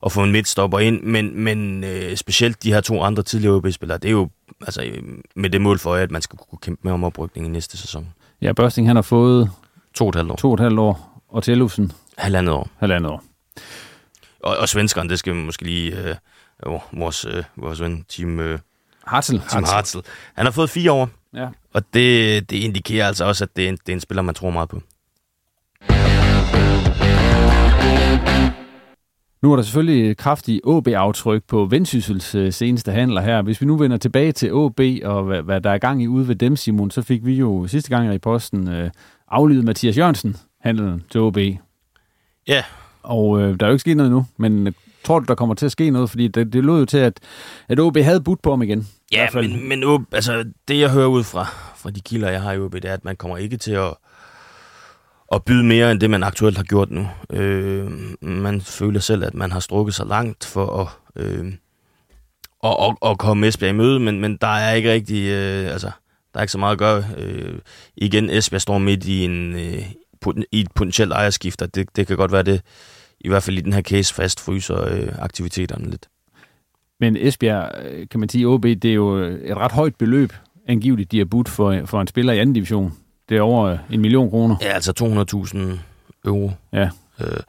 at 0.05 0.11
få 0.11 0.23
en 0.23 0.31
midtstopper 0.31 0.79
ind, 0.79 1.03
men, 1.03 1.43
men 1.43 1.83
øh, 1.83 2.15
specielt 2.15 2.63
de 2.63 2.73
her 2.73 2.81
to 2.81 3.01
andre 3.03 3.23
tidligere 3.23 3.55
OB-spillere, 3.55 3.97
det 3.97 4.07
er 4.07 4.11
jo 4.11 4.29
altså, 4.61 4.83
øh, 4.83 5.03
med 5.35 5.49
det 5.49 5.61
mål 5.61 5.79
for 5.79 5.95
at 5.95 6.11
man 6.11 6.21
skal 6.21 6.39
kunne 6.49 6.59
kæmpe 6.61 6.81
med 6.83 6.91
om 6.91 7.03
oprykning 7.03 7.47
i 7.47 7.49
næste 7.49 7.77
sæson. 7.77 8.07
Ja, 8.41 8.53
Børsting 8.53 8.87
han 8.87 8.95
har 8.95 9.03
fået... 9.03 9.49
To 9.93 10.05
og 10.05 10.09
et 10.09 10.15
halvt 10.15 10.31
år. 10.31 10.35
To 10.35 10.47
og 10.47 10.53
et 10.53 10.59
halvt 10.59 10.79
år. 10.79 11.23
Og 11.29 11.43
Tellufsen? 11.43 11.91
Halvandet 12.17 12.53
år. 12.53 12.69
Halvandet 12.77 13.11
år. 13.11 13.23
Og, 14.43 14.57
og 14.57 14.69
svenskeren, 14.69 15.09
det 15.09 15.19
skal 15.19 15.33
vi 15.33 15.39
måske 15.39 15.63
lige... 15.63 16.09
Øh, 16.09 16.15
vores, 16.91 17.25
øh, 17.25 17.43
vores 17.55 17.81
ven, 17.81 18.05
Team... 18.09 18.39
Øh, 18.39 18.59
Hartzell. 19.05 19.41
Team 19.49 19.63
Hartzell. 19.63 20.03
Han 20.33 20.45
har 20.45 20.51
fået 20.51 20.69
fire 20.69 20.91
år. 20.91 21.09
Ja. 21.33 21.47
Og 21.73 21.93
det, 21.93 22.49
det 22.49 22.57
indikerer 22.57 23.07
altså 23.07 23.25
også, 23.25 23.43
at 23.43 23.49
det 23.55 23.65
er, 23.65 23.69
en, 23.69 23.77
det 23.85 23.89
er 23.89 23.93
en 23.93 23.99
spiller, 23.99 24.21
man 24.21 24.35
tror 24.35 24.49
meget 24.49 24.69
på. 24.69 24.81
Nu 29.41 29.51
er 29.51 29.55
der 29.55 29.63
selvfølgelig 29.63 30.17
kraftig 30.17 30.61
AB-aftryk 30.67 31.43
på 31.47 31.65
Vendsyssels 31.65 32.35
øh, 32.35 32.53
seneste 32.53 32.91
handler 32.91 33.21
her. 33.21 33.41
Hvis 33.41 33.61
vi 33.61 33.65
nu 33.65 33.77
vender 33.77 33.97
tilbage 33.97 34.31
til 34.31 34.47
AB 34.47 34.79
og 35.03 35.23
hvad, 35.23 35.41
hvad 35.41 35.61
der 35.61 35.69
er 35.69 35.77
gang 35.77 36.03
i 36.03 36.07
ude 36.07 36.27
ved 36.27 36.35
dem, 36.35 36.55
Simon, 36.55 36.91
så 36.91 37.01
fik 37.01 37.25
vi 37.25 37.33
jo 37.33 37.67
sidste 37.67 37.89
gang 37.89 38.13
i 38.13 38.17
posten 38.17 38.67
øh, 38.67 38.89
aflydet 39.27 39.65
Mathias 39.65 39.97
Jørgensen, 39.97 40.37
handlen 40.61 41.03
til 41.11 41.19
AB. 41.19 41.37
Ja. 42.47 42.63
Og 43.03 43.41
øh, 43.41 43.59
der 43.59 43.65
er 43.65 43.69
jo 43.69 43.73
ikke 43.73 43.81
sket 43.81 43.97
noget 43.97 44.11
nu, 44.11 44.25
men 44.37 44.75
tror 45.03 45.19
du, 45.19 45.25
der 45.27 45.35
kommer 45.35 45.55
til 45.55 45.65
at 45.65 45.71
ske 45.71 45.89
noget? 45.89 46.09
Fordi 46.09 46.27
det, 46.27 46.53
det 46.53 46.65
lød 46.65 46.79
jo 46.79 46.85
til, 46.85 46.97
at, 46.97 47.19
at 47.69 47.79
OB 47.79 47.97
havde 47.97 48.21
budt 48.21 48.41
på 48.41 48.49
ham 48.49 48.61
igen. 48.61 48.87
Ja, 49.11 49.27
men, 49.33 49.69
men 49.69 49.83
OB, 49.83 50.13
altså, 50.13 50.45
det 50.67 50.79
jeg 50.79 50.91
hører 50.91 51.07
ud 51.07 51.23
fra, 51.23 51.43
fra 51.75 51.89
de 51.89 52.01
kilder, 52.01 52.29
jeg 52.29 52.41
har 52.41 52.51
i 52.51 52.59
OB, 52.59 52.73
det 52.73 52.85
er, 52.85 52.93
at 52.93 53.05
man 53.05 53.15
kommer 53.15 53.37
ikke 53.37 53.57
til 53.57 53.71
at 53.71 53.93
at 55.31 55.43
byde 55.43 55.63
mere 55.63 55.91
end 55.91 55.99
det, 55.99 56.09
man 56.09 56.23
aktuelt 56.23 56.57
har 56.57 56.63
gjort 56.63 56.91
nu. 56.91 57.07
Øh, 57.29 57.91
man 58.21 58.61
føler 58.61 58.99
selv, 58.99 59.23
at 59.23 59.33
man 59.33 59.51
har 59.51 59.59
strukket 59.59 59.95
sig 59.95 60.05
langt 60.05 60.45
for 60.45 60.81
at, 60.81 60.87
øh, 61.23 61.53
at, 62.63 62.75
at, 62.81 63.11
at 63.11 63.17
komme 63.17 63.47
Esbjerg 63.47 63.69
i 63.69 63.77
møde, 63.77 63.99
men, 63.99 64.19
men 64.19 64.37
der 64.37 64.47
er 64.47 64.73
ikke 64.73 64.91
rigtig, 64.91 65.29
øh, 65.29 65.71
altså, 65.71 65.91
der 66.33 66.39
er 66.39 66.41
ikke 66.41 66.51
så 66.51 66.57
meget 66.57 66.71
at 66.71 66.79
gøre. 66.79 67.05
Øh, 67.17 67.59
igen, 67.95 68.29
Esbjerg 68.29 68.61
står 68.61 68.77
midt 68.77 69.05
i, 69.05 69.25
en, 69.25 69.53
øh, 69.53 69.91
i 70.51 70.61
et 70.61 70.71
potentielt 70.75 71.11
ejerskift, 71.11 71.61
og 71.61 71.75
det, 71.75 71.95
det 71.95 72.07
kan 72.07 72.17
godt 72.17 72.31
være 72.31 72.43
det, 72.43 72.61
i 73.21 73.27
hvert 73.27 73.43
fald 73.43 73.57
i 73.57 73.61
den 73.61 73.73
her 73.73 73.81
case, 73.81 74.13
fastfryser 74.13 74.85
øh, 74.85 75.07
aktiviteterne 75.19 75.89
lidt. 75.89 76.07
Men 76.99 77.17
Esbjerg, 77.17 77.71
øh, 77.85 78.07
kan 78.11 78.19
man 78.19 78.29
sige, 78.29 78.47
OB, 78.47 78.63
det 78.63 78.85
er 78.85 78.93
jo 78.93 79.15
et 79.17 79.57
ret 79.57 79.71
højt 79.71 79.95
beløb, 79.95 80.33
angiveligt, 80.67 81.11
de 81.11 81.17
har 81.17 81.25
budt 81.25 81.49
for, 81.49 81.81
for 81.85 82.01
en 82.01 82.07
spiller 82.07 82.33
i 82.33 82.39
anden 82.39 82.53
division. 82.53 82.93
Det 83.29 83.37
er 83.37 83.41
over 83.41 83.77
en 83.91 84.01
million 84.01 84.29
kroner. 84.29 84.55
Ja, 84.61 84.67
altså 84.67 84.93
200.000 85.53 85.79
euro. 86.25 86.51
Ja. 86.73 86.89
Øh, 87.21 87.39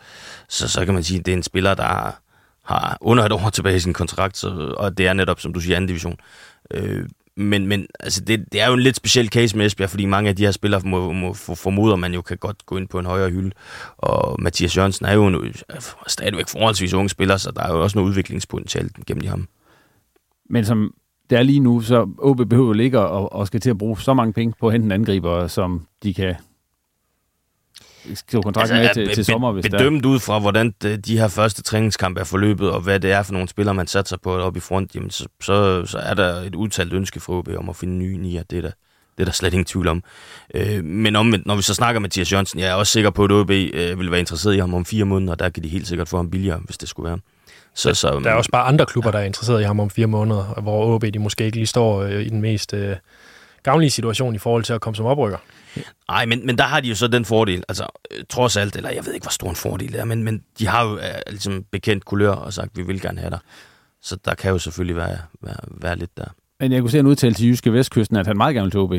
så, 0.48 0.68
så 0.68 0.84
kan 0.84 0.94
man 0.94 1.02
sige, 1.02 1.20
at 1.20 1.26
det 1.26 1.32
er 1.32 1.36
en 1.36 1.42
spiller, 1.42 1.74
der 1.74 2.18
har 2.64 2.98
under 3.00 3.24
et 3.24 3.32
år 3.32 3.50
tilbage 3.54 3.76
i 3.76 3.80
sin 3.80 3.92
kontrakt, 3.92 4.36
så, 4.36 4.74
og 4.76 4.98
det 4.98 5.06
er 5.06 5.12
netop, 5.12 5.40
som 5.40 5.52
du 5.52 5.60
siger, 5.60 5.76
anden 5.76 5.88
division. 5.88 6.16
Øh, 6.70 7.08
men, 7.40 7.66
men 7.66 7.86
altså 8.00 8.20
det, 8.20 8.52
det 8.52 8.60
er 8.60 8.66
jo 8.66 8.74
en 8.74 8.80
lidt 8.80 8.96
speciel 8.96 9.28
case 9.28 9.56
med 9.56 9.66
Esbjerg, 9.66 9.90
fordi 9.90 10.06
mange 10.06 10.28
af 10.28 10.36
de 10.36 10.44
her 10.44 10.50
spillere 10.50 10.80
må, 10.84 11.12
må 11.12 11.32
formoder, 11.34 11.96
man 11.96 12.14
jo 12.14 12.22
kan 12.22 12.38
godt 12.38 12.66
gå 12.66 12.76
ind 12.76 12.88
på 12.88 12.98
en 12.98 13.06
højere 13.06 13.30
hylde. 13.30 13.50
Og 13.98 14.42
Mathias 14.42 14.76
Jørgensen 14.76 15.06
er 15.06 15.12
jo 15.12 15.26
en, 15.26 15.34
øh, 15.34 15.54
stadigvæk 16.06 16.48
forholdsvis 16.48 16.94
unge 16.94 17.08
spiller, 17.08 17.36
så 17.36 17.50
der 17.50 17.62
er 17.62 17.72
jo 17.72 17.82
også 17.82 17.98
noget 17.98 18.08
udviklingspotentiale 18.08 18.90
gennem 19.06 19.28
ham. 19.28 19.48
Men 20.50 20.64
som 20.64 20.94
det 21.30 21.38
er 21.38 21.42
lige 21.42 21.60
nu, 21.60 21.80
så 21.80 22.08
OB 22.18 22.48
behøver 22.48 22.72
ligge 22.72 23.00
og, 23.00 23.40
at 23.40 23.46
skal 23.46 23.60
til 23.60 23.70
at 23.70 23.78
bruge 23.78 24.00
så 24.00 24.14
mange 24.14 24.32
penge 24.32 24.54
på 24.60 24.66
at 24.66 24.72
hente 24.72 24.84
en 24.84 24.92
angriber, 24.92 25.46
som 25.46 25.86
de 26.02 26.14
kan 26.14 26.34
skrive 28.14 28.42
kontrakt 28.42 28.70
altså, 28.70 28.98
med 28.98 29.06
til, 29.06 29.14
til 29.14 29.24
sommer, 29.24 29.52
hvis 29.52 29.68
bedømt 29.70 30.04
ud 30.06 30.20
fra, 30.20 30.38
hvordan 30.38 30.74
de 30.80 31.18
her 31.18 31.28
første 31.28 31.62
træningskampe 31.62 32.20
er 32.20 32.24
forløbet, 32.24 32.70
og 32.70 32.80
hvad 32.80 33.00
det 33.00 33.12
er 33.12 33.22
for 33.22 33.32
nogle 33.32 33.48
spillere, 33.48 33.74
man 33.74 33.86
satser 33.86 34.16
på 34.22 34.36
op 34.38 34.56
i 34.56 34.60
front, 34.60 34.94
jamen, 34.94 35.10
så, 35.10 35.26
så, 35.42 35.86
så 35.86 35.98
er 35.98 36.14
der 36.14 36.34
et 36.34 36.54
udtalt 36.54 36.92
ønske 36.92 37.20
fra 37.20 37.32
OB 37.32 37.48
om 37.58 37.68
at 37.68 37.76
finde 37.76 37.94
nye 37.94 38.16
nier. 38.16 38.42
Det 38.42 38.58
er 38.58 38.62
der, 38.62 38.70
det 39.18 39.20
er 39.20 39.24
der 39.24 39.32
slet 39.32 39.52
ingen 39.52 39.64
tvivl 39.64 39.88
om. 39.88 40.02
Øh, 40.54 40.84
men 40.84 41.16
omvendt, 41.16 41.46
når 41.46 41.56
vi 41.56 41.62
så 41.62 41.74
snakker 41.74 42.00
med 42.00 42.04
Mathias 42.04 42.32
Jørgensen, 42.32 42.60
jeg 42.60 42.68
er 42.68 42.74
også 42.74 42.92
sikker 42.92 43.10
på, 43.10 43.24
at 43.24 43.32
OB 43.32 43.50
øh, 43.50 43.98
vil 43.98 44.10
være 44.10 44.20
interesseret 44.20 44.54
i 44.54 44.58
ham 44.58 44.74
om 44.74 44.84
fire 44.84 45.04
måneder, 45.04 45.32
og 45.32 45.38
der 45.38 45.48
kan 45.48 45.62
de 45.62 45.68
helt 45.68 45.88
sikkert 45.88 46.08
få 46.08 46.16
ham 46.16 46.30
billigere, 46.30 46.60
hvis 46.64 46.78
det 46.78 46.88
skulle 46.88 47.08
være. 47.08 47.18
Så, 47.74 47.94
så, 47.94 48.20
der 48.24 48.30
er 48.30 48.34
også 48.34 48.50
bare 48.50 48.62
andre 48.64 48.86
klubber, 48.86 49.10
der 49.10 49.18
er 49.18 49.24
interesseret 49.24 49.60
i 49.60 49.64
ham 49.64 49.80
om 49.80 49.90
fire 49.90 50.06
måneder, 50.06 50.60
hvor 50.60 50.94
OB 50.94 51.04
de 51.14 51.18
måske 51.18 51.44
ikke 51.44 51.56
lige 51.56 51.66
står 51.66 52.02
øh, 52.02 52.22
i 52.22 52.28
den 52.28 52.40
mest 52.40 52.74
øh, 52.74 52.96
gavnlige 53.62 53.90
situation 53.90 54.34
i 54.34 54.38
forhold 54.38 54.64
til 54.64 54.72
at 54.72 54.80
komme 54.80 54.96
som 54.96 55.06
oprykker. 55.06 55.38
Nej, 56.08 56.26
men, 56.26 56.46
men 56.46 56.58
der 56.58 56.64
har 56.64 56.80
de 56.80 56.88
jo 56.88 56.94
så 56.94 57.08
den 57.08 57.24
fordel, 57.24 57.64
altså 57.68 57.86
øh, 58.10 58.24
trods 58.28 58.56
alt, 58.56 58.76
eller 58.76 58.90
jeg 58.90 59.06
ved 59.06 59.14
ikke, 59.14 59.24
hvor 59.24 59.30
stor 59.30 59.50
en 59.50 59.56
fordel 59.56 59.92
det 59.92 60.00
er, 60.00 60.04
men, 60.04 60.22
men 60.22 60.44
de 60.58 60.66
har 60.66 60.84
jo 60.84 60.98
øh, 60.98 61.04
ligesom 61.26 61.64
bekendt 61.70 62.04
kulør 62.04 62.30
og 62.30 62.52
sagt, 62.52 62.76
vi 62.76 62.82
vil 62.82 63.00
gerne 63.00 63.20
have 63.20 63.30
dig. 63.30 63.38
Så 64.02 64.16
der 64.24 64.34
kan 64.34 64.50
jo 64.50 64.58
selvfølgelig 64.58 64.96
være, 64.96 65.18
være, 65.42 65.56
være 65.68 65.96
lidt 65.96 66.16
der. 66.16 66.24
Men 66.60 66.72
jeg 66.72 66.80
kunne 66.80 66.90
se 66.90 66.98
en 66.98 67.06
udtale 67.06 67.34
til 67.34 67.46
Jyske 67.48 67.72
Vestkysten, 67.72 68.16
at 68.16 68.26
han 68.26 68.36
meget 68.36 68.54
gerne 68.54 68.64
vil 68.64 68.70
til 68.70 68.80
OB. 68.80 68.94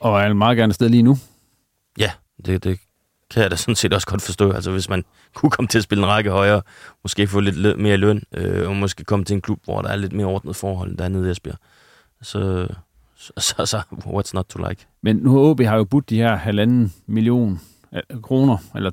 Og 0.00 0.20
er 0.20 0.32
meget 0.32 0.56
gerne 0.56 0.72
sted 0.72 0.88
lige 0.88 1.02
nu. 1.02 1.18
Ja, 1.98 2.10
det, 2.46 2.64
det 2.64 2.80
kan 3.30 3.42
jeg 3.42 3.50
da 3.50 3.56
sådan 3.56 3.74
set 3.74 3.92
også 3.94 4.06
godt 4.06 4.22
forstå. 4.22 4.52
Altså 4.52 4.70
hvis 4.70 4.88
man 4.88 5.04
kunne 5.34 5.50
komme 5.50 5.68
til 5.68 5.78
at 5.78 5.84
spille 5.84 6.04
en 6.04 6.10
række 6.10 6.30
højere, 6.30 6.62
måske 7.02 7.26
få 7.26 7.40
lidt 7.40 7.56
lø- 7.56 7.76
mere 7.76 7.96
løn, 7.96 8.22
øh, 8.32 8.68
og 8.68 8.76
måske 8.76 9.04
komme 9.04 9.24
til 9.24 9.34
en 9.34 9.40
klub, 9.40 9.64
hvor 9.64 9.82
der 9.82 9.88
er 9.88 9.96
lidt 9.96 10.12
mere 10.12 10.26
ordnet 10.26 10.56
forhold 10.56 10.96
der 10.96 11.08
nede 11.08 11.28
i 11.28 11.30
Esbjerg, 11.30 11.56
så, 12.22 12.68
så, 13.16 13.32
så, 13.38 13.66
så 13.66 13.78
what's 14.06 14.30
not 14.34 14.44
to 14.44 14.68
like? 14.68 14.86
Men 15.02 15.16
nu 15.16 15.38
OB 15.38 15.60
har 15.60 15.76
jo 15.76 15.84
budt 15.84 16.10
de 16.10 16.16
her 16.16 16.36
halvanden 16.36 16.94
million 17.06 17.60
øh, 17.94 18.22
kroner, 18.22 18.56
eller 18.74 18.90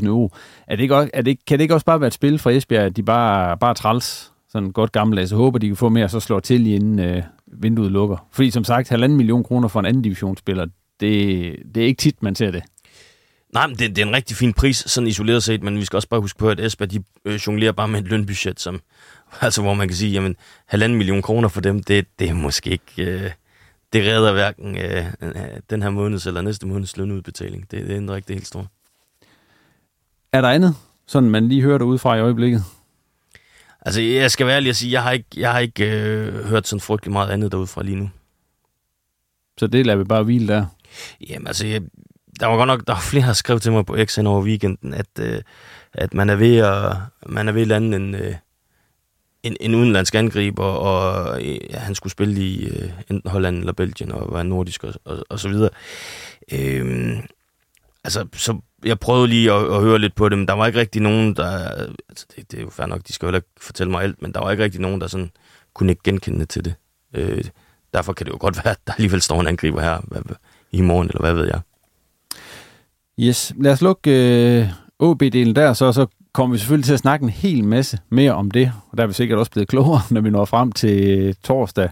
200.000 0.00 0.06
euro. 0.06 0.32
Er 0.66 0.76
det 0.76 0.82
ikke, 0.82 0.96
også, 0.96 1.10
er 1.14 1.22
det, 1.22 1.44
kan 1.46 1.58
det 1.58 1.62
ikke 1.62 1.74
også 1.74 1.86
bare 1.86 2.00
være 2.00 2.06
et 2.06 2.14
spil 2.14 2.38
fra 2.38 2.50
Esbjerg, 2.50 2.84
at 2.84 2.96
de 2.96 3.02
bare, 3.02 3.58
bare 3.58 3.74
træls, 3.74 4.32
sådan 4.48 4.72
godt 4.72 4.92
gammeldags, 4.92 5.30
så 5.30 5.36
håber 5.36 5.58
de 5.58 5.66
kan 5.66 5.76
få 5.76 5.88
mere, 5.88 6.08
så 6.08 6.20
slår 6.20 6.40
til 6.40 6.66
inden 6.66 6.98
øh, 6.98 7.22
vinduet 7.46 7.92
lukker. 7.92 8.26
Fordi 8.32 8.50
som 8.50 8.64
sagt, 8.64 8.88
halvanden 8.88 9.16
million 9.16 9.44
kroner 9.44 9.68
for 9.68 9.80
en 9.80 9.86
anden 9.86 10.02
divisionsspiller, 10.02 10.66
det, 11.00 11.56
det 11.74 11.82
er 11.82 11.86
ikke 11.86 12.00
tit, 12.00 12.22
man 12.22 12.34
ser 12.34 12.50
det. 12.50 12.62
Nej, 13.54 13.66
men 13.66 13.76
det, 13.76 13.96
det 13.96 14.02
er 14.02 14.06
en 14.06 14.14
rigtig 14.14 14.36
fin 14.36 14.52
pris, 14.52 14.76
sådan 14.86 15.08
isoleret 15.08 15.42
set, 15.42 15.62
men 15.62 15.78
vi 15.78 15.84
skal 15.84 15.96
også 15.96 16.08
bare 16.08 16.20
huske 16.20 16.38
på, 16.38 16.48
at 16.48 16.60
Esbjerg, 16.60 16.90
de 16.90 17.02
øh, 17.24 17.34
jonglerer 17.46 17.72
bare 17.72 17.88
med 17.88 18.00
et 18.00 18.08
lønbudget, 18.08 18.60
som, 18.60 18.80
altså, 19.40 19.62
hvor 19.62 19.74
man 19.74 19.88
kan 19.88 19.96
sige, 19.96 20.12
jamen, 20.12 20.36
halvanden 20.66 20.98
million 20.98 21.22
kroner 21.22 21.48
for 21.48 21.60
dem, 21.60 21.82
det, 21.82 22.06
det 22.18 22.28
er 22.28 22.34
måske 22.34 22.70
ikke, 22.70 22.92
øh, 22.98 23.30
det 23.92 24.02
redder 24.02 24.32
hverken 24.32 24.78
øh, 24.78 25.06
den 25.70 25.82
her 25.82 25.90
måneds 25.90 26.26
eller 26.26 26.40
næste 26.40 26.66
måneds 26.66 26.96
lønudbetaling. 26.96 27.70
Det, 27.70 27.88
det 27.88 27.96
ændrer 27.96 28.16
ikke 28.16 28.28
det 28.28 28.36
helt 28.36 28.46
store. 28.46 28.66
Er 30.32 30.40
der 30.40 30.48
andet, 30.48 30.76
sådan 31.06 31.30
man 31.30 31.48
lige 31.48 31.62
hører 31.62 31.78
derude 31.78 31.98
fra 31.98 32.16
i 32.16 32.20
øjeblikket? 32.20 32.64
Altså, 33.80 34.00
jeg 34.00 34.30
skal 34.30 34.46
være 34.46 34.56
ærlig 34.56 34.70
at 34.70 34.76
sige, 34.76 34.92
jeg 34.92 35.02
har 35.02 35.10
ikke, 35.10 35.28
jeg 35.36 35.52
har 35.52 35.58
ikke 35.58 35.90
øh, 35.90 36.44
hørt 36.44 36.66
sådan 36.68 36.80
frygtelig 36.80 37.12
meget 37.12 37.30
andet 37.30 37.52
derude 37.52 37.66
fra 37.66 37.82
lige 37.82 37.96
nu. 37.96 38.10
Så 39.58 39.66
det 39.66 39.86
lader 39.86 39.98
vi 39.98 40.04
bare 40.04 40.22
hvile 40.22 40.48
der? 40.48 40.66
Jamen, 41.28 41.46
altså, 41.46 41.66
jeg, 41.66 41.82
der 42.40 42.46
var 42.46 42.56
godt 42.56 42.66
nok 42.66 42.86
der 42.86 42.92
var 42.92 43.00
flere, 43.00 43.26
der 43.26 43.32
skrev 43.32 43.60
til 43.60 43.72
mig 43.72 43.86
på 43.86 43.96
X 44.04 44.18
over 44.18 44.42
weekenden, 44.42 44.94
at, 44.94 45.06
øh, 45.20 45.42
at 45.92 46.14
man 46.14 46.30
er 46.30 46.36
ved 46.36 46.56
at, 46.56 46.96
man 47.26 47.48
er 47.48 47.52
ved 47.52 47.62
at 47.62 47.68
lande 47.68 47.96
en, 47.96 48.14
øh, 48.14 48.34
en, 49.46 49.56
en 49.60 49.74
udenlandsk 49.74 50.14
angriber, 50.14 50.64
og 50.64 51.42
øh, 51.42 51.58
ja, 51.70 51.78
han 51.78 51.94
skulle 51.94 52.10
spille 52.10 52.40
i 52.40 52.66
øh, 52.66 52.90
enten 53.10 53.30
Holland 53.30 53.58
eller 53.58 53.72
Belgien, 53.72 54.12
og 54.12 54.34
være 54.34 54.44
nordisk 54.44 54.84
og, 54.84 54.94
og, 55.04 55.24
og 55.28 55.38
så 55.40 55.48
videre. 55.48 55.70
Øhm, 56.52 57.16
altså, 58.04 58.26
så 58.32 58.60
jeg 58.84 58.98
prøvede 58.98 59.28
lige 59.28 59.52
at, 59.52 59.74
at 59.74 59.80
høre 59.80 59.98
lidt 59.98 60.14
på 60.14 60.28
det, 60.28 60.38
men 60.38 60.48
der 60.48 60.54
var 60.54 60.66
ikke 60.66 60.80
rigtig 60.80 61.02
nogen, 61.02 61.36
der... 61.36 61.68
Altså, 62.08 62.26
det, 62.36 62.50
det 62.50 62.58
er 62.58 62.62
jo 62.62 62.70
fair 62.70 62.86
nok, 62.86 63.00
de 63.08 63.12
skal 63.12 63.28
jo 63.28 63.34
ikke 63.34 63.48
fortælle 63.60 63.90
mig 63.90 64.02
alt, 64.02 64.22
men 64.22 64.32
der 64.32 64.40
var 64.40 64.50
ikke 64.50 64.64
rigtig 64.64 64.80
nogen, 64.80 65.00
der 65.00 65.06
sådan 65.06 65.30
kunne 65.74 65.90
ikke 65.90 66.02
genkende 66.04 66.44
til 66.44 66.64
det. 66.64 66.74
Øh, 67.14 67.44
derfor 67.94 68.12
kan 68.12 68.26
det 68.26 68.32
jo 68.32 68.38
godt 68.40 68.56
være, 68.64 68.70
at 68.70 68.78
der 68.86 68.92
alligevel 68.92 69.22
står 69.22 69.40
en 69.40 69.46
angriber 69.46 69.80
her 69.80 70.00
hvad, 70.04 70.22
i 70.70 70.80
morgen, 70.80 71.08
eller 71.08 71.20
hvad 71.20 71.34
ved 71.34 71.46
jeg. 71.46 71.60
Yes, 73.20 73.52
lad 73.60 73.72
os 73.72 73.80
lukke 73.80 74.10
øh, 74.10 74.68
OB-delen 74.98 75.52
der, 75.52 75.72
så, 75.72 75.92
så 75.92 76.06
kommer 76.36 76.54
vi 76.54 76.58
selvfølgelig 76.58 76.84
til 76.84 76.92
at 76.92 76.98
snakke 76.98 77.22
en 77.22 77.30
hel 77.30 77.64
masse 77.64 77.98
mere 78.08 78.32
om 78.32 78.50
det, 78.50 78.72
og 78.90 78.96
der 78.96 79.02
er 79.02 79.06
vi 79.06 79.12
sikkert 79.12 79.38
også 79.38 79.50
blevet 79.50 79.68
klogere, 79.68 80.00
når 80.14 80.20
vi 80.20 80.30
når 80.30 80.44
frem 80.44 80.72
til 80.72 81.18
øh, 81.18 81.34
torsdag 81.44 81.90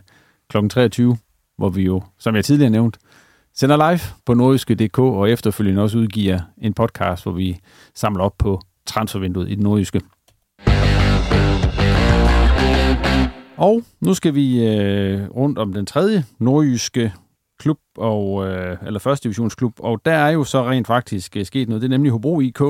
kl. 0.51 0.69
23, 0.69 1.17
hvor 1.59 1.69
vi 1.69 1.83
jo, 1.83 2.03
som 2.19 2.37
jeg 2.37 2.45
tidligere 2.45 2.71
nævnt, 2.71 2.99
sender 3.55 3.91
live 3.91 4.01
på 4.27 4.35
nordjyske.dk 4.35 4.99
og 4.99 5.31
efterfølgende 5.31 5.83
også 5.83 5.99
udgiver 5.99 6.41
en 6.59 6.75
podcast, 6.75 7.23
hvor 7.23 7.33
vi 7.33 7.59
samler 7.95 8.25
op 8.25 8.35
på 8.39 8.61
transfervinduet 8.87 9.51
i 9.51 9.55
den 9.55 9.63
nordjyske. 9.63 10.01
Og 13.57 13.83
nu 14.01 14.15
skal 14.15 14.35
vi 14.35 14.69
øh, 14.69 15.29
rundt 15.31 15.59
om 15.59 15.73
den 15.73 15.87
tredje 15.87 16.25
nordjyske 16.39 17.13
klub, 17.59 17.79
og, 17.99 18.47
øh, 18.47 18.77
eller 18.87 19.01
første 19.01 19.25
divisionsklub, 19.25 19.73
og 19.79 20.01
der 20.05 20.13
er 20.13 20.31
jo 20.31 20.45
så 20.45 20.71
rent 20.71 20.87
faktisk 20.87 21.37
øh, 21.37 21.47
sket 21.47 21.69
noget. 21.69 21.83
Det 21.83 21.89
er 21.89 21.91
nemlig 21.91 22.13
Hobro 22.13 22.41
IK, 22.41 22.61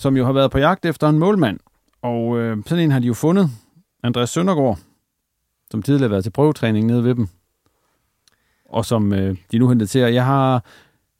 som 0.00 0.16
jo 0.16 0.24
har 0.24 0.32
været 0.32 0.50
på 0.50 0.58
jagt 0.58 0.84
efter 0.84 1.08
en 1.08 1.18
målmand. 1.18 1.58
Og 2.02 2.38
øh, 2.38 2.56
sådan 2.66 2.84
en 2.84 2.90
har 2.90 2.98
de 2.98 3.06
jo 3.06 3.14
fundet. 3.14 3.50
Andreas 4.02 4.30
Søndergaard, 4.30 4.78
som 5.70 5.82
tidligere 5.82 6.08
har 6.08 6.14
været 6.14 6.24
til 6.24 6.30
prøvetræning 6.30 6.86
nede 6.86 7.04
ved 7.04 7.14
dem, 7.14 7.28
og 8.64 8.84
som 8.84 9.12
øh, 9.12 9.36
de 9.52 9.58
nu 9.58 9.68
henter 9.68 9.86
til. 9.86 10.00
Jeg 10.00 10.24
har 10.24 10.64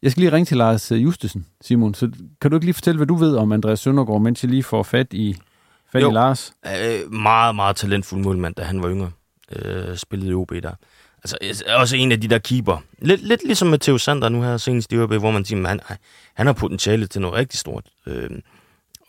jeg 0.03 0.11
skal 0.11 0.21
lige 0.21 0.33
ringe 0.33 0.47
til 0.47 0.57
Lars 0.57 0.93
Justesen, 0.93 1.47
Simon. 1.61 1.95
Så 1.95 2.11
kan 2.41 2.51
du 2.51 2.57
ikke 2.57 2.67
lige 2.67 2.75
fortælle, 2.75 2.97
hvad 2.97 3.07
du 3.07 3.15
ved 3.15 3.37
om 3.37 3.53
Andreas 3.53 3.81
Søndergaard, 3.81 4.21
mens 4.21 4.45
jeg 4.45 4.51
lige 4.51 4.63
får 4.63 4.83
fat 4.83 5.13
i 5.13 5.37
Fanny 5.93 6.13
Lars? 6.13 6.53
Øh, 6.67 7.13
meget, 7.13 7.55
meget 7.55 7.77
talentfuld 7.77 8.23
målmand, 8.23 8.55
da 8.55 8.63
han 8.63 8.83
var 8.83 8.91
yngre. 8.91 9.11
Øh, 9.53 9.97
spillede 9.97 10.31
i 10.31 10.35
OB 10.35 10.51
der. 10.51 10.75
Altså, 11.25 11.65
også 11.77 11.97
en 11.97 12.13
af 12.13 12.21
de 12.21 12.29
der 12.29 12.39
keeper. 12.39 12.83
Lidt, 12.99 13.23
lidt 13.23 13.45
ligesom 13.45 13.69
med 13.69 13.79
Theo 13.79 13.99
Sander 13.99 14.29
nu 14.29 14.43
her 14.43 14.57
senest 14.57 14.93
i 14.93 14.99
OB, 14.99 15.13
hvor 15.13 15.31
man 15.31 15.45
siger, 15.45 15.69
han, 15.69 15.81
han 16.35 16.47
har 16.47 16.53
potentiale 16.53 17.07
til 17.07 17.21
noget 17.21 17.37
rigtig 17.37 17.59
stort. 17.59 17.85
Øh, 18.07 18.31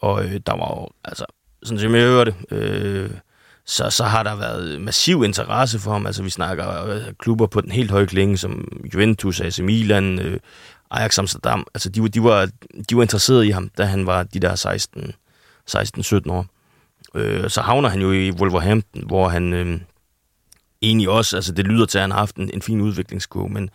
og 0.01 0.25
øh, 0.25 0.39
der 0.45 0.53
var 0.53 0.79
jo, 0.79 0.89
altså, 1.03 1.25
sådan 1.63 1.79
som 1.79 1.95
jeg 1.95 2.03
hører 2.03 2.23
det, 2.23 2.35
øh, 2.51 3.09
så, 3.65 3.89
så 3.89 4.03
har 4.03 4.23
der 4.23 4.35
været 4.35 4.81
massiv 4.81 5.23
interesse 5.23 5.79
for 5.79 5.91
ham. 5.91 6.05
Altså, 6.05 6.23
vi 6.23 6.29
snakker 6.29 6.85
øh, 6.85 7.01
klubber 7.19 7.47
på 7.47 7.61
den 7.61 7.71
helt 7.71 7.91
høje 7.91 8.05
klinge, 8.05 8.37
som 8.37 8.67
Juventus, 8.93 9.41
AC 9.41 9.59
Milan, 9.59 10.19
øh, 10.19 10.39
Ajax 10.91 11.19
Amsterdam. 11.19 11.67
Altså, 11.73 11.89
de, 11.89 12.09
de, 12.09 12.23
var, 12.23 12.49
de 12.89 12.95
var 12.95 13.01
interesserede 13.01 13.47
i 13.47 13.51
ham, 13.51 13.69
da 13.77 13.83
han 13.83 14.05
var 14.05 14.23
de 14.23 14.39
der 14.39 14.55
16, 14.55 15.13
16-17 15.71 16.31
år. 16.31 16.45
Øh, 17.15 17.49
så 17.49 17.61
havner 17.61 17.89
han 17.89 18.01
jo 18.01 18.11
i 18.11 18.31
Wolverhampton, 18.31 19.03
hvor 19.07 19.29
han 19.29 19.53
øh, 19.53 19.79
egentlig 20.81 21.09
også, 21.09 21.35
altså 21.35 21.51
det 21.51 21.65
lyder 21.65 21.85
til, 21.85 21.97
at 21.97 22.01
han 22.01 22.11
har 22.11 22.19
haft 22.19 22.35
en, 22.35 22.49
en 22.53 22.61
fin 22.61 22.81
udviklingskurve, 22.81 23.49
men, 23.49 23.69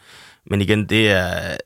men 0.46 0.60
igen, 0.60 0.86
det 0.88 1.10
er, 1.10 1.56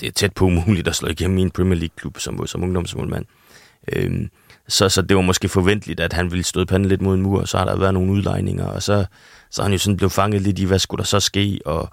det 0.00 0.08
er 0.08 0.12
tæt 0.12 0.32
på 0.32 0.44
umuligt 0.44 0.88
at 0.88 0.96
slå 0.96 1.08
igennem 1.08 1.38
i 1.38 1.42
en 1.42 1.50
Premier 1.50 1.78
League-klub 1.78 2.18
som, 2.18 2.46
som 2.46 2.62
ungdomsmålmand. 2.62 3.24
Øh, 3.24 3.43
Øhm, 3.92 4.28
så, 4.68 4.88
så 4.88 5.02
det 5.02 5.16
var 5.16 5.22
måske 5.22 5.48
forventeligt, 5.48 6.00
at 6.00 6.12
han 6.12 6.30
ville 6.30 6.44
støde 6.44 6.66
panden 6.66 6.88
lidt 6.88 7.02
mod 7.02 7.14
en 7.14 7.22
mur, 7.22 7.40
og 7.40 7.48
så 7.48 7.58
har 7.58 7.64
der 7.64 7.76
været 7.76 7.94
nogle 7.94 8.12
udlejninger, 8.12 8.66
og 8.66 8.82
så, 8.82 9.04
så 9.50 9.62
er 9.62 9.64
han 9.64 9.72
jo 9.72 9.78
sådan 9.78 9.96
blevet 9.96 10.12
fanget 10.12 10.42
lidt 10.42 10.58
i, 10.58 10.64
hvad 10.64 10.78
skulle 10.78 10.98
der 10.98 11.04
så 11.04 11.20
ske, 11.20 11.60
og 11.64 11.88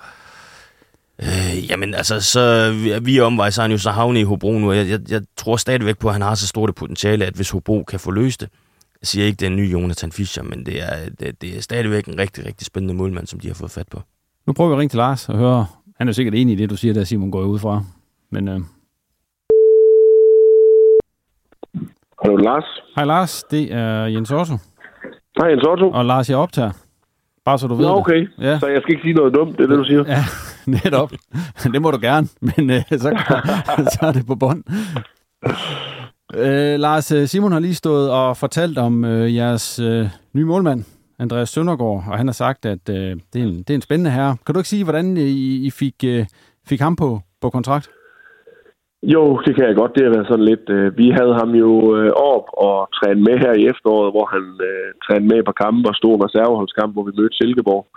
øh, 1.19 1.69
jamen 1.69 1.93
altså, 1.93 2.21
så 2.21 2.71
vi 3.01 3.17
er 3.17 3.23
omvej, 3.23 3.49
så 3.49 3.61
er 3.61 3.63
han 3.63 3.71
jo 3.71 3.77
så 3.77 3.91
havnet 3.91 4.19
i 4.19 4.23
Hobro 4.23 4.59
nu, 4.59 4.69
og 4.69 4.77
jeg, 4.77 4.89
jeg, 4.89 4.99
jeg 5.09 5.21
tror 5.37 5.57
stadigvæk 5.57 5.97
på, 5.97 6.07
at 6.07 6.13
han 6.13 6.21
har 6.21 6.35
så 6.35 6.47
stort 6.47 6.69
et 6.69 6.75
potentiale, 6.75 7.25
at 7.25 7.33
hvis 7.33 7.49
Hobro 7.49 7.83
kan 7.83 7.99
få 7.99 8.11
løst 8.11 8.41
det, 8.41 8.49
jeg 9.01 9.07
siger 9.07 9.25
ikke, 9.25 9.37
det 9.37 9.45
er 9.45 9.49
en 9.49 9.55
ny 9.55 9.71
Jonathan 9.71 10.11
Fischer, 10.11 10.43
men 10.43 10.65
det 10.65 10.81
er, 10.81 11.09
det, 11.19 11.41
det 11.41 11.57
er 11.57 11.61
stadigvæk 11.61 12.05
en 12.05 12.19
rigtig, 12.19 12.45
rigtig 12.45 12.67
spændende 12.67 12.93
målmand, 12.93 13.27
som 13.27 13.39
de 13.39 13.47
har 13.47 13.55
fået 13.55 13.71
fat 13.71 13.87
på. 13.87 14.01
Nu 14.47 14.53
prøver 14.53 14.69
vi 14.69 14.73
at 14.73 14.79
ringe 14.79 14.89
til 14.89 14.97
Lars 14.97 15.29
og 15.29 15.37
høre, 15.37 15.65
han 15.97 16.07
er 16.07 16.11
sikkert 16.11 16.35
enig 16.35 16.53
i 16.53 16.55
det, 16.55 16.69
du 16.69 16.77
siger, 16.77 16.93
der 16.93 17.03
Simon 17.03 17.31
går 17.31 17.41
ud 17.41 17.59
fra. 17.59 17.83
Men 18.29 18.47
øh, 18.47 18.59
Lars. 22.41 22.81
Hej 22.95 23.05
Lars, 23.05 23.43
det 23.43 23.73
er 23.73 24.05
Jens 24.05 24.31
Otto. 24.31 24.53
Hej 25.37 25.47
Jens 25.49 25.63
Otto. 25.63 25.89
Og 25.89 26.05
Lars, 26.05 26.29
jeg 26.29 26.37
optager. 26.37 26.71
Bare 27.45 27.59
så 27.59 27.67
du 27.67 27.75
ved 27.75 27.85
Nå, 27.85 27.95
okay. 27.95 28.19
det. 28.19 28.29
Ja. 28.39 28.59
Så 28.59 28.67
jeg 28.67 28.81
skal 28.81 28.93
ikke 28.93 29.01
sige 29.03 29.13
noget 29.13 29.33
dumt, 29.33 29.57
det 29.57 29.63
er 29.63 29.67
det, 29.67 29.77
du 29.77 29.83
siger? 29.83 30.03
Ja, 30.07 30.23
netop. 30.83 31.11
det 31.73 31.81
må 31.81 31.91
du 31.91 31.99
gerne, 32.01 32.27
men 32.41 32.69
øh, 32.69 32.81
så, 32.89 32.97
så 33.93 33.99
er 34.01 34.11
det 34.11 34.27
på 34.27 34.35
bånd. 34.35 34.63
Øh, 36.35 36.79
Lars, 36.79 37.11
øh, 37.11 37.27
Simon 37.27 37.51
har 37.51 37.59
lige 37.59 37.75
stået 37.75 38.11
og 38.11 38.37
fortalt 38.37 38.77
om 38.77 39.05
øh, 39.05 39.35
jeres 39.35 39.79
øh, 39.79 40.07
nye 40.33 40.45
målmand, 40.45 40.83
Andreas 41.19 41.49
Søndergaard, 41.49 42.03
og 42.07 42.17
han 42.17 42.27
har 42.27 42.33
sagt, 42.33 42.65
at 42.65 42.89
øh, 42.89 42.95
det, 43.33 43.41
er 43.41 43.43
en, 43.43 43.57
det 43.57 43.69
er 43.69 43.75
en 43.75 43.81
spændende 43.81 44.11
herre. 44.11 44.37
Kan 44.45 44.53
du 44.53 44.59
ikke 44.59 44.69
sige, 44.69 44.83
hvordan 44.83 45.17
I, 45.17 45.65
I 45.65 45.69
fik, 45.69 45.95
øh, 46.05 46.25
fik 46.67 46.79
ham 46.79 46.95
på, 46.95 47.21
på 47.41 47.49
kontrakt? 47.49 47.89
Jo, 49.03 49.41
det 49.45 49.55
kan 49.55 49.67
jeg 49.67 49.75
godt. 49.75 49.95
Det 49.95 50.03
har 50.03 50.13
været 50.13 50.27
sådan 50.27 50.45
lidt... 50.45 50.69
Øh, 50.69 50.97
vi 50.97 51.09
havde 51.09 51.33
ham 51.33 51.51
jo 51.63 51.71
øh, 51.97 52.11
op 52.11 52.45
og 52.53 52.89
træne 52.97 53.21
med 53.21 53.37
her 53.43 53.53
i 53.53 53.67
efteråret, 53.71 54.13
hvor 54.13 54.25
han 54.35 54.45
øh, 54.69 54.87
trænede 55.05 55.33
med 55.33 55.43
på 55.43 55.51
kampe 55.51 55.89
og 55.89 55.95
stod 55.95 56.13
en 56.15 56.25
reserveholdskamp, 56.25 56.93
hvor 56.93 57.03
vi 57.03 57.11
mødte 57.17 57.37
Silkeborg. 57.37 57.87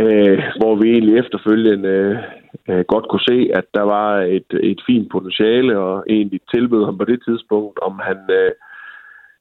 Øh, 0.00 0.42
hvor 0.60 0.74
vi 0.74 0.86
egentlig 0.90 1.18
efterfølgende 1.18 2.24
øh, 2.68 2.84
godt 2.92 3.08
kunne 3.08 3.28
se, 3.30 3.50
at 3.54 3.64
der 3.74 3.82
var 3.82 4.20
et, 4.20 4.50
et 4.62 4.80
fint 4.86 5.10
potentiale, 5.10 5.78
og 5.78 6.04
egentlig 6.08 6.40
tilbød 6.54 6.84
ham 6.84 6.98
på 6.98 7.04
det 7.04 7.20
tidspunkt, 7.24 7.78
om 7.78 8.00
han 8.08 8.18
øh, 8.30 8.50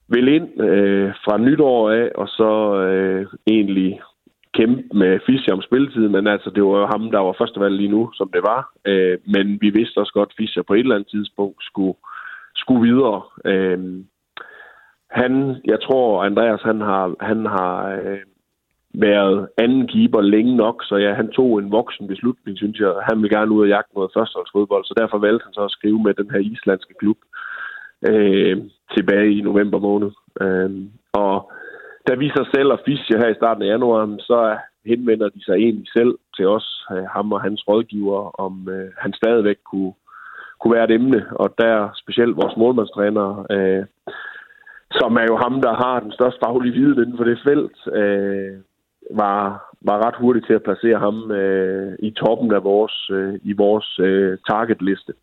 ville 0.10 0.36
ind 0.36 0.62
øh, 0.62 1.10
fra 1.26 1.38
nytår 1.38 1.92
af, 1.92 2.12
og 2.16 2.28
så 2.28 2.52
øh, 2.82 3.26
egentlig 3.48 4.02
kæmpe 4.58 4.98
med 5.02 5.20
Fischer 5.26 5.54
om 5.54 5.62
spilletiden, 5.62 6.12
men 6.12 6.28
altså, 6.28 6.50
det 6.50 6.64
var 6.64 6.80
jo 6.80 6.86
ham, 6.86 7.12
der 7.12 7.20
var 7.20 7.36
førstevalg 7.38 7.76
lige 7.76 7.96
nu, 7.98 8.12
som 8.14 8.30
det 8.34 8.42
var. 8.52 8.62
Øh, 8.86 9.18
men 9.26 9.58
vi 9.62 9.70
vidste 9.70 9.98
også 9.98 10.14
godt, 10.14 10.30
at 10.30 10.38
Fischer 10.38 10.64
på 10.64 10.74
et 10.74 10.80
eller 10.80 10.96
andet 10.96 11.10
tidspunkt 11.10 11.64
skulle, 11.64 11.98
skulle 12.56 12.82
videre. 12.92 13.22
Øh, 13.46 13.80
han, 15.10 15.56
jeg 15.66 15.80
tror, 15.82 16.24
Andreas, 16.24 16.62
han 16.62 16.82
har, 16.82 17.16
han 17.20 17.46
har 17.46 17.74
øh, 18.04 18.20
været 18.94 19.48
anden 19.58 19.88
keeper 19.88 20.22
længe 20.22 20.56
nok, 20.56 20.84
så 20.84 20.96
ja, 20.96 21.14
han 21.14 21.32
tog 21.32 21.60
en 21.60 21.72
voksen 21.72 22.08
beslutning, 22.08 22.58
synes 22.58 22.80
jeg. 22.80 22.94
Han 23.10 23.22
vil 23.22 23.30
gerne 23.30 23.52
ud 23.52 23.62
og 23.62 23.68
jagte 23.68 23.96
noget 23.96 24.12
førsteholdsfodbold, 24.18 24.86
så 24.86 24.94
derfor 24.98 25.18
valgte 25.18 25.44
han 25.44 25.54
så 25.54 25.64
at 25.66 25.72
skrive 25.72 26.04
med 26.04 26.14
den 26.14 26.32
her 26.32 26.40
islandske 26.40 26.94
klub 27.00 27.18
øh, 28.10 28.58
tilbage 28.96 29.32
i 29.38 29.42
november 29.42 29.80
måned. 29.80 30.12
Øh, 30.42 30.72
og 31.14 31.52
da 32.08 32.16
vi 32.16 32.30
så 32.30 32.50
sælger 32.54 32.78
Fischer 32.86 33.18
her 33.18 33.28
i 33.28 33.40
starten 33.40 33.64
af 33.64 33.68
januar, 33.68 34.16
så 34.20 34.58
henvender 34.86 35.30
de 35.30 35.46
sig 35.46 35.54
egentlig 35.54 35.88
selv 35.98 36.14
til 36.36 36.48
os, 36.48 36.86
øh, 36.92 37.04
ham 37.16 37.32
og 37.32 37.42
hans 37.42 37.68
rådgiver, 37.68 38.40
om 38.46 38.70
øh, 38.70 38.92
han 38.98 39.14
stadigvæk 39.14 39.60
kunne, 39.72 39.94
kunne 40.60 40.76
være 40.76 40.84
et 40.84 40.92
emne. 40.92 41.26
Og 41.32 41.54
der 41.58 41.90
specielt 41.96 42.36
vores 42.36 42.58
målmandstræner, 42.58 43.46
øh, 43.52 43.86
som 44.92 45.16
er 45.16 45.26
jo 45.30 45.36
ham, 45.38 45.62
der 45.62 45.74
har 45.74 46.00
den 46.00 46.12
største 46.12 46.40
faglige 46.46 46.74
viden 46.74 47.04
inden 47.04 47.18
for 47.18 47.24
det 47.24 47.40
felt, 47.48 47.78
øh, 48.02 48.54
var, 49.12 49.40
var 49.82 50.08
ret 50.08 50.16
hurtigt 50.16 50.46
til 50.46 50.54
at 50.54 50.64
placere 50.64 51.00
ham 51.00 51.32
øh, 51.32 51.96
i 52.00 52.12
toppen 52.12 52.52
af 52.52 52.64
vores, 52.64 53.10
øh, 53.12 53.34
i 53.44 53.54
vores 53.54 54.00
øh, 54.00 54.38
targetliste. 54.50 55.14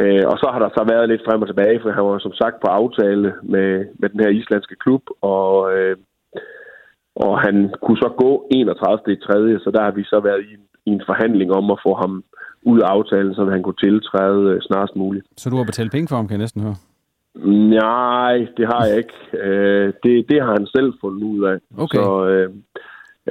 Øh, 0.00 0.24
og 0.30 0.36
så 0.42 0.46
har 0.52 0.60
der 0.64 0.70
så 0.76 0.82
været 0.92 1.08
lidt 1.08 1.22
frem 1.26 1.42
og 1.42 1.48
tilbage, 1.48 1.80
for 1.82 1.90
han 1.90 2.04
var 2.04 2.18
som 2.18 2.34
sagt 2.40 2.56
på 2.60 2.68
aftale 2.80 3.34
med, 3.42 3.70
med 4.00 4.08
den 4.12 4.20
her 4.20 4.30
islandske 4.40 4.76
klub, 4.84 5.02
og, 5.20 5.52
øh, 5.74 5.96
og 7.16 7.40
han 7.40 7.56
kunne 7.82 8.00
så 8.04 8.10
gå 8.22 8.30
31. 8.50 9.12
i 9.12 9.20
tredje, 9.26 9.58
så 9.58 9.70
der 9.74 9.82
har 9.82 9.90
vi 9.90 10.04
så 10.04 10.20
været 10.20 10.42
i 10.48 10.50
en, 10.54 10.64
i 10.88 10.90
en 10.90 11.02
forhandling 11.06 11.52
om 11.52 11.70
at 11.70 11.80
få 11.86 11.94
ham 11.94 12.24
ud 12.62 12.80
af 12.80 12.86
aftalen, 12.86 13.34
så 13.34 13.44
han 13.44 13.62
kunne 13.62 13.82
tiltræde 13.86 14.42
øh, 14.52 14.60
snarest 14.60 14.96
muligt. 14.96 15.26
Så 15.36 15.50
du 15.50 15.56
har 15.56 15.64
betalt 15.64 15.92
penge 15.92 16.08
for 16.08 16.16
ham, 16.16 16.26
kan 16.26 16.36
jeg 16.36 16.46
næsten 16.46 16.62
høre? 16.62 16.78
Nej, 17.78 18.36
det 18.56 18.66
har 18.72 18.84
jeg 18.86 18.96
ikke. 18.96 19.18
Øh, 19.44 19.92
det, 20.02 20.14
det 20.30 20.42
har 20.42 20.52
han 20.58 20.66
selv 20.76 20.92
fundet 21.00 21.22
ud 21.22 21.44
af. 21.44 21.58
Okay. 21.78 21.98
Så 21.98 22.26
øh, 22.26 22.50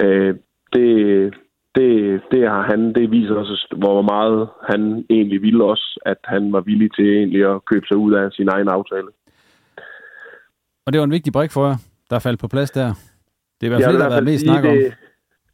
øh, 0.04 0.34
det, 0.72 0.88
det, 1.78 2.20
det 2.32 2.42
har 2.52 2.62
han, 2.70 2.80
det 2.94 3.10
viser 3.10 3.34
også, 3.34 3.66
hvor 3.76 4.02
meget 4.02 4.48
han 4.70 5.06
egentlig 5.10 5.42
ville 5.42 5.64
også, 5.64 6.00
at 6.06 6.20
han 6.24 6.52
var 6.52 6.60
villig 6.60 6.90
til 6.94 7.08
egentlig 7.18 7.42
at 7.52 7.64
købe 7.64 7.86
sig 7.86 7.96
ud 7.96 8.12
af 8.12 8.32
sin 8.32 8.48
egen 8.48 8.68
aftale. 8.68 9.08
Og 10.86 10.92
det 10.92 10.98
var 10.98 11.04
en 11.04 11.16
vigtig 11.18 11.32
brik 11.32 11.52
for 11.52 11.66
jer, 11.66 11.76
der 12.10 12.18
faldt 12.18 12.40
på 12.40 12.48
plads 12.48 12.70
der. 12.70 12.88
Det 13.56 13.62
er 13.62 13.70
i 13.70 13.72
hvert 13.72 13.84
fald 13.84 13.96
det, 13.96 14.00
der 14.00 14.08
har 14.08 14.16
været 14.16 14.30
mest 14.32 14.44
snak 14.44 14.64
om. 14.64 14.76
Det, 14.76 14.94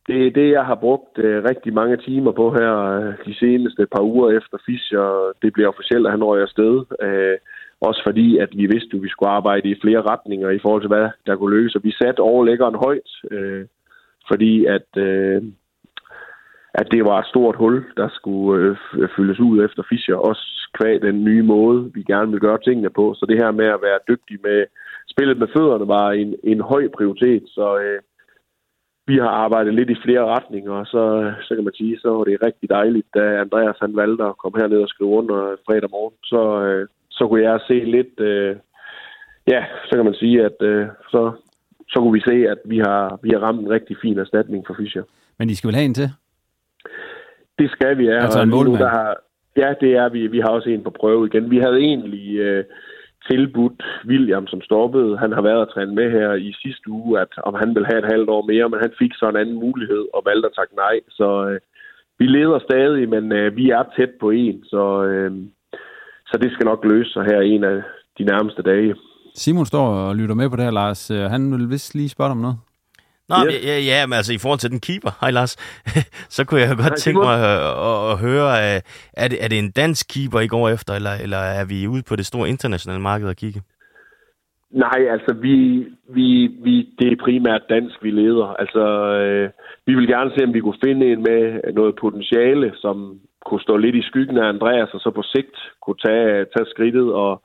det 0.08 0.26
er 0.26 0.30
det, 0.30 0.48
jeg 0.50 0.64
har 0.70 0.74
brugt 0.74 1.18
uh, 1.18 1.24
rigtig 1.50 1.72
mange 1.74 1.96
timer 1.96 2.32
på 2.32 2.46
her 2.58 2.72
uh, 2.98 3.14
de 3.26 3.34
seneste 3.42 3.86
par 3.94 4.02
uger 4.02 4.28
efter 4.38 4.56
Fischer. 4.66 5.32
Det 5.42 5.52
bliver 5.52 5.68
officielt, 5.68 6.06
at 6.06 6.12
han 6.12 6.24
røg 6.24 6.42
afsted. 6.42 6.74
Uh, 7.06 7.36
også 7.88 8.00
fordi, 8.06 8.38
at 8.38 8.50
vi 8.60 8.66
vidste, 8.66 8.96
at 8.96 9.02
vi 9.02 9.08
skulle 9.08 9.36
arbejde 9.38 9.68
i 9.68 9.80
flere 9.82 10.02
retninger 10.02 10.50
i 10.50 10.58
forhold 10.62 10.82
til, 10.82 10.94
hvad 10.94 11.08
der 11.26 11.36
kunne 11.36 11.56
lykkes. 11.56 11.74
Og 11.74 11.84
vi 11.84 11.92
satte 11.92 12.20
overlæggeren 12.20 12.74
højt, 12.86 13.10
uh, 13.34 13.62
fordi 14.30 14.66
at... 14.76 14.88
Uh, 15.08 15.42
at 16.74 16.86
det 16.90 17.04
var 17.04 17.18
et 17.18 17.26
stort 17.26 17.56
hul, 17.56 17.84
der 17.96 18.08
skulle 18.12 18.76
øh, 18.98 19.08
fyldes 19.16 19.40
ud 19.40 19.64
efter 19.64 19.82
Fischer, 19.88 20.16
også 20.16 20.44
kvæg 20.78 21.02
den 21.02 21.24
nye 21.24 21.42
måde, 21.42 21.90
vi 21.94 22.02
gerne 22.02 22.30
vil 22.30 22.40
gøre 22.40 22.58
tingene 22.64 22.90
på. 22.90 23.14
Så 23.14 23.26
det 23.28 23.36
her 23.42 23.50
med 23.50 23.66
at 23.66 23.82
være 23.82 24.06
dygtig 24.08 24.38
med 24.42 24.64
spillet 25.12 25.38
med 25.38 25.48
fødderne 25.56 25.88
var 25.88 26.10
en, 26.10 26.34
en 26.44 26.60
høj 26.60 26.88
prioritet, 26.96 27.42
så 27.46 27.78
øh, 27.78 28.00
vi 29.06 29.16
har 29.18 29.32
arbejdet 29.44 29.74
lidt 29.74 29.90
i 29.90 30.02
flere 30.04 30.24
retninger, 30.34 30.72
og 30.72 30.86
så, 30.86 31.32
så 31.46 31.54
kan 31.54 31.64
man 31.64 31.74
sige, 31.74 31.98
så 31.98 32.08
var 32.10 32.24
det 32.24 32.44
rigtig 32.46 32.68
dejligt, 32.70 33.06
da 33.14 33.40
Andreas 33.44 33.76
han 33.80 33.96
valgte 33.96 34.24
at 34.24 34.38
komme 34.38 34.58
herned 34.60 34.80
og 34.82 34.88
skrive 34.88 35.10
under 35.10 35.56
fredag 35.66 35.90
morgen. 35.90 36.16
Så, 36.24 36.42
øh, 36.66 36.88
så 37.10 37.26
kunne 37.26 37.42
jeg 37.42 37.60
se 37.68 37.74
lidt, 37.96 38.20
øh, 38.20 38.56
ja, 39.52 39.64
så 39.88 39.92
kan 39.96 40.04
man 40.04 40.14
sige, 40.14 40.44
at 40.44 40.58
øh, 40.60 40.86
så, 41.12 41.32
så 41.88 41.96
kunne 42.00 42.12
vi 42.12 42.22
se, 42.30 42.36
at 42.52 42.58
vi 42.64 42.78
har, 42.78 43.18
vi 43.22 43.30
har 43.30 43.40
ramt 43.46 43.60
en 43.60 43.70
rigtig 43.70 43.96
fin 44.02 44.18
erstatning 44.18 44.64
for 44.66 44.74
Fischer. 44.78 45.02
Men 45.38 45.50
I 45.50 45.54
skal 45.54 45.68
vel 45.68 45.76
have 45.76 45.84
en 45.84 45.94
til? 45.94 46.10
Det 47.58 47.70
skal 47.70 47.98
vi, 47.98 48.04
ja. 48.04 48.22
Altså 48.22 48.42
en 48.42 48.50
målmand? 48.50 48.78
Der 48.78 48.88
har, 48.88 49.16
ja, 49.56 49.74
det 49.80 49.92
er 49.96 50.08
vi. 50.08 50.26
Vi 50.26 50.40
har 50.40 50.48
også 50.48 50.68
en 50.70 50.84
på 50.84 50.90
prøve 50.90 51.26
igen. 51.26 51.50
Vi 51.50 51.58
havde 51.58 51.78
egentlig 51.78 52.36
øh, 52.38 52.64
tilbudt 53.30 53.82
William, 54.10 54.46
som 54.46 54.60
stoppede. 54.60 55.18
Han 55.18 55.32
har 55.32 55.42
været 55.42 55.62
at 55.62 55.68
træne 55.74 55.94
med 55.94 56.10
her 56.10 56.32
i 56.32 56.54
sidste 56.62 56.90
uge, 56.90 57.20
at 57.20 57.32
om 57.48 57.54
han 57.62 57.74
vil 57.74 57.86
have 57.90 57.98
et 57.98 58.12
halvt 58.12 58.28
år 58.28 58.42
mere, 58.52 58.68
men 58.68 58.80
han 58.84 58.92
fik 58.98 59.12
så 59.14 59.28
en 59.28 59.36
anden 59.36 59.58
mulighed 59.64 60.04
og 60.14 60.22
valgte 60.26 60.48
at 60.48 60.56
takke 60.58 60.74
nej. 60.76 60.96
Så 61.08 61.28
øh, 61.48 61.60
vi 62.18 62.26
leder 62.26 62.58
stadig, 62.58 63.08
men 63.08 63.32
øh, 63.32 63.56
vi 63.56 63.70
er 63.70 63.82
tæt 63.96 64.12
på 64.20 64.30
en, 64.30 64.64
så, 64.64 65.04
øh, 65.04 65.32
så 66.26 66.38
det 66.42 66.52
skal 66.52 66.66
nok 66.66 66.84
løse 66.84 67.10
sig 67.12 67.24
her 67.24 67.40
en 67.40 67.64
af 67.64 67.82
de 68.18 68.24
nærmeste 68.24 68.62
dage. 68.62 68.94
Simon 69.34 69.66
står 69.66 69.86
og 69.86 70.16
lytter 70.16 70.34
med 70.34 70.50
på 70.50 70.56
det 70.56 70.64
her, 70.64 70.70
Lars. 70.70 71.08
Han 71.08 71.52
vil 71.52 71.70
vist 71.70 71.94
lige 71.94 72.08
spørge 72.08 72.30
om 72.30 72.36
noget. 72.36 72.56
Nå, 73.28 73.36
yes. 73.46 73.64
ja, 73.70 73.76
ja, 73.90 74.06
men 74.06 74.16
altså 74.20 74.32
i 74.34 74.38
forhold 74.42 74.58
til 74.58 74.70
den 74.70 74.80
keeper, 74.80 75.10
hej 75.20 75.30
Lars, 75.30 75.52
så 76.36 76.44
kunne 76.44 76.60
jeg 76.60 76.68
godt 76.68 76.80
hej, 76.80 77.04
tænke 77.04 77.20
mig 77.20 77.36
at, 77.52 77.60
at, 77.90 77.98
at 78.12 78.18
høre, 78.26 78.48
er 79.22 79.28
det, 79.30 79.44
er 79.44 79.48
det 79.48 79.58
en 79.58 79.70
dansk 79.70 80.04
keeper, 80.14 80.40
I 80.40 80.46
går 80.46 80.68
efter, 80.68 80.94
eller, 80.94 81.14
eller 81.24 81.40
er 81.60 81.64
vi 81.64 81.86
ude 81.86 82.02
på 82.08 82.16
det 82.16 82.26
store 82.26 82.48
internationale 82.48 83.02
marked 83.02 83.28
at 83.28 83.36
kigge? 83.36 83.60
Nej, 84.74 85.00
altså 85.14 85.32
vi, 85.46 85.56
vi, 86.16 86.26
vi, 86.64 86.74
det 86.98 87.12
er 87.12 87.24
primært 87.24 87.62
dansk, 87.68 87.96
vi 88.02 88.10
leder. 88.10 88.46
Altså, 88.62 88.84
øh, 89.20 89.50
vi 89.86 89.94
vil 89.94 90.08
gerne 90.08 90.30
se, 90.30 90.44
om 90.44 90.54
vi 90.54 90.60
kunne 90.60 90.84
finde 90.86 91.12
en 91.12 91.22
med 91.22 91.72
noget 91.72 91.94
potentiale, 92.00 92.72
som 92.76 93.20
kunne 93.46 93.60
stå 93.60 93.76
lidt 93.76 93.96
i 93.96 94.08
skyggen 94.08 94.38
af 94.38 94.48
Andreas, 94.48 94.94
og 94.94 95.00
så 95.00 95.10
på 95.10 95.22
sigt 95.22 95.56
kunne 95.82 96.00
tage, 96.06 96.46
tage 96.54 96.70
skridtet. 96.72 97.12
Og, 97.12 97.42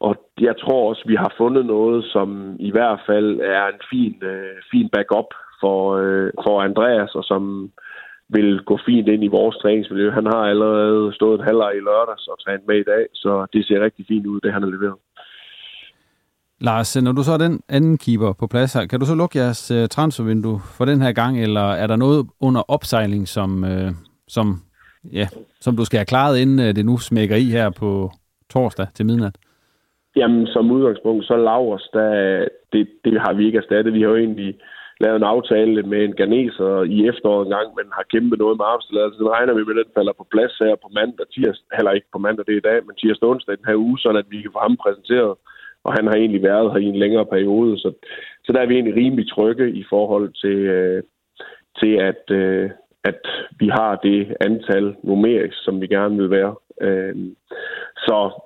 og 0.00 0.14
jeg 0.40 0.54
tror 0.62 0.88
også, 0.88 1.02
vi 1.06 1.14
har 1.14 1.32
fundet 1.36 1.66
noget, 1.66 2.04
som 2.04 2.56
i 2.58 2.70
hvert 2.70 3.00
fald 3.06 3.40
er 3.40 3.66
en 3.74 3.80
fin, 3.90 4.16
øh, 4.22 4.56
fin 4.72 4.88
backup 4.94 5.30
for, 5.60 5.80
øh, 6.02 6.30
for 6.44 6.62
Andreas, 6.62 7.14
og 7.14 7.24
som 7.24 7.70
vil 8.28 8.60
gå 8.70 8.78
fint 8.86 9.08
ind 9.08 9.24
i 9.24 9.34
vores 9.38 9.56
træningsmiljø. 9.56 10.10
Han 10.10 10.26
har 10.26 10.42
allerede 10.52 11.14
stået 11.14 11.38
en 11.38 11.46
halvleg 11.48 11.72
i 11.76 11.84
lørdags 11.88 12.26
og 12.26 12.36
trænet 12.44 12.66
med 12.68 12.76
i 12.80 12.88
dag, 12.92 13.04
så 13.14 13.46
det 13.52 13.66
ser 13.66 13.84
rigtig 13.84 14.04
fint 14.08 14.26
ud, 14.26 14.40
det 14.40 14.52
han 14.52 14.62
har 14.62 14.70
leveret. 14.70 14.98
Lars, 16.60 17.02
når 17.02 17.12
du 17.12 17.22
så 17.22 17.32
er 17.32 17.38
den 17.38 17.60
anden 17.68 17.98
keeper 17.98 18.32
på 18.32 18.46
plads 18.46 18.72
her, 18.72 18.86
kan 18.86 19.00
du 19.00 19.06
så 19.06 19.14
lukke 19.14 19.38
jeres 19.38 19.70
øh, 19.70 19.88
transfervindue 19.88 20.60
for 20.76 20.84
den 20.84 21.02
her 21.02 21.12
gang, 21.12 21.42
eller 21.42 21.66
er 21.82 21.86
der 21.86 21.96
noget 21.96 22.26
under 22.40 22.62
opsejling, 22.70 23.28
som, 23.28 23.64
øh, 23.64 23.90
som, 24.28 24.46
ja, 25.12 25.26
som 25.60 25.76
du 25.76 25.84
skal 25.84 25.98
have 25.98 26.12
klaret, 26.14 26.38
inden 26.38 26.58
øh, 26.58 26.76
det 26.76 26.86
nu 26.86 26.98
smækker 26.98 27.36
i 27.36 27.44
her 27.44 27.70
på 27.70 28.10
torsdag 28.50 28.86
til 28.94 29.06
midnat? 29.06 29.36
Jamen, 30.16 30.46
som 30.46 30.70
udgangspunkt, 30.70 31.24
så 31.26 31.36
Lavers, 31.36 31.88
der, 31.92 32.48
det, 32.72 32.88
det 33.04 33.20
har 33.20 33.32
vi 33.32 33.46
ikke 33.46 33.58
erstattet. 33.58 33.94
Vi 33.94 34.02
har 34.02 34.08
jo 34.08 34.16
egentlig 34.16 34.54
lavet 35.00 35.16
en 35.16 35.32
aftale 35.34 35.82
med 35.82 36.00
en 36.04 36.16
ganeser 36.22 36.82
i 36.82 37.08
efteråret 37.10 37.44
en 37.44 37.54
gang, 37.56 37.68
men 37.76 37.86
har 37.98 38.10
kæmpet 38.12 38.38
noget 38.38 38.56
med 38.56 38.64
arbejdstilladelsen. 38.68 39.24
Så 39.24 39.30
regner 39.36 39.54
vi 39.54 39.64
med, 39.64 39.78
at 39.78 39.86
den 39.86 39.98
falder 39.98 40.14
på 40.18 40.26
plads 40.32 40.54
her 40.64 40.74
på 40.84 40.88
mandag, 40.98 41.26
tirsdag, 41.34 41.76
heller 41.76 41.92
ikke 41.96 42.12
på 42.12 42.18
mandag, 42.18 42.44
det 42.46 42.54
er 42.54 42.62
i 42.62 42.68
dag, 42.70 42.78
men 42.86 42.96
tirsdag 42.96 43.28
onsdag 43.28 43.56
den 43.56 43.70
her 43.70 43.78
uge, 43.86 43.98
så 43.98 44.08
at 44.22 44.30
vi 44.32 44.38
kan 44.42 44.54
få 44.54 44.60
ham 44.66 44.76
præsenteret 44.84 45.34
og 45.84 45.92
han 45.92 46.06
har 46.06 46.14
egentlig 46.14 46.42
været 46.42 46.72
her 46.72 46.78
i 46.78 46.84
en 46.84 46.98
længere 46.98 47.26
periode, 47.26 47.78
så, 47.78 47.92
så 48.44 48.52
der 48.52 48.60
er 48.60 48.66
vi 48.66 48.74
egentlig 48.74 48.96
rimelig 48.96 49.30
trygge 49.30 49.72
i 49.72 49.84
forhold 49.90 50.32
til, 50.42 50.58
øh, 50.76 51.02
til 51.80 51.92
at, 52.10 52.30
øh, 52.30 52.70
at 53.04 53.20
vi 53.58 53.68
har 53.68 53.96
det 53.96 54.36
antal 54.40 54.96
numerisk, 55.02 55.56
som 55.64 55.80
vi 55.80 55.86
gerne 55.86 56.16
vil 56.16 56.30
være. 56.30 56.54
Øh, 56.80 57.16
så 57.96 58.40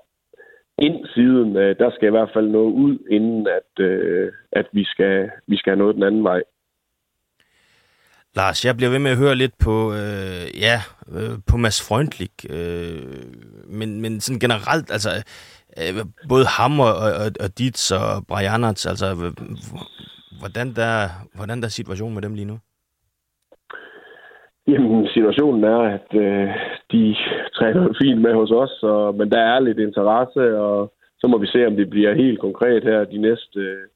ind 0.87 0.99
siden, 1.15 1.57
øh, 1.57 1.79
der 1.79 1.91
skal 1.91 2.09
i 2.09 2.11
hvert 2.17 2.31
fald 2.35 2.49
noget 2.49 2.73
ud, 2.73 2.99
inden 3.11 3.47
at, 3.59 3.85
øh, 3.85 4.33
at 4.53 4.67
vi, 4.73 4.85
skal, 4.85 5.31
vi 5.47 5.57
skal 5.57 5.71
have 5.71 5.79
noget 5.79 5.95
den 5.95 6.03
anden 6.03 6.25
vej. 6.25 6.43
Lars, 8.37 8.65
jeg 8.65 8.77
bliver 8.77 8.91
ved 8.91 8.99
med 8.99 9.11
at 9.11 9.17
høre 9.17 9.35
lidt 9.35 9.59
på, 9.59 9.93
øh, 9.93 10.45
ja, 10.67 10.79
øh, 11.17 11.35
på 11.51 11.57
Mads 11.57 11.89
Freundlich, 11.89 12.37
øh, 12.51 13.03
men, 13.79 14.01
men 14.01 14.21
sådan 14.21 14.41
generelt, 14.41 14.91
altså, 14.91 15.11
øh, 15.79 16.05
både 16.29 16.47
ham 16.47 16.81
og, 16.81 16.95
og, 16.97 17.27
og 17.41 17.59
Dietz 17.59 17.91
og 17.91 18.27
Brianerts, 18.29 18.87
altså, 18.87 19.07
øh, 19.07 19.33
hvordan 20.39 20.75
der, 20.75 21.09
hvordan 21.35 21.61
der 21.61 21.67
er 21.67 21.71
situationen 21.81 22.15
med 22.15 22.23
dem 22.23 22.35
lige 22.35 22.45
nu? 22.45 22.59
Jamen, 24.69 25.09
situationen 25.09 25.65
er, 25.65 25.79
at 25.79 26.09
øh, 26.15 26.49
de 26.93 27.17
træner 27.55 27.95
fint 28.03 28.21
med 28.21 28.35
hos 28.35 28.51
os, 28.51 28.83
og, 28.83 29.15
men 29.15 29.31
der 29.31 29.41
er 29.41 29.61
lidt 29.61 29.79
interesse, 29.79 30.59
og 30.59 30.93
så 31.21 31.29
må 31.29 31.39
vi 31.39 31.47
se, 31.47 31.67
om 31.67 31.77
det 31.77 31.91
bliver 31.91 32.15
helt 32.15 32.41
konkret 32.41 32.83
her 32.85 33.05
de 33.05 33.19
næste 33.19 33.61
øh, 33.61 33.87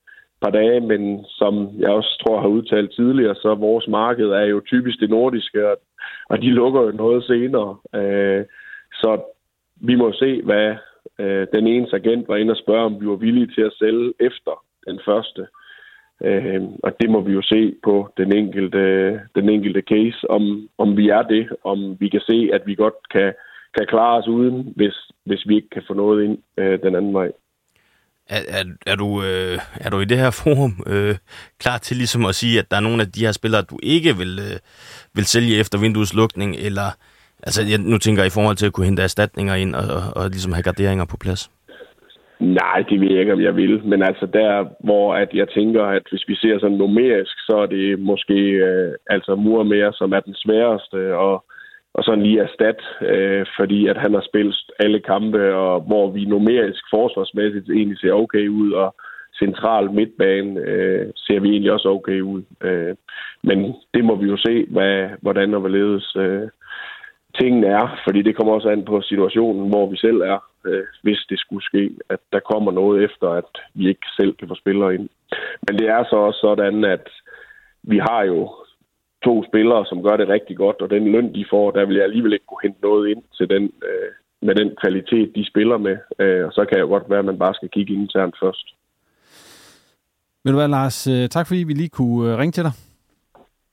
par 0.42 0.50
dage, 0.50 0.80
men 0.80 1.24
som 1.28 1.68
jeg 1.78 1.90
også 1.90 2.22
tror 2.26 2.40
har 2.40 2.48
udtalt 2.48 2.90
tidligere, 2.92 3.34
så 3.34 3.54
vores 3.54 3.88
marked 3.88 4.28
er 4.28 4.44
jo 4.44 4.60
typisk 4.60 5.00
det 5.00 5.10
nordiske, 5.10 5.70
og, 5.70 5.76
og 6.28 6.42
de 6.42 6.50
lukker 6.50 6.82
jo 6.82 6.90
noget 6.90 7.24
senere. 7.24 7.76
Øh, 7.94 8.44
så 8.92 9.20
vi 9.80 9.94
må 9.94 10.12
se, 10.12 10.42
hvad 10.42 10.74
øh, 11.18 11.46
den 11.54 11.66
ene 11.66 11.86
agent 11.92 12.28
var 12.28 12.36
inde 12.36 12.52
og 12.52 12.56
spørge, 12.56 12.84
om 12.84 13.00
vi 13.00 13.06
var 13.06 13.16
villige 13.16 13.52
til 13.54 13.62
at 13.62 13.76
sælge 13.78 14.12
efter 14.20 14.64
den 14.86 15.00
første. 15.04 15.46
Øh, 16.24 16.62
og 16.82 16.92
det 17.00 17.10
må 17.10 17.20
vi 17.20 17.32
jo 17.32 17.42
se 17.42 17.74
på 17.84 18.12
den 18.16 18.32
enkelte, 18.32 18.80
den 19.34 19.48
enkelte 19.48 19.82
case, 19.88 20.30
om, 20.30 20.68
om 20.78 20.96
vi 20.96 21.08
er 21.08 21.22
det, 21.22 21.48
om 21.64 21.96
vi 22.00 22.08
kan 22.08 22.20
se, 22.20 22.50
at 22.52 22.62
vi 22.66 22.74
godt 22.74 22.94
kan, 23.10 23.32
kan 23.76 23.86
klare 23.88 24.18
os 24.18 24.28
uden, 24.28 24.72
hvis, 24.76 24.94
hvis 25.24 25.48
vi 25.48 25.56
ikke 25.56 25.70
kan 25.70 25.82
få 25.86 25.94
noget 25.94 26.24
ind 26.24 26.38
øh, 26.56 26.82
den 26.82 26.94
anden 26.96 27.14
vej. 27.14 27.30
Er, 28.28 28.40
er, 28.48 28.64
er, 28.86 28.96
du, 28.96 29.22
øh, 29.22 29.58
er 29.80 29.90
du 29.90 30.00
i 30.00 30.04
det 30.04 30.18
her 30.18 30.30
forum 30.30 30.72
øh, 30.86 31.16
klar 31.58 31.78
til 31.78 31.96
ligesom 31.96 32.24
at 32.26 32.34
sige, 32.34 32.58
at 32.58 32.70
der 32.70 32.76
er 32.76 32.80
nogle 32.80 33.02
af 33.02 33.12
de 33.12 33.24
her 33.24 33.32
spillere, 33.32 33.62
du 33.62 33.78
ikke 33.82 34.16
vil, 34.16 34.38
øh, 34.38 34.58
vil 35.14 35.24
sælge 35.24 35.56
efter 35.56 35.78
vinduets 35.78 36.14
lukning, 36.14 36.56
eller 36.56 36.88
altså, 37.42 37.62
jeg, 37.62 37.78
nu 37.78 37.98
tænker 37.98 38.22
jeg 38.22 38.26
i 38.26 38.36
forhold 38.38 38.56
til 38.56 38.66
at 38.66 38.72
kunne 38.72 38.86
hente 38.86 39.02
erstatninger 39.02 39.54
ind 39.54 39.74
og, 39.74 39.86
og, 39.96 40.02
og 40.16 40.30
ligesom 40.30 40.52
have 40.52 40.62
garderinger 40.62 41.04
på 41.04 41.16
plads? 41.16 41.50
Nej, 42.40 42.84
det 42.90 43.00
ved 43.00 43.10
jeg 43.10 43.20
ikke, 43.20 43.32
om 43.32 43.40
jeg 43.40 43.56
vil. 43.56 43.84
Men 43.84 44.02
altså 44.02 44.26
der, 44.26 44.66
hvor 44.84 45.14
at 45.14 45.28
jeg 45.34 45.48
tænker, 45.48 45.84
at 45.84 46.02
hvis 46.10 46.24
vi 46.28 46.34
ser 46.34 46.58
sådan 46.58 46.76
numerisk, 46.76 47.36
så 47.46 47.56
er 47.56 47.66
det 47.66 47.98
måske 47.98 48.34
øh, 48.34 48.94
altså 49.10 49.34
mere, 49.34 49.92
som 49.92 50.12
er 50.12 50.20
den 50.20 50.34
sværeste, 50.34 51.16
og 51.16 51.44
og 51.94 52.04
sådan 52.04 52.22
lige 52.22 52.40
erstat, 52.40 52.80
øh, 53.00 53.46
fordi 53.58 53.86
at 53.86 53.96
han 53.96 54.14
har 54.14 54.24
spillet 54.28 54.56
alle 54.78 55.00
kampe, 55.00 55.54
og 55.54 55.80
hvor 55.80 56.10
vi 56.10 56.24
numerisk 56.24 56.84
forsvarsmæssigt 56.90 57.70
egentlig 57.70 57.98
ser 57.98 58.12
okay 58.12 58.48
ud, 58.48 58.72
og 58.72 58.94
central 59.38 59.90
midtbane 59.92 60.60
øh, 60.60 61.06
ser 61.16 61.40
vi 61.40 61.48
egentlig 61.48 61.72
også 61.72 61.88
okay 61.88 62.20
ud. 62.20 62.42
Øh, 62.62 62.94
men 63.42 63.74
det 63.94 64.04
må 64.04 64.14
vi 64.16 64.26
jo 64.26 64.36
se, 64.36 64.66
hvad, 64.70 65.08
hvordan 65.22 65.54
og 65.54 65.60
hvorledes 65.60 66.16
øh, 66.16 66.48
tingene 67.40 67.66
er, 67.66 68.00
fordi 68.04 68.22
det 68.22 68.36
kommer 68.36 68.52
også 68.54 68.68
an 68.68 68.84
på 68.84 69.00
situationen, 69.02 69.68
hvor 69.68 69.90
vi 69.90 69.96
selv 69.96 70.20
er, 70.20 70.38
øh, 70.66 70.84
hvis 71.02 71.20
det 71.30 71.38
skulle 71.40 71.64
ske, 71.64 71.90
at 72.08 72.20
der 72.32 72.40
kommer 72.40 72.72
noget 72.72 73.04
efter, 73.04 73.28
at 73.28 73.52
vi 73.74 73.88
ikke 73.88 74.06
selv 74.16 74.32
kan 74.36 74.48
få 74.48 74.54
spillere 74.54 74.94
ind. 74.94 75.08
Men 75.66 75.78
det 75.78 75.88
er 75.88 76.04
så 76.04 76.16
også 76.16 76.40
sådan, 76.40 76.84
at 76.84 77.06
vi 77.82 77.98
har 77.98 78.22
jo 78.22 78.40
to 79.24 79.44
spillere, 79.48 79.86
som 79.86 80.02
gør 80.02 80.16
det 80.16 80.28
rigtig 80.28 80.56
godt, 80.56 80.82
og 80.82 80.90
den 80.90 81.12
løn, 81.12 81.34
de 81.34 81.44
får, 81.50 81.70
der 81.70 81.84
vil 81.86 81.96
jeg 81.96 82.04
alligevel 82.04 82.32
ikke 82.32 82.46
kunne 82.46 82.66
hente 82.66 82.82
noget 82.82 83.10
ind 83.10 83.22
til 83.36 83.48
den, 83.48 83.64
øh, 83.88 84.10
med 84.42 84.54
den 84.54 84.70
kvalitet, 84.82 85.32
de 85.36 85.50
spiller 85.50 85.78
med. 85.78 85.96
Øh, 86.18 86.46
og 86.46 86.52
så 86.52 86.64
kan 86.68 86.78
det 86.78 86.88
godt 86.88 87.10
være, 87.10 87.18
at 87.18 87.24
man 87.24 87.38
bare 87.38 87.54
skal 87.54 87.68
kigge 87.68 87.94
internt 87.94 88.36
først. 88.42 88.66
Vil 90.44 90.52
du 90.52 90.58
være, 90.58 90.68
Lars, 90.68 91.06
øh, 91.06 91.28
tak 91.28 91.46
fordi 91.46 91.64
vi 91.64 91.72
lige 91.72 91.88
kunne 91.88 92.32
øh, 92.32 92.38
ringe 92.38 92.52
til 92.52 92.64
dig. 92.64 92.72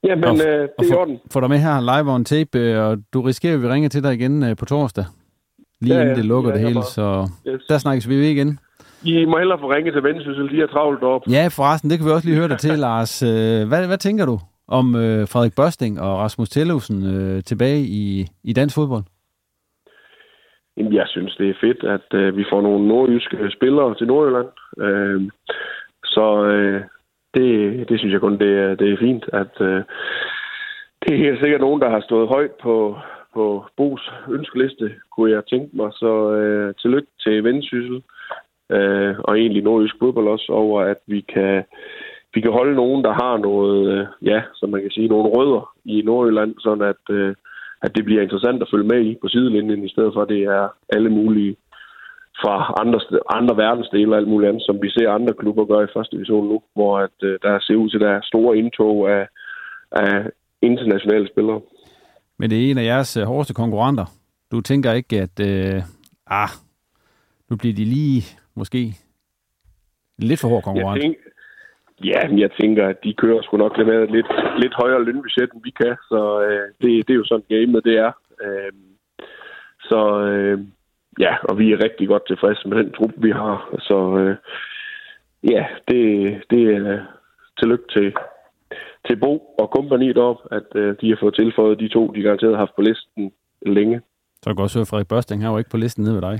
Jamen, 0.06 0.24
og, 0.24 0.36
øh, 0.36 0.68
det 0.78 0.90
er 0.90 0.96
orden. 0.96 1.18
Få 1.32 1.40
dig 1.40 1.48
med 1.48 1.58
her 1.58 1.80
live 1.80 2.14
on 2.14 2.24
tape, 2.24 2.58
øh, 2.58 2.84
og 2.84 2.98
du 3.12 3.20
risikerer, 3.20 3.54
at 3.54 3.62
vi 3.62 3.68
ringer 3.68 3.88
til 3.88 4.02
dig 4.02 4.14
igen 4.14 4.56
på 4.56 4.64
torsdag. 4.64 5.04
Lige 5.80 5.94
ja, 5.94 6.00
inden 6.00 6.16
det 6.16 6.24
lukker 6.24 6.50
ja, 6.50 6.56
det 6.56 6.68
hele, 6.68 6.82
så 6.82 7.28
yes. 7.48 7.62
der 7.68 7.78
snakkes 7.78 8.08
vi 8.08 8.16
ved 8.16 8.28
igen. 8.36 8.58
I 9.04 9.24
må 9.24 9.38
hellere 9.38 9.58
få 9.58 9.72
ringet 9.72 9.92
til 9.94 10.02
Vendsyssel, 10.02 10.50
de 10.50 10.62
er 10.62 10.66
travlt 10.66 11.02
op. 11.02 11.22
Ja, 11.30 11.48
forresten, 11.50 11.90
det 11.90 11.98
kan 11.98 12.06
vi 12.06 12.12
også 12.12 12.28
lige 12.28 12.38
høre 12.38 12.48
dig 12.48 12.58
til, 12.58 12.78
Lars. 12.86 13.20
Hvad, 13.68 13.86
hvad 13.86 13.98
tænker 13.98 14.26
du 14.26 14.38
om 14.68 14.94
øh, 14.94 15.28
Frederik 15.28 15.56
Børsting 15.56 16.00
og 16.00 16.18
Rasmus 16.18 16.48
Tellefsen 16.48 16.98
øh, 17.14 17.42
tilbage 17.42 17.80
i, 17.80 18.26
i 18.44 18.52
dansk 18.52 18.74
fodbold? 18.74 19.04
Jamen, 20.76 20.94
jeg 20.94 21.06
synes, 21.08 21.36
det 21.36 21.50
er 21.50 21.60
fedt, 21.60 21.84
at 21.84 22.08
øh, 22.20 22.36
vi 22.36 22.44
får 22.50 22.60
nogle 22.60 22.88
nordjyske 22.88 23.36
spillere 23.56 23.94
til 23.94 24.06
Nordjylland. 24.06 24.48
Øh, 24.80 25.20
så 26.04 26.44
øh, 26.44 26.80
det, 27.36 27.88
det 27.88 27.98
synes 27.98 28.12
jeg 28.12 28.20
kun, 28.20 28.38
det 28.38 28.52
er, 28.64 28.74
det 28.74 28.92
er 28.92 28.96
fint, 29.06 29.24
at 29.32 29.54
øh, 29.60 29.82
det 31.02 31.10
er 31.12 31.24
helt 31.24 31.40
sikkert 31.40 31.60
nogen, 31.60 31.80
der 31.80 31.90
har 31.90 32.00
stået 32.00 32.28
højt 32.28 32.54
på, 32.62 32.96
på 33.34 33.64
Bos 33.76 34.12
ønskeliste, 34.28 34.94
kunne 35.12 35.30
jeg 35.30 35.42
tænke 35.46 35.76
mig. 35.76 35.90
Så 35.92 36.32
øh, 36.32 36.74
tillykke 36.74 37.08
til 37.24 37.44
Vendsyssel, 37.44 38.02
øh, 38.70 39.14
og 39.18 39.38
egentlig 39.38 39.62
nordjysk 39.62 39.96
fodbold 39.98 40.28
også, 40.28 40.48
over 40.52 40.82
at 40.82 41.00
vi 41.06 41.20
kan 41.20 41.64
vi 42.34 42.40
kan 42.40 42.52
holde 42.52 42.74
nogen, 42.74 43.04
der 43.04 43.12
har 43.12 43.36
noget, 43.36 43.80
øh, 43.92 44.06
ja, 44.22 44.42
som 44.54 44.70
man 44.70 44.82
kan 44.82 44.90
sige, 44.90 45.08
nogle 45.08 45.28
rødder 45.36 45.72
i 45.84 46.02
Nordjylland, 46.02 46.54
sådan 46.58 46.84
at, 46.92 47.02
øh, 47.10 47.34
at 47.82 47.96
det 47.96 48.04
bliver 48.04 48.22
interessant 48.22 48.62
at 48.62 48.68
følge 48.72 48.88
med 48.88 49.00
i 49.00 49.18
på 49.22 49.28
sidelinjen, 49.28 49.84
i 49.84 49.88
stedet 49.88 50.12
for 50.14 50.22
at 50.22 50.28
det 50.28 50.42
er 50.42 50.68
alle 50.88 51.10
mulige 51.10 51.56
fra 52.42 52.74
andre, 52.82 53.00
andre 53.38 53.56
verdensdele 53.56 54.12
og 54.12 54.16
alt 54.16 54.28
muligt 54.28 54.48
andet, 54.48 54.62
som 54.66 54.82
vi 54.82 54.90
ser 54.90 55.10
andre 55.10 55.34
klubber 55.34 55.64
gøre 55.64 55.84
i 55.84 55.94
første 55.94 56.16
division 56.16 56.48
nu, 56.48 56.62
hvor 56.74 56.98
at, 56.98 57.16
øh, 57.22 57.38
der 57.42 57.58
ser 57.60 57.74
ud 57.74 57.90
til, 57.90 57.96
at 57.96 58.00
der 58.00 58.10
er 58.10 58.20
store 58.22 58.58
indtog 58.58 59.10
af, 59.10 59.28
af 59.92 60.30
internationale 60.62 61.28
spillere. 61.28 61.60
Men 62.38 62.50
det 62.50 62.58
er 62.58 62.70
en 62.70 62.78
af 62.78 62.84
jeres 62.84 63.16
øh, 63.16 63.22
hårdeste 63.22 63.54
konkurrenter. 63.54 64.06
Du 64.52 64.60
tænker 64.60 64.92
ikke, 64.92 65.20
at 65.20 65.40
øh, 65.40 65.82
ah, 66.26 66.48
nu 67.50 67.56
bliver 67.56 67.74
de 67.74 67.84
lige 67.84 68.22
måske 68.54 68.94
lidt 70.18 70.40
for 70.40 70.48
hård 70.48 70.62
konkurrent? 70.62 70.96
Jeg, 70.96 71.02
tænker, 71.02 71.20
Ja, 72.04 72.28
men 72.28 72.38
jeg 72.38 72.50
tænker, 72.60 72.88
at 72.88 73.04
de 73.04 73.14
kører 73.14 73.42
sgu 73.42 73.56
nok 73.56 73.76
lidt, 73.76 73.88
med 73.88 74.08
lidt, 74.08 74.26
lidt 74.58 74.74
højere 74.74 75.04
lønbudget, 75.04 75.50
end 75.52 75.62
vi 75.64 75.70
kan. 75.70 75.96
Så 76.08 76.42
øh, 76.42 76.68
det, 76.80 77.08
det 77.08 77.14
er 77.14 77.18
jo 77.18 77.24
sådan 77.24 77.48
game, 77.48 77.80
det 77.80 77.96
er. 77.98 78.12
Øh, 78.44 78.72
så 79.80 80.00
øh, 80.20 80.58
ja, 81.20 81.36
og 81.48 81.58
vi 81.58 81.72
er 81.72 81.84
rigtig 81.84 82.08
godt 82.08 82.26
tilfredse 82.26 82.68
med 82.68 82.76
den 82.78 82.92
trup, 82.92 83.12
vi 83.16 83.30
har. 83.30 83.76
Så 83.80 84.18
øh, 84.18 84.36
ja, 85.52 85.66
det, 85.88 86.02
det 86.50 86.62
er 86.76 86.98
tillykke 87.58 87.84
til, 87.96 88.14
til 89.06 89.16
Bo 89.16 89.32
og 89.58 89.70
kompagniet 89.70 90.18
op, 90.18 90.40
at 90.50 90.68
øh, 90.74 90.96
de 91.00 91.08
har 91.08 91.16
fået 91.20 91.34
tilføjet 91.34 91.80
de 91.80 91.88
to, 91.88 92.12
de 92.14 92.22
garanteret 92.22 92.52
har 92.52 92.64
haft 92.64 92.76
på 92.76 92.82
listen 92.82 93.32
længe. 93.66 94.00
Så 94.42 94.54
kan 94.54 94.62
også 94.62 94.78
høre, 94.78 94.86
Frederik 94.86 95.08
Børsting 95.08 95.42
har 95.42 95.50
jo 95.52 95.58
ikke 95.58 95.70
på 95.70 95.76
listen 95.76 96.04
nede 96.04 96.14
ved 96.14 96.22
dig. 96.22 96.38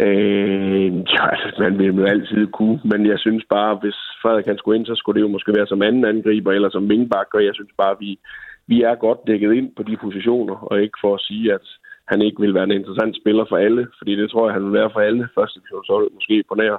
Øh, 0.00 0.96
ja, 1.14 1.26
man 1.58 1.78
vil 1.78 1.96
jo 1.96 2.04
altid 2.04 2.46
kunne, 2.46 2.80
men 2.84 3.06
jeg 3.06 3.18
synes 3.18 3.44
bare, 3.50 3.74
hvis 3.82 3.98
Frederik 4.22 4.46
han 4.46 4.58
skulle 4.58 4.78
ind, 4.78 4.86
så 4.86 4.94
skulle 4.94 5.16
det 5.16 5.26
jo 5.26 5.32
måske 5.32 5.54
være 5.56 5.66
som 5.66 5.82
anden 5.82 6.04
angriber 6.04 6.52
eller 6.52 6.70
som 6.70 6.88
vingbak, 6.88 7.34
og 7.34 7.44
jeg 7.44 7.54
synes 7.54 7.70
bare, 7.78 7.96
vi, 8.00 8.18
vi 8.66 8.82
er 8.82 8.94
godt 8.94 9.18
dækket 9.26 9.52
ind 9.52 9.68
på 9.76 9.82
de 9.82 9.96
positioner, 9.96 10.54
og 10.54 10.82
ikke 10.82 10.98
for 11.00 11.14
at 11.14 11.20
sige, 11.20 11.52
at 11.52 11.66
han 12.08 12.22
ikke 12.22 12.40
vil 12.40 12.54
være 12.54 12.64
en 12.64 12.78
interessant 12.80 13.16
spiller 13.16 13.44
for 13.48 13.56
alle, 13.56 13.88
fordi 13.98 14.16
det 14.16 14.30
tror 14.30 14.46
jeg, 14.46 14.54
han 14.54 14.64
vil 14.64 14.72
være 14.72 14.90
for 14.92 15.00
alle 15.00 15.28
første 15.34 15.60
divisionshold, 15.60 16.10
måske 16.14 16.44
på 16.48 16.54
nær. 16.54 16.76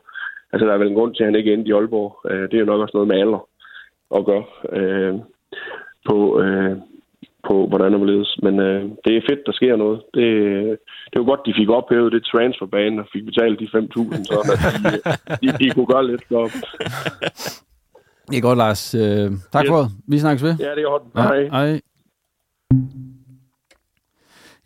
Altså, 0.52 0.68
der 0.68 0.74
er 0.74 0.78
vel 0.78 0.88
en 0.88 1.00
grund 1.00 1.16
til, 1.16 1.24
at 1.24 1.28
han 1.28 1.36
ikke 1.36 1.54
endte 1.54 1.70
i 1.70 1.74
Aalborg. 1.74 2.32
Øh, 2.32 2.42
det 2.42 2.54
er 2.54 2.60
jo 2.60 2.72
nok 2.72 2.82
også 2.82 2.98
noget 2.98 3.08
med 3.08 3.20
alder 3.22 3.42
at 4.18 4.26
gøre 4.26 4.46
øh, 4.78 5.14
på, 6.08 6.42
øh, 6.42 6.78
på, 7.48 7.68
hvordan 7.68 7.94
det 7.94 8.08
ledes. 8.08 8.40
Men 8.44 8.60
øh, 8.60 8.82
det 9.06 9.12
er 9.18 9.28
fedt, 9.30 9.46
der 9.46 9.52
sker 9.52 9.76
noget. 9.76 10.02
Det, 10.14 10.26
det 11.10 11.16
er 11.16 11.24
jo 11.24 11.30
godt, 11.32 11.46
de 11.46 11.54
fik 11.58 11.70
ophævet 11.70 12.12
det 12.12 12.26
transferbane 12.26 13.02
og 13.02 13.08
fik 13.14 13.26
betalt 13.26 13.60
de 13.60 13.66
5.000, 13.66 14.24
så 14.24 14.38
at 14.44 15.42
de, 15.42 15.48
de, 15.48 15.58
de 15.60 15.74
kunne 15.74 15.92
gøre 15.94 16.08
lidt 16.08 16.24
for. 16.28 16.44
Det 18.30 18.38
er 18.38 18.42
godt, 18.42 18.58
Lars. 18.58 18.96
Øh, 18.96 19.32
tak 19.54 19.64
yes. 19.64 19.70
for 19.70 19.78
det. 19.82 19.90
Vi 20.08 20.20
snakkes 20.20 20.44
ved. 20.44 20.56
Ja, 20.60 20.72
det 20.76 20.84
er 20.84 20.90
godt. 20.90 21.04
Hej. 21.16 21.38
Ja, 21.38 21.50
hej. 21.50 21.82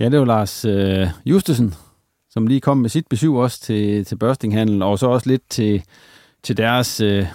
Ja, 0.01 0.09
det 0.09 0.19
var 0.19 0.25
Lars 0.25 0.65
øh, 0.65 1.07
Justesen, 1.25 1.73
som 2.29 2.47
lige 2.47 2.61
kom 2.61 2.77
med 2.77 2.89
sit 2.89 3.07
besøg 3.07 3.29
også 3.29 3.61
til, 3.61 4.05
til 4.05 4.15
børstinghandel, 4.15 4.81
og 4.81 4.99
så 4.99 5.07
også 5.07 5.29
lidt 5.29 5.41
til, 5.49 5.83
til 6.43 6.57
deres 6.57 7.01
øh, 7.01 7.25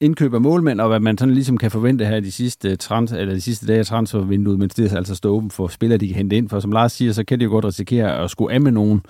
indkøb 0.00 0.34
af 0.34 0.40
målmænd, 0.40 0.80
og 0.80 0.88
hvad 0.88 1.00
man 1.00 1.18
sådan 1.18 1.34
ligesom 1.34 1.58
kan 1.58 1.70
forvente 1.70 2.04
her 2.04 2.20
de 2.20 2.32
sidste, 2.32 2.70
øh, 2.70 2.76
trans, 2.76 3.12
eller 3.12 3.34
de 3.34 3.40
sidste 3.40 3.66
dage 3.66 3.78
af 3.78 3.86
transfervinduet, 3.86 4.58
mens 4.58 4.74
det 4.74 4.92
altså 4.92 5.14
står 5.14 5.30
åben 5.30 5.50
for 5.50 5.68
spillere, 5.68 5.98
de 5.98 6.06
kan 6.06 6.16
hente 6.16 6.36
ind. 6.36 6.48
For 6.48 6.60
som 6.60 6.72
Lars 6.72 6.92
siger, 6.92 7.12
så 7.12 7.24
kan 7.24 7.40
de 7.40 7.44
jo 7.44 7.50
godt 7.50 7.64
risikere 7.64 8.18
at 8.18 8.30
skulle 8.30 8.54
af 8.54 8.60
med 8.60 8.72
nogen 8.72 9.02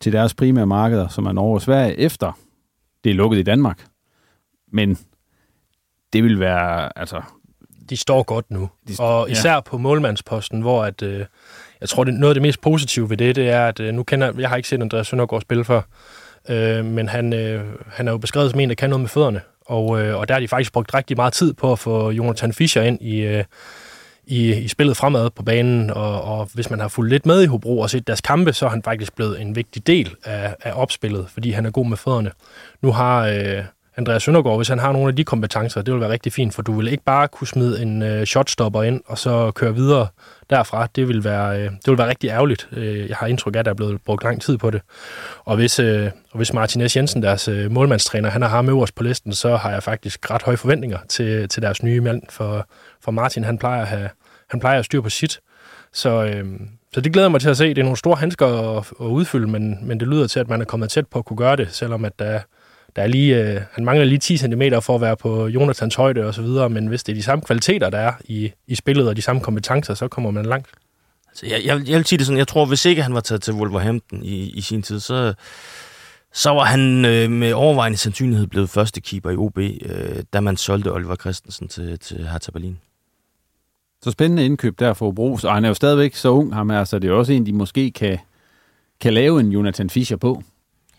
til 0.00 0.12
deres 0.12 0.34
primære 0.34 0.66
markeder, 0.66 1.08
som 1.08 1.26
er 1.26 1.32
Norge 1.32 1.56
og 1.56 1.62
Sverige, 1.62 1.98
efter 1.98 2.38
det 3.04 3.10
er 3.10 3.14
lukket 3.14 3.38
i 3.38 3.42
Danmark. 3.42 3.86
Men 4.72 4.98
det 6.12 6.24
vil 6.24 6.40
være, 6.40 6.98
altså... 6.98 7.22
De 7.90 7.96
står 7.96 8.22
godt 8.22 8.50
nu. 8.50 8.70
De, 8.88 8.92
og 8.98 9.30
især 9.30 9.52
ja. 9.52 9.60
på 9.60 9.78
målmandsposten, 9.78 10.60
hvor 10.60 10.84
at, 10.84 11.02
øh, 11.02 11.24
jeg 11.80 11.88
tror, 11.88 12.04
det, 12.04 12.14
noget 12.14 12.30
af 12.30 12.34
det 12.34 12.42
mest 12.42 12.60
positive 12.60 13.10
ved 13.10 13.16
det, 13.16 13.36
det 13.36 13.50
er, 13.50 13.66
at 13.66 13.80
øh, 13.80 13.94
nu 13.94 14.02
kender 14.02 14.32
jeg 14.38 14.48
har 14.48 14.56
ikke 14.56 14.68
set 14.68 14.80
Andreas 14.80 15.06
Søndergaard 15.06 15.42
spille 15.42 15.64
før, 15.64 15.80
øh, 16.48 16.84
men 16.84 17.08
han, 17.08 17.32
øh, 17.32 17.64
han 17.88 18.08
er 18.08 18.12
jo 18.12 18.18
beskrevet 18.18 18.50
som 18.50 18.60
en, 18.60 18.68
der 18.68 18.74
kan 18.74 18.90
noget 18.90 19.00
med 19.00 19.08
fødderne. 19.08 19.40
Og, 19.66 20.02
øh, 20.02 20.18
og 20.18 20.28
der 20.28 20.34
har 20.34 20.40
de 20.40 20.48
faktisk 20.48 20.72
brugt 20.72 20.94
rigtig 20.94 21.16
meget 21.16 21.32
tid 21.32 21.52
på 21.52 21.72
at 21.72 21.78
få 21.78 22.10
Jonathan 22.10 22.52
Fischer 22.52 22.82
ind 22.82 23.02
i, 23.02 23.20
øh, 23.20 23.44
i, 24.26 24.54
i 24.54 24.68
spillet 24.68 24.96
fremad 24.96 25.30
på 25.30 25.42
banen, 25.42 25.90
og, 25.90 26.22
og 26.22 26.48
hvis 26.54 26.70
man 26.70 26.80
har 26.80 26.88
fulgt 26.88 27.10
lidt 27.10 27.26
med 27.26 27.42
i 27.42 27.46
Hobro 27.46 27.78
og 27.78 27.90
set 27.90 28.06
deres 28.06 28.20
kampe, 28.20 28.52
så 28.52 28.66
er 28.66 28.70
han 28.70 28.82
faktisk 28.82 29.14
blevet 29.14 29.40
en 29.40 29.56
vigtig 29.56 29.86
del 29.86 30.14
af, 30.24 30.56
af 30.62 30.72
opspillet, 30.74 31.26
fordi 31.28 31.50
han 31.50 31.66
er 31.66 31.70
god 31.70 31.86
med 31.86 31.96
fødderne. 31.96 32.30
Nu 32.82 32.92
har 32.92 33.26
øh, 33.26 33.64
Andreas 33.96 34.22
Søndergaard, 34.22 34.58
hvis 34.58 34.68
han 34.68 34.78
har 34.78 34.92
nogle 34.92 35.08
af 35.08 35.16
de 35.16 35.24
kompetencer, 35.24 35.82
det 35.82 35.94
vil 35.94 36.00
være 36.00 36.10
rigtig 36.10 36.32
fint, 36.32 36.54
for 36.54 36.62
du 36.62 36.72
vil 36.72 36.88
ikke 36.88 37.04
bare 37.04 37.28
kunne 37.28 37.48
smide 37.48 37.82
en 37.82 38.02
øh, 38.02 38.24
shotstopper 38.24 38.82
ind, 38.82 39.00
og 39.06 39.18
så 39.18 39.50
køre 39.50 39.74
videre 39.74 40.06
derfra. 40.50 40.86
Det 40.96 41.08
vil 41.08 41.24
være, 41.24 41.60
øh, 41.60 41.64
det 41.70 41.86
vil 41.86 41.98
være 41.98 42.08
rigtig 42.08 42.30
ærgerligt. 42.30 42.68
Øh, 42.72 43.08
jeg 43.08 43.16
har 43.16 43.26
indtryk 43.26 43.54
af, 43.54 43.58
at 43.58 43.64
der 43.64 43.70
er 43.70 43.74
blevet 43.74 44.02
brugt 44.02 44.24
lang 44.24 44.42
tid 44.42 44.58
på 44.58 44.70
det. 44.70 44.80
Og 45.44 45.56
hvis, 45.56 45.78
øh, 45.78 46.10
og 46.30 46.36
hvis 46.36 46.52
Martin 46.52 46.88
S. 46.88 46.96
Jensen, 46.96 47.22
deres 47.22 47.48
øh, 47.48 47.70
målmandstræner, 47.70 48.30
han 48.30 48.42
har 48.42 48.48
ham 48.48 48.68
øverst 48.68 48.94
på 48.94 49.02
listen, 49.02 49.32
så 49.32 49.56
har 49.56 49.70
jeg 49.70 49.82
faktisk 49.82 50.30
ret 50.30 50.42
høje 50.42 50.56
forventninger 50.56 50.98
til, 51.08 51.48
til 51.48 51.62
deres 51.62 51.82
nye 51.82 52.00
mand, 52.00 52.22
for, 52.30 52.68
for 53.04 53.12
Martin, 53.12 53.44
han 53.44 53.58
plejer 53.58 53.82
at 53.82 53.88
have, 53.88 54.08
han 54.50 54.60
plejer 54.60 54.78
at 54.78 54.84
styre 54.84 55.02
på 55.02 55.10
sit. 55.10 55.40
Så, 55.92 56.24
øh, 56.24 56.44
så 56.94 57.00
det 57.00 57.12
glæder 57.12 57.28
mig 57.28 57.40
til 57.40 57.48
at 57.48 57.56
se. 57.56 57.68
Det 57.68 57.78
er 57.78 57.82
nogle 57.82 57.96
store 57.96 58.16
handsker 58.16 58.76
at, 58.78 58.92
at 59.00 59.06
udfylde, 59.06 59.46
men, 59.46 59.78
men 59.82 60.00
det 60.00 60.08
lyder 60.08 60.26
til, 60.26 60.40
at 60.40 60.48
man 60.48 60.60
er 60.60 60.64
kommet 60.64 60.90
tæt 60.90 61.06
på 61.06 61.18
at 61.18 61.24
kunne 61.24 61.36
gøre 61.36 61.56
det, 61.56 61.68
selvom 61.70 62.04
at 62.04 62.18
der, 62.18 62.40
der 62.96 63.02
er 63.02 63.06
lige, 63.06 63.36
øh, 63.36 63.60
han 63.72 63.84
mangler 63.84 64.04
lige 64.04 64.18
10 64.18 64.36
cm 64.36 64.62
for 64.82 64.94
at 64.94 65.00
være 65.00 65.16
på 65.16 65.46
Jonathans 65.46 65.94
højde 65.94 66.26
og 66.26 66.34
så 66.34 66.42
videre, 66.42 66.70
men 66.70 66.86
hvis 66.86 67.02
det 67.02 67.12
er 67.12 67.16
de 67.16 67.22
samme 67.22 67.44
kvaliteter, 67.44 67.90
der 67.90 67.98
er 67.98 68.12
i, 68.24 68.52
i 68.66 68.74
spillet 68.74 69.08
og 69.08 69.16
de 69.16 69.22
samme 69.22 69.42
kompetencer, 69.42 69.94
så 69.94 70.08
kommer 70.08 70.30
man 70.30 70.46
langt. 70.46 70.68
Altså, 71.28 71.46
jeg, 71.46 71.60
jeg, 71.64 71.88
jeg 71.88 71.96
vil 71.96 72.04
sige 72.04 72.18
det 72.18 72.26
sådan, 72.26 72.38
jeg 72.38 72.48
tror, 72.48 72.64
hvis 72.66 72.84
ikke 72.84 73.02
han 73.02 73.14
var 73.14 73.20
taget 73.20 73.42
til 73.42 73.54
Wolverhampton 73.54 74.22
i, 74.22 74.50
i 74.50 74.60
sin 74.60 74.82
tid, 74.82 75.00
så, 75.00 75.34
så 76.32 76.50
var 76.50 76.64
han 76.64 77.04
øh, 77.04 77.30
med 77.30 77.52
overvejende 77.52 77.98
sandsynlighed 77.98 78.46
blevet 78.46 78.70
første 78.70 79.00
keeper 79.00 79.30
i 79.30 79.36
OB, 79.36 79.58
øh, 79.58 80.22
da 80.32 80.40
man 80.40 80.56
solgte 80.56 80.92
Oliver 80.92 81.16
Christensen 81.16 81.68
til, 81.68 81.98
til 81.98 82.28
Hertha 82.28 82.50
Berlin. 82.50 82.78
Så 84.02 84.10
spændende 84.10 84.44
indkøb 84.44 84.78
der 84.78 84.92
for 84.92 85.12
Bros, 85.12 85.44
og 85.44 85.54
han 85.54 85.64
er 85.64 85.68
jo 85.68 85.74
stadigvæk 85.74 86.14
så 86.14 86.28
ung, 86.28 86.54
ham 86.54 86.70
er, 86.70 86.84
så 86.84 86.98
det 86.98 87.10
er 87.10 87.14
også 87.14 87.32
en, 87.32 87.46
de 87.46 87.52
måske 87.52 87.90
kan, 87.90 88.18
kan 89.00 89.14
lave 89.14 89.40
en 89.40 89.52
Jonathan 89.52 89.90
Fischer 89.90 90.16
på. 90.16 90.42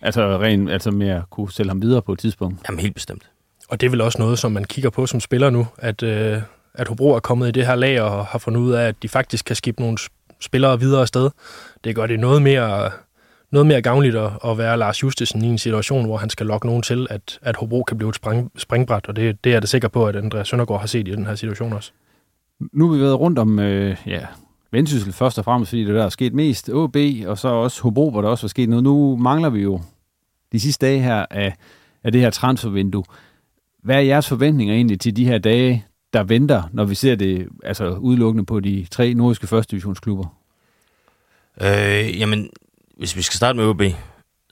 Altså, 0.06 0.40
ren, 0.40 0.68
altså 0.68 0.92
med 0.92 1.10
at 1.10 1.30
kunne 1.30 1.52
sælge 1.52 1.70
ham 1.70 1.82
videre 1.82 2.02
på 2.02 2.14
et 2.14 2.20
tidspunkt. 2.20 2.60
Jamen 2.70 2.80
helt 2.80 2.94
bestemt. 2.94 3.30
Og 3.70 3.82
det 3.82 3.88
er 3.88 3.90
vel 3.90 4.02
også 4.02 4.22
noget, 4.22 4.40
som 4.40 4.52
man 4.52 4.64
kigger 4.64 4.90
på 4.90 5.06
som 5.06 5.20
spiller 5.20 5.50
nu, 5.50 5.68
at, 5.78 6.04
øh, 6.04 6.42
at 6.74 6.88
Hobro 6.88 7.12
er 7.12 7.20
kommet 7.20 7.48
i 7.48 7.52
det 7.52 7.66
her 7.66 7.76
lag 7.76 8.02
og 8.02 8.26
har 8.26 8.40
fundet 8.40 8.62
ud 8.62 8.72
af, 8.72 8.88
at 8.88 8.96
de 9.02 9.10
faktisk 9.10 9.46
kan 9.46 9.56
skifte 9.56 9.82
nogle 9.82 9.98
spillere 10.40 10.80
videre 10.80 11.02
afsted. 11.02 11.30
Det 11.84 11.96
gør 11.96 12.08
det 12.08 12.20
noget 12.20 12.42
mere, 12.42 12.92
noget 13.52 13.68
mere 13.68 13.82
gavnligt 13.82 14.16
at, 14.16 14.32
at 14.46 14.58
være 14.58 14.78
Lars 14.78 15.04
Justesen 15.04 15.44
i 15.44 15.48
en 15.48 15.58
situation, 15.58 16.06
hvor 16.06 16.18
han 16.18 16.30
skal 16.30 16.46
lokke 16.46 16.68
nogen 16.68 16.82
til, 16.82 17.08
at, 17.10 17.40
at 17.42 17.56
Hobro 17.56 17.84
kan 17.84 17.98
blive 17.98 18.10
et 18.10 18.16
spring, 18.16 18.52
springbræt, 18.58 19.08
og 19.08 19.16
det, 19.16 19.44
det 19.44 19.50
er 19.50 19.54
jeg 19.54 19.62
da 19.62 19.68
sikker 19.68 19.88
på, 19.88 20.08
at 20.08 20.16
Andreas 20.16 20.48
Søndergaard 20.48 20.80
har 20.80 20.88
set 20.88 21.08
i 21.08 21.12
den 21.12 21.26
her 21.26 21.36
situation 21.36 21.74
også. 21.74 21.92
Nu 22.74 22.88
har 22.88 22.96
vi 22.96 23.02
været 23.02 23.20
rundt 23.20 23.40
om 23.40 23.60
øh, 23.60 23.98
ja, 24.08 24.20
Vendsyssel 24.72 25.14
først 25.14 25.38
og 25.38 25.46
fremmest, 25.46 25.70
fordi 25.70 25.86
det 25.86 25.96
der 25.96 26.06
er 26.06 26.10
sket 26.10 26.34
mest. 26.34 26.70
OB, 26.70 26.96
og 27.28 27.38
så 27.38 27.48
også 27.48 27.82
Hobro, 27.84 28.12
hvor 28.12 28.22
der 28.22 28.30
også 28.30 28.46
er 28.46 28.50
sket 28.50 28.70
noget. 28.70 28.84
Nu 28.84 29.16
mangler 29.16 29.50
vi 29.50 29.62
jo 29.62 29.82
de 30.56 30.60
sidste 30.60 30.86
dage 30.86 31.00
her 31.00 31.26
af, 31.32 31.56
af 32.04 32.12
det 32.12 32.22
her 32.22 32.30
transfervindue. 32.30 33.04
Hvad 33.84 33.96
er 33.96 34.00
jeres 34.00 34.28
forventninger 34.28 34.76
egentlig 34.76 35.00
til 35.00 35.16
de 35.16 35.26
her 35.26 35.38
dage, 35.38 35.86
der 36.14 36.24
venter, 36.24 36.64
når 36.74 36.86
vi 36.86 36.96
ser 36.96 37.16
det 37.16 37.48
altså 37.64 37.90
udelukkende 37.90 38.46
på 38.46 38.60
de 38.60 38.88
tre 38.92 39.14
nordiske 39.14 39.48
første 39.48 39.72
divisionsklubber? 39.72 40.36
Øh, 41.62 42.20
jamen, 42.20 42.50
hvis 42.98 43.16
vi 43.16 43.22
skal 43.22 43.38
starte 43.38 43.58
med 43.58 43.66
OB, 43.66 43.82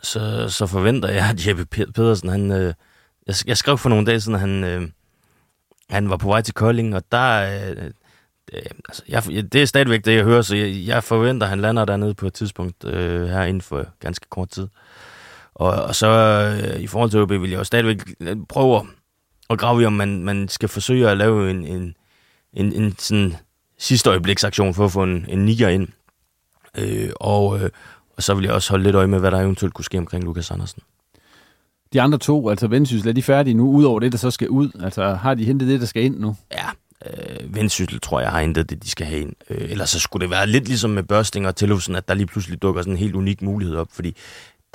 så, 0.01 0.49
så 0.49 0.67
forventer 0.67 1.09
jeg, 1.09 1.29
at 1.29 1.47
Jeppe 1.47 1.65
Pedersen, 1.65 2.29
han, 2.29 2.51
øh, 2.51 2.73
jeg, 3.27 3.35
jeg 3.45 3.57
skrev 3.57 3.77
for 3.77 3.89
nogle 3.89 4.05
dage 4.05 4.21
siden, 4.21 4.35
at 4.35 4.41
han, 4.41 4.63
øh, 4.63 4.81
han 5.89 6.09
var 6.09 6.17
på 6.17 6.27
vej 6.27 6.41
til 6.41 6.53
Kolding, 6.53 6.95
og 6.95 7.03
der, 7.11 7.59
øh, 8.53 8.65
altså, 8.89 9.03
jeg, 9.07 9.23
det 9.53 9.55
er 9.55 9.65
stadigvæk 9.65 10.05
det, 10.05 10.15
jeg 10.15 10.23
hører, 10.23 10.41
så 10.41 10.55
jeg, 10.55 10.87
jeg 10.87 11.03
forventer, 11.03 11.45
at 11.45 11.49
han 11.49 11.59
lander 11.59 11.85
dernede 11.85 12.13
på 12.13 12.27
et 12.27 12.33
tidspunkt 12.33 12.85
øh, 12.85 13.27
her 13.27 13.43
inden 13.43 13.61
for 13.61 13.85
ganske 13.99 14.25
kort 14.29 14.49
tid. 14.49 14.67
Og, 15.55 15.71
og 15.71 15.95
så 15.95 16.07
øh, 16.07 16.79
i 16.79 16.87
forhold 16.87 17.09
til 17.09 17.21
OB 17.21 17.29
vil 17.29 17.49
jeg 17.49 17.59
jo 17.59 17.63
stadigvæk 17.63 18.01
prøve 18.49 18.87
at 19.49 19.59
grave 19.59 19.81
i, 19.81 19.85
om 19.85 19.93
man, 19.93 20.23
man 20.23 20.47
skal 20.47 20.69
forsøge 20.69 21.09
at 21.09 21.17
lave 21.17 21.51
en, 21.51 21.65
en, 21.65 21.95
en, 22.53 22.73
en 22.73 22.95
sådan 22.99 23.35
sidste 23.77 24.09
øjebliksaktion 24.09 24.73
for 24.73 24.85
at 24.85 24.91
få 24.91 25.03
en, 25.03 25.25
en 25.29 25.45
niger 25.45 25.69
ind. 25.69 25.87
Øh, 26.77 27.09
og, 27.15 27.59
øh, 27.59 27.69
og 28.17 28.23
så 28.23 28.33
vil 28.33 28.43
jeg 28.43 28.53
også 28.53 28.69
holde 28.69 28.83
lidt 28.83 28.95
øje 28.95 29.07
med, 29.07 29.19
hvad 29.19 29.31
der 29.31 29.39
eventuelt 29.39 29.73
kunne 29.73 29.85
ske 29.85 29.97
omkring 29.97 30.23
Lukas 30.23 30.51
Andersen. 30.51 30.81
De 31.93 32.01
andre 32.01 32.17
to, 32.17 32.49
altså 32.49 32.67
Vendsyssel, 32.67 33.09
er 33.09 33.13
de 33.13 33.23
færdige 33.23 33.53
nu, 33.53 33.69
udover 33.69 33.99
det, 33.99 34.11
der 34.11 34.17
så 34.17 34.31
skal 34.31 34.49
ud? 34.49 34.69
Altså 34.83 35.13
har 35.13 35.33
de 35.33 35.45
hentet 35.45 35.67
det, 35.67 35.79
der 35.79 35.85
skal 35.85 36.03
ind 36.03 36.19
nu? 36.19 36.35
Ja, 36.51 36.69
øh, 37.05 37.55
Vendsyssel 37.55 37.99
tror 37.99 38.19
jeg 38.19 38.31
har 38.31 38.41
hentet 38.41 38.69
det, 38.69 38.83
de 38.83 38.89
skal 38.89 39.07
have 39.07 39.21
ind. 39.21 39.33
Øh, 39.49 39.71
ellers 39.71 39.89
så 39.89 39.99
skulle 39.99 40.21
det 40.21 40.29
være 40.29 40.47
lidt 40.47 40.67
ligesom 40.67 40.89
med 40.89 41.03
Børsting 41.03 41.47
og 41.47 41.55
Tillufsen, 41.55 41.95
at 41.95 42.07
der 42.07 42.13
lige 42.13 42.27
pludselig 42.27 42.61
dukker 42.61 42.81
sådan 42.81 42.93
en 42.93 42.97
helt 42.97 43.15
unik 43.15 43.41
mulighed 43.41 43.75
op, 43.75 43.87
fordi 43.91 44.15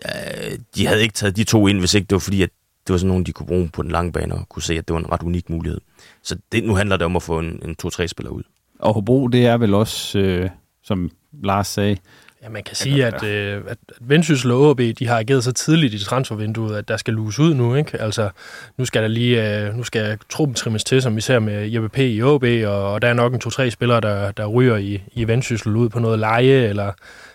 øh, 0.04 0.58
de 0.74 0.86
havde 0.86 1.02
ikke 1.02 1.14
taget 1.14 1.36
de 1.36 1.44
to 1.44 1.66
ind, 1.66 1.78
hvis 1.78 1.94
ikke 1.94 2.06
det 2.06 2.14
var 2.14 2.20
fordi, 2.20 2.42
at 2.42 2.50
det 2.86 2.92
var 2.92 2.98
sådan 2.98 3.08
nogle, 3.08 3.24
de 3.24 3.32
kunne 3.32 3.46
bruge 3.46 3.68
på 3.68 3.82
den 3.82 3.90
lange 3.90 4.12
bane 4.12 4.34
og 4.34 4.48
kunne 4.48 4.62
se, 4.62 4.74
at 4.74 4.88
det 4.88 4.94
var 4.94 5.00
en 5.00 5.12
ret 5.12 5.22
unik 5.22 5.50
mulighed. 5.50 5.80
Så 6.22 6.36
det, 6.52 6.64
nu 6.64 6.74
handler 6.74 6.96
det 6.96 7.04
om 7.04 7.16
at 7.16 7.22
få 7.22 7.38
en, 7.38 7.60
en 7.64 7.76
2-3-spiller 7.86 8.30
ud. 8.30 8.42
Og 8.78 8.94
Hobro, 8.94 9.26
det 9.26 9.46
er 9.46 9.56
vel 9.56 9.74
også, 9.74 10.18
øh, 10.18 10.50
som 10.82 11.10
Lars 11.42 11.66
sagde, 11.68 11.96
Ja, 12.42 12.48
man 12.48 12.62
kan 12.62 12.76
sige, 12.76 13.06
at, 13.06 13.24
øh, 13.24 13.62
at 13.68 13.78
Vendsyssel 14.00 14.50
og 14.50 14.70
AB, 14.70 14.98
de 14.98 15.06
har 15.06 15.18
ageret 15.18 15.44
så 15.44 15.52
tidligt 15.52 15.94
i 15.94 16.04
transfervinduet, 16.04 16.76
at 16.76 16.88
der 16.88 16.96
skal 16.96 17.14
luse 17.14 17.42
ud 17.42 17.54
nu. 17.54 17.74
Ikke? 17.74 18.00
Altså, 18.00 18.30
nu 18.76 18.84
skal 18.84 19.02
der 19.02 19.08
lige, 19.08 19.66
øh, 19.66 19.74
nu 19.76 19.84
skal 19.84 20.18
truppen 20.30 20.54
trimmes 20.54 20.84
til, 20.84 21.02
som 21.02 21.16
vi 21.16 21.20
ser 21.20 21.38
med 21.38 21.68
Jeppe 21.68 21.88
P. 21.88 21.98
i 21.98 22.20
AB, 22.20 22.44
og, 22.66 22.92
og 22.92 23.02
der 23.02 23.08
er 23.08 23.12
nok 23.12 23.34
en 23.34 23.40
to-tre 23.40 23.70
spillere, 23.70 24.00
der, 24.00 24.32
der 24.32 24.46
ryger 24.46 24.76
i, 24.76 25.02
i 25.12 25.24
Vendsyssel 25.24 25.76
ud 25.76 25.88
på 25.88 25.98
noget 25.98 26.18
leje, 26.18 26.68
eller, 26.68 26.92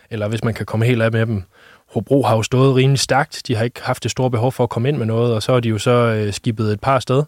eller 0.10 0.28
hvis 0.28 0.44
man 0.44 0.54
kan 0.54 0.66
komme 0.66 0.86
helt 0.86 1.02
af 1.02 1.12
med 1.12 1.26
dem. 1.26 1.44
Hobro 1.94 2.24
har 2.24 2.36
jo 2.36 2.44
stået 2.44 2.76
rimelig 2.76 3.00
stærkt. 3.00 3.42
De 3.48 3.56
har 3.56 3.64
ikke 3.64 3.82
haft 3.84 4.04
det 4.04 4.12
store 4.12 4.32
behov 4.32 4.52
for 4.52 4.64
at 4.64 4.70
komme 4.70 4.90
ind 4.90 4.98
med 4.98 5.06
noget, 5.06 5.34
og 5.34 5.44
så 5.44 5.54
er 5.54 5.60
de 5.60 5.70
jo 5.70 5.78
så 5.78 5.92
øh, 5.92 6.34
skibet 6.34 6.74
et 6.74 6.80
par 6.80 7.00
sted. 7.00 7.24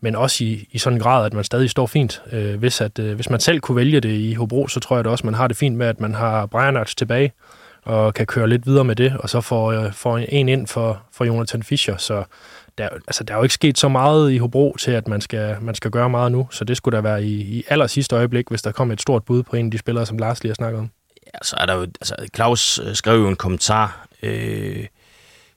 Men 0.00 0.16
også 0.16 0.44
i, 0.44 0.68
i 0.70 0.78
sådan 0.78 0.96
en 0.96 1.02
grad, 1.02 1.26
at 1.26 1.32
man 1.32 1.44
stadig 1.44 1.70
står 1.70 1.86
fint. 1.86 2.22
Øh, 2.32 2.58
hvis, 2.58 2.80
at, 2.80 2.98
øh, 2.98 3.14
hvis 3.14 3.30
man 3.30 3.40
selv 3.40 3.60
kunne 3.60 3.76
vælge 3.76 4.00
det 4.00 4.12
i 4.12 4.34
Hobro, 4.34 4.68
så 4.68 4.80
tror 4.80 4.96
jeg 4.96 5.04
da 5.04 5.10
også, 5.10 5.22
at 5.22 5.24
man 5.24 5.34
har 5.34 5.48
det 5.48 5.56
fint 5.56 5.76
med, 5.76 5.86
at 5.86 6.00
man 6.00 6.14
har 6.14 6.46
Brian 6.46 6.86
tilbage, 6.96 7.32
og 7.84 8.14
kan 8.14 8.26
køre 8.26 8.48
lidt 8.48 8.66
videre 8.66 8.84
med 8.84 8.96
det, 8.96 9.16
og 9.18 9.30
så 9.30 9.40
får, 9.40 9.72
øh, 9.72 9.92
får 9.92 10.18
en 10.18 10.48
ind 10.48 10.66
for, 10.66 11.02
for 11.12 11.24
Jonathan 11.24 11.62
Fischer. 11.62 11.96
Så 11.96 12.24
der, 12.78 12.88
altså, 12.88 13.24
der 13.24 13.34
er 13.34 13.38
jo 13.38 13.42
ikke 13.42 13.54
sket 13.54 13.78
så 13.78 13.88
meget 13.88 14.32
i 14.32 14.38
Hobro 14.38 14.76
til, 14.80 14.90
at 14.90 15.08
man 15.08 15.20
skal, 15.20 15.56
man 15.60 15.74
skal 15.74 15.90
gøre 15.90 16.10
meget 16.10 16.32
nu, 16.32 16.48
så 16.50 16.64
det 16.64 16.76
skulle 16.76 16.96
da 16.96 17.02
være 17.02 17.24
i, 17.24 17.40
i 17.40 17.64
aller 17.68 17.86
sidste 17.86 18.16
øjeblik, 18.16 18.48
hvis 18.48 18.62
der 18.62 18.72
kom 18.72 18.90
et 18.90 19.00
stort 19.00 19.24
bud 19.24 19.42
på 19.42 19.56
en 19.56 19.66
af 19.66 19.70
de 19.70 19.78
spillere, 19.78 20.06
som 20.06 20.18
Lars 20.18 20.42
lige 20.42 20.50
har 20.50 20.54
snakket 20.54 20.80
om. 20.80 20.90
Ja, 21.34 21.38
så 21.42 21.56
er 21.58 21.66
der 21.66 21.74
jo, 21.74 21.80
altså 21.80 22.14
Claus 22.34 22.78
øh, 22.78 22.94
skrev 22.94 23.20
jo 23.20 23.28
en 23.28 23.36
kommentar 23.36 24.06
øh, 24.22 24.86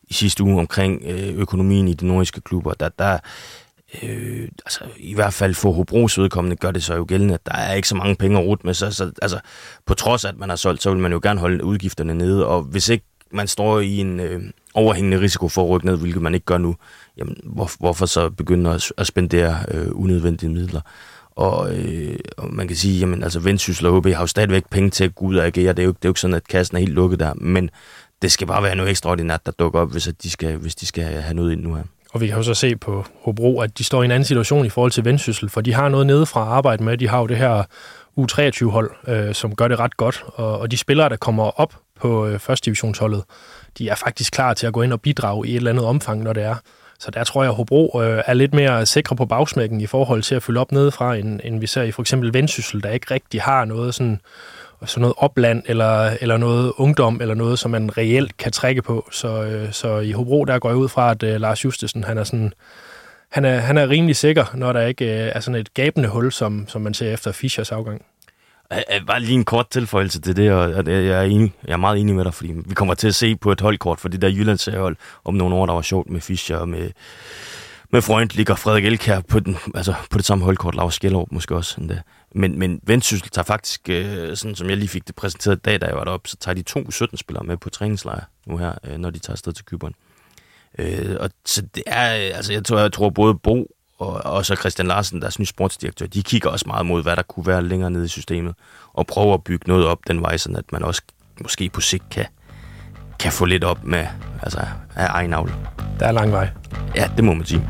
i 0.04 0.14
sidste 0.14 0.44
uge 0.44 0.60
omkring 0.60 1.02
øh, 1.06 1.36
økonomien 1.36 1.88
i 1.88 1.94
de 1.94 2.08
nordiske 2.08 2.42
klubber, 2.42 2.74
der, 2.74 2.90
der 2.90 3.20
øh, 4.04 4.48
altså, 4.66 4.80
i 4.98 5.14
hvert 5.14 5.34
fald 5.34 5.56
for 5.56 5.72
Hobros 5.72 6.20
vedkommende 6.20 6.56
gør 6.56 6.72
det 6.72 6.84
så 6.84 6.96
jo 6.96 7.06
gældende, 7.08 7.34
at 7.34 7.46
der 7.46 7.54
er 7.54 7.74
ikke 7.74 7.88
så 7.88 7.96
mange 7.96 8.16
penge 8.16 8.40
at 8.40 8.46
rute 8.46 8.66
med. 8.66 8.74
Så, 8.74 8.92
så 8.92 9.12
altså, 9.22 9.40
på 9.86 9.94
trods 9.94 10.26
af, 10.26 10.30
at 10.30 10.38
man 10.38 10.50
har 10.50 10.56
solgt, 10.56 10.84
så 10.84 10.90
vil 10.90 11.00
man 11.00 11.12
jo 11.12 11.20
gerne 11.24 11.40
holde 11.40 11.64
udgifterne 11.64 12.14
nede, 12.14 12.48
og 12.48 12.62
hvis 12.62 12.90
ikke 12.90 13.06
man 13.32 13.48
står 13.48 13.80
i 13.80 13.98
en 13.98 14.20
øh, 14.20 14.44
overhængende 14.74 15.20
risiko 15.20 15.48
for 15.48 15.64
at 15.64 15.70
rykke 15.70 15.86
ned, 15.86 15.98
hvilket 15.98 16.22
man 16.22 16.34
ikke 16.34 16.46
gør 16.46 16.58
nu, 16.58 16.76
jamen, 17.18 17.38
hvor, 17.44 17.72
hvorfor 17.80 18.06
så 18.06 18.30
begynde 18.30 18.70
at, 18.70 18.92
at 18.98 19.08
spendere 19.08 19.66
øh, 19.72 19.88
unødvendige 19.92 20.50
midler? 20.50 20.82
Og, 21.38 21.76
øh, 21.76 22.20
og 22.38 22.54
man 22.54 22.68
kan 22.68 22.78
sige, 22.78 23.00
jamen 23.00 23.24
altså 23.24 23.40
Vendsyssel 23.40 23.86
og 23.86 24.00
HB 24.00 24.06
har 24.06 24.20
jo 24.20 24.28
stadigvæk 24.28 24.64
penge 24.70 24.90
til 24.90 25.04
at 25.04 25.16
gå 25.16 25.26
ud 25.26 25.36
og 25.36 25.46
agere. 25.46 25.74
Det 25.74 25.80
er 25.80 25.84
jo, 25.84 25.92
det 25.92 26.06
er 26.06 26.10
jo 26.10 26.10
ikke 26.10 26.20
sådan, 26.20 26.34
at 26.34 26.48
kassen 26.48 26.78
er 26.78 26.80
helt 26.80 26.94
lukket 26.94 27.20
der, 27.20 27.34
men 27.34 27.70
det 28.22 28.32
skal 28.32 28.48
bare 28.48 28.64
være 28.64 28.76
noget 28.76 28.90
ekstraordinært, 28.90 29.46
der 29.46 29.52
dukker 29.52 29.80
op, 29.80 29.92
hvis, 29.92 30.08
at 30.08 30.24
de, 30.24 30.30
skal, 30.30 30.58
hvis 30.58 30.76
de 30.76 30.86
skal 30.86 31.04
have 31.04 31.34
noget 31.34 31.52
ind 31.52 31.62
nu 31.62 31.76
her. 31.76 31.84
Og 32.14 32.22
vi 32.22 32.28
kan 32.28 32.36
jo 32.36 32.44
så 32.44 32.54
se 32.54 32.76
på 32.76 33.06
Hobro, 33.22 33.60
at 33.60 33.78
de 33.78 33.84
står 33.84 34.02
i 34.02 34.06
en 34.06 34.12
anden 34.12 34.26
situation 34.26 34.66
i 34.66 34.70
forhold 34.70 34.92
til 34.92 35.06
Vendsyssel, 35.06 35.50
for 35.50 35.62
de 35.62 35.74
har 35.74 35.90
noget 35.90 36.08
nede 36.08 36.26
fra 36.26 36.42
at 36.42 36.48
arbejde 36.48 36.84
med. 36.84 36.98
De 36.98 37.08
har 37.08 37.20
jo 37.20 37.28
det 37.28 37.38
her 37.38 37.64
U23-hold, 38.20 38.92
øh, 39.08 39.34
som 39.34 39.56
gør 39.56 39.68
det 39.68 39.80
ret 39.80 39.98
godt, 39.98 40.24
og, 40.28 40.60
og 40.60 40.72
de 40.72 40.78
spillere, 40.78 41.10
der 41.10 41.16
kommer 41.16 41.60
op 41.60 41.76
på 42.00 42.28
øh, 42.28 42.40
første 42.40 42.66
divisionsholdet, 42.66 43.24
de 43.78 43.90
er 43.90 43.96
faktisk 43.96 44.34
klar 44.34 44.54
til 44.54 44.68
at 44.68 44.74
gå 44.74 44.82
ind 44.82 44.94
og 44.94 45.02
bidrage 45.02 45.48
i 45.48 45.52
et 45.52 45.56
eller 45.56 45.72
andet 45.72 45.86
omfang, 45.86 46.24
når 46.24 46.34
det 46.34 46.44
er. 46.44 46.56
Så 47.00 47.12
der 47.12 47.24
tror 47.24 47.44
jeg, 47.44 47.50
at 47.50 47.56
Hobro 47.56 48.02
øh, 48.02 48.24
er 48.26 48.34
lidt 48.34 48.54
mere 48.54 48.86
sikre 48.86 49.16
på 49.16 49.26
bagsmækken 49.26 49.82
i 49.82 49.86
forhold 49.86 50.22
til 50.22 50.36
at 50.36 50.44
fylde 50.44 50.60
op 50.60 50.72
nedefra, 50.72 51.16
end, 51.16 51.40
end 51.44 51.60
vi 51.60 51.68
ser 51.68 51.82
i 51.84 51.92
for 51.92 52.02
eksempel 52.02 52.34
Vendsyssel, 52.34 52.84
der 52.84 52.90
ikke 52.90 53.14
rigtig 53.14 53.42
har 53.42 53.66
noget 53.66 53.96
sådan, 53.96 54.22
sådan 54.86 55.02
noget 55.02 55.16
opland 55.18 55.64
eller, 55.66 56.10
eller 56.22 56.38
noget 56.38 56.74
ungdom 56.78 57.22
eller 57.22 57.36
noget, 57.36 57.60
som 57.60 57.72
man 57.72 57.98
reelt 57.98 58.38
kan 58.38 58.52
trække 58.52 58.82
på. 58.82 59.08
Så, 59.12 59.44
øh, 59.44 59.72
så 59.72 60.00
i 60.00 60.12
Hobro, 60.12 60.46
der 60.46 60.60
går 60.60 60.70
jeg 60.70 60.78
ud 60.78 60.90
fra, 60.90 61.12
at 61.12 61.24
øh, 61.24 61.42
Lars 61.42 61.66
Justesen, 61.66 62.04
han 62.04 62.18
er 62.18 62.24
sådan 62.24 62.54
han 63.30 63.46
er, 63.46 63.58
han 63.58 63.78
er 63.78 63.90
rimelig 63.90 64.16
sikker, 64.16 64.46
når 64.54 64.74
der 64.74 64.82
ikke 64.82 65.06
øh, 65.06 65.32
er 65.36 65.40
sådan 65.40 65.60
et 65.62 65.74
gabende 65.74 66.10
hul, 66.10 66.32
som, 66.32 66.66
som 66.68 66.82
man 66.82 66.94
ser 66.94 67.14
efter 67.14 67.32
Fischers 67.32 67.72
afgang. 67.72 68.06
Øh, 68.74 68.80
øh, 68.94 69.06
bare 69.08 69.20
lige 69.20 69.34
en 69.34 69.46
kort 69.46 69.70
tilføjelse 69.70 70.22
til 70.22 70.36
det, 70.36 70.52
og 70.52 70.88
jeg 70.88 71.08
er, 71.08 71.22
enig, 71.22 71.54
jeg 71.68 71.74
er 71.74 71.78
meget 71.78 72.00
enig 72.00 72.16
med 72.16 72.24
dig, 72.24 72.34
fordi 72.34 72.54
vi 72.66 72.74
kommer 72.74 72.94
til 72.94 73.08
at 73.08 73.16
se 73.16 73.36
på 73.36 73.52
et 73.52 73.62
holdkort 73.62 74.00
for 74.00 74.10
det 74.10 74.22
der 74.22 74.30
Jyllandshold 74.30 74.96
om 75.24 75.34
nogle 75.34 75.56
år, 75.56 75.66
der 75.66 75.74
var 75.74 75.82
sjovt 75.82 76.10
med 76.10 76.22
Fischer 76.22 76.58
og 76.58 76.70
med, 76.70 76.92
med 77.92 78.02
Freund 78.02 78.50
og 78.50 78.60
Frederik 78.60 78.86
Elkær 78.86 79.20
på, 79.20 79.40
den, 79.40 79.58
altså 79.76 79.94
på 80.10 80.18
det 80.18 80.26
samme 80.26 80.44
holdkort, 80.44 80.76
Lars 80.76 80.94
Skjellerup 80.94 81.32
måske 81.32 81.56
også. 81.56 81.82
Endda. 81.82 82.02
Men, 82.36 82.60
men 82.60 82.80
Vendsyssel 82.84 83.30
tager 83.30 83.44
faktisk, 83.44 83.90
øh, 83.90 84.36
sådan 84.38 84.56
som 84.56 84.70
jeg 84.70 84.78
lige 84.78 84.90
fik 84.90 85.08
det 85.08 85.16
præsenteret 85.16 85.56
i 85.56 85.60
dag, 85.60 85.82
da 85.82 85.86
jeg 85.86 85.96
var 85.96 86.04
deroppe, 86.04 86.30
så 86.30 86.38
tager 86.38 86.56
de 86.56 86.62
to 86.62 86.80
17-spillere 86.80 87.44
med 87.44 87.58
på 87.58 87.70
træningslejr 87.70 88.24
nu 88.48 88.58
her, 88.58 88.74
øh, 88.84 88.98
når 88.98 89.10
de 89.10 89.20
tager 89.20 89.34
afsted 89.34 89.54
til 89.54 89.66
Kyberen. 89.66 89.94
Øh, 90.80 91.16
og 91.20 91.30
så 91.46 91.62
det 91.76 91.84
er, 91.86 92.16
øh, 92.16 92.38
altså 92.38 92.54
jeg 92.54 92.66
tror, 92.66 92.80
jeg 92.80 92.94
tror 92.94 93.10
både 93.10 93.36
Bo 93.36 93.68
og, 94.00 94.26
og 94.26 94.46
så 94.46 94.56
Christian 94.56 94.88
Larsen, 94.88 95.22
deres 95.22 95.40
nye 95.40 95.46
sportsdirektør, 95.46 96.06
de 96.06 96.24
kigger 96.24 96.50
også 96.50 96.66
meget 96.68 96.86
mod, 96.86 97.04
hvad 97.04 97.16
der 97.16 97.22
kunne 97.22 97.48
være 97.48 97.64
længere 97.64 97.92
nede 97.92 98.06
i 98.06 98.08
systemet, 98.08 98.56
og 98.94 99.08
prøver 99.08 99.34
at 99.34 99.44
bygge 99.44 99.68
noget 99.68 99.86
op 99.86 100.00
den 100.08 100.22
vej, 100.22 100.38
sådan 100.38 100.56
at 100.56 100.72
man 100.72 100.84
også 100.84 101.02
måske 101.42 101.70
på 101.70 101.82
sigt 101.82 102.10
kan, 102.10 102.26
kan 103.20 103.32
få 103.32 103.46
lidt 103.46 103.64
op 103.64 103.84
med 103.84 104.08
altså, 104.42 104.60
af 104.96 105.08
egen 105.10 105.34
avl. 105.34 105.54
Der 106.00 106.08
er 106.08 106.12
lang 106.12 106.32
vej. 106.32 106.50
Ja, 106.96 107.10
det 107.18 107.24
må 107.24 107.34
man 107.34 107.46
sige. 107.46 107.68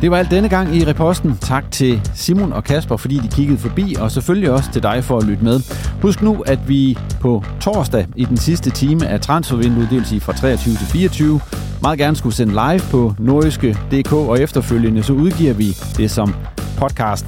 Det 0.00 0.10
var 0.10 0.16
alt 0.16 0.30
denne 0.30 0.48
gang 0.48 0.76
i 0.76 0.86
Reposten. 0.86 1.36
Tak 1.40 1.70
til 1.70 2.10
Simon 2.14 2.52
og 2.52 2.64
Kasper, 2.64 2.96
fordi 2.96 3.18
de 3.18 3.28
kiggede 3.28 3.58
forbi, 3.58 3.96
og 4.00 4.10
selvfølgelig 4.10 4.50
også 4.50 4.72
til 4.72 4.82
dig 4.82 5.04
for 5.04 5.18
at 5.18 5.24
lytte 5.24 5.44
med. 5.44 5.60
Husk 6.02 6.22
nu, 6.22 6.42
at 6.46 6.68
vi 6.68 6.98
på 7.20 7.44
torsdag 7.60 8.06
i 8.16 8.24
den 8.24 8.36
sidste 8.36 8.70
time 8.70 9.06
af 9.06 9.20
transfervinduet, 9.20 9.90
det 9.90 9.98
vil 9.98 10.06
sige 10.06 10.20
fra 10.20 10.32
23 10.32 10.74
til 10.74 10.86
24, 10.86 11.40
meget 11.82 11.98
gerne 11.98 12.16
skulle 12.16 12.34
sende 12.34 12.52
live 12.52 12.80
på 12.90 13.14
nordiske.dk, 13.18 14.12
og 14.12 14.40
efterfølgende 14.40 15.02
så 15.02 15.12
udgiver 15.12 15.54
vi 15.54 15.76
det 15.96 16.10
som 16.10 16.34
podcast. 16.78 17.26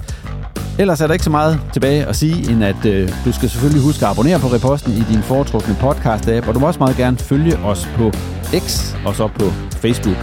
Ellers 0.79 1.01
er 1.01 1.07
der 1.07 1.15
ikke 1.15 1.25
så 1.25 1.31
meget 1.31 1.61
tilbage 1.73 2.05
at 2.07 2.17
sige, 2.17 2.53
end 2.53 2.65
at 2.65 2.85
øh, 2.87 3.09
du 3.25 3.33
skal 3.33 3.51
selvfølgelig 3.51 3.83
huske 3.83 4.07
at 4.07 4.11
abonnere 4.11 4.39
på 4.39 4.47
Reposten 4.47 4.93
i 4.93 5.03
din 5.13 5.23
foretrukne 5.23 5.77
podcast-app, 5.81 6.49
og 6.49 6.55
du 6.55 6.59
må 6.59 6.67
også 6.67 6.79
meget 6.79 6.97
gerne 6.97 7.17
følge 7.17 7.59
os 7.59 7.89
på 7.97 8.13
X 8.59 8.95
og 9.07 9.15
så 9.15 9.27
på 9.27 9.45
Facebook. 9.83 10.17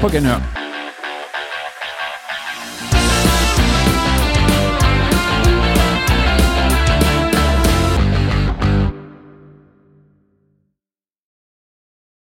På 0.00 0.08
genhør. 0.08 0.67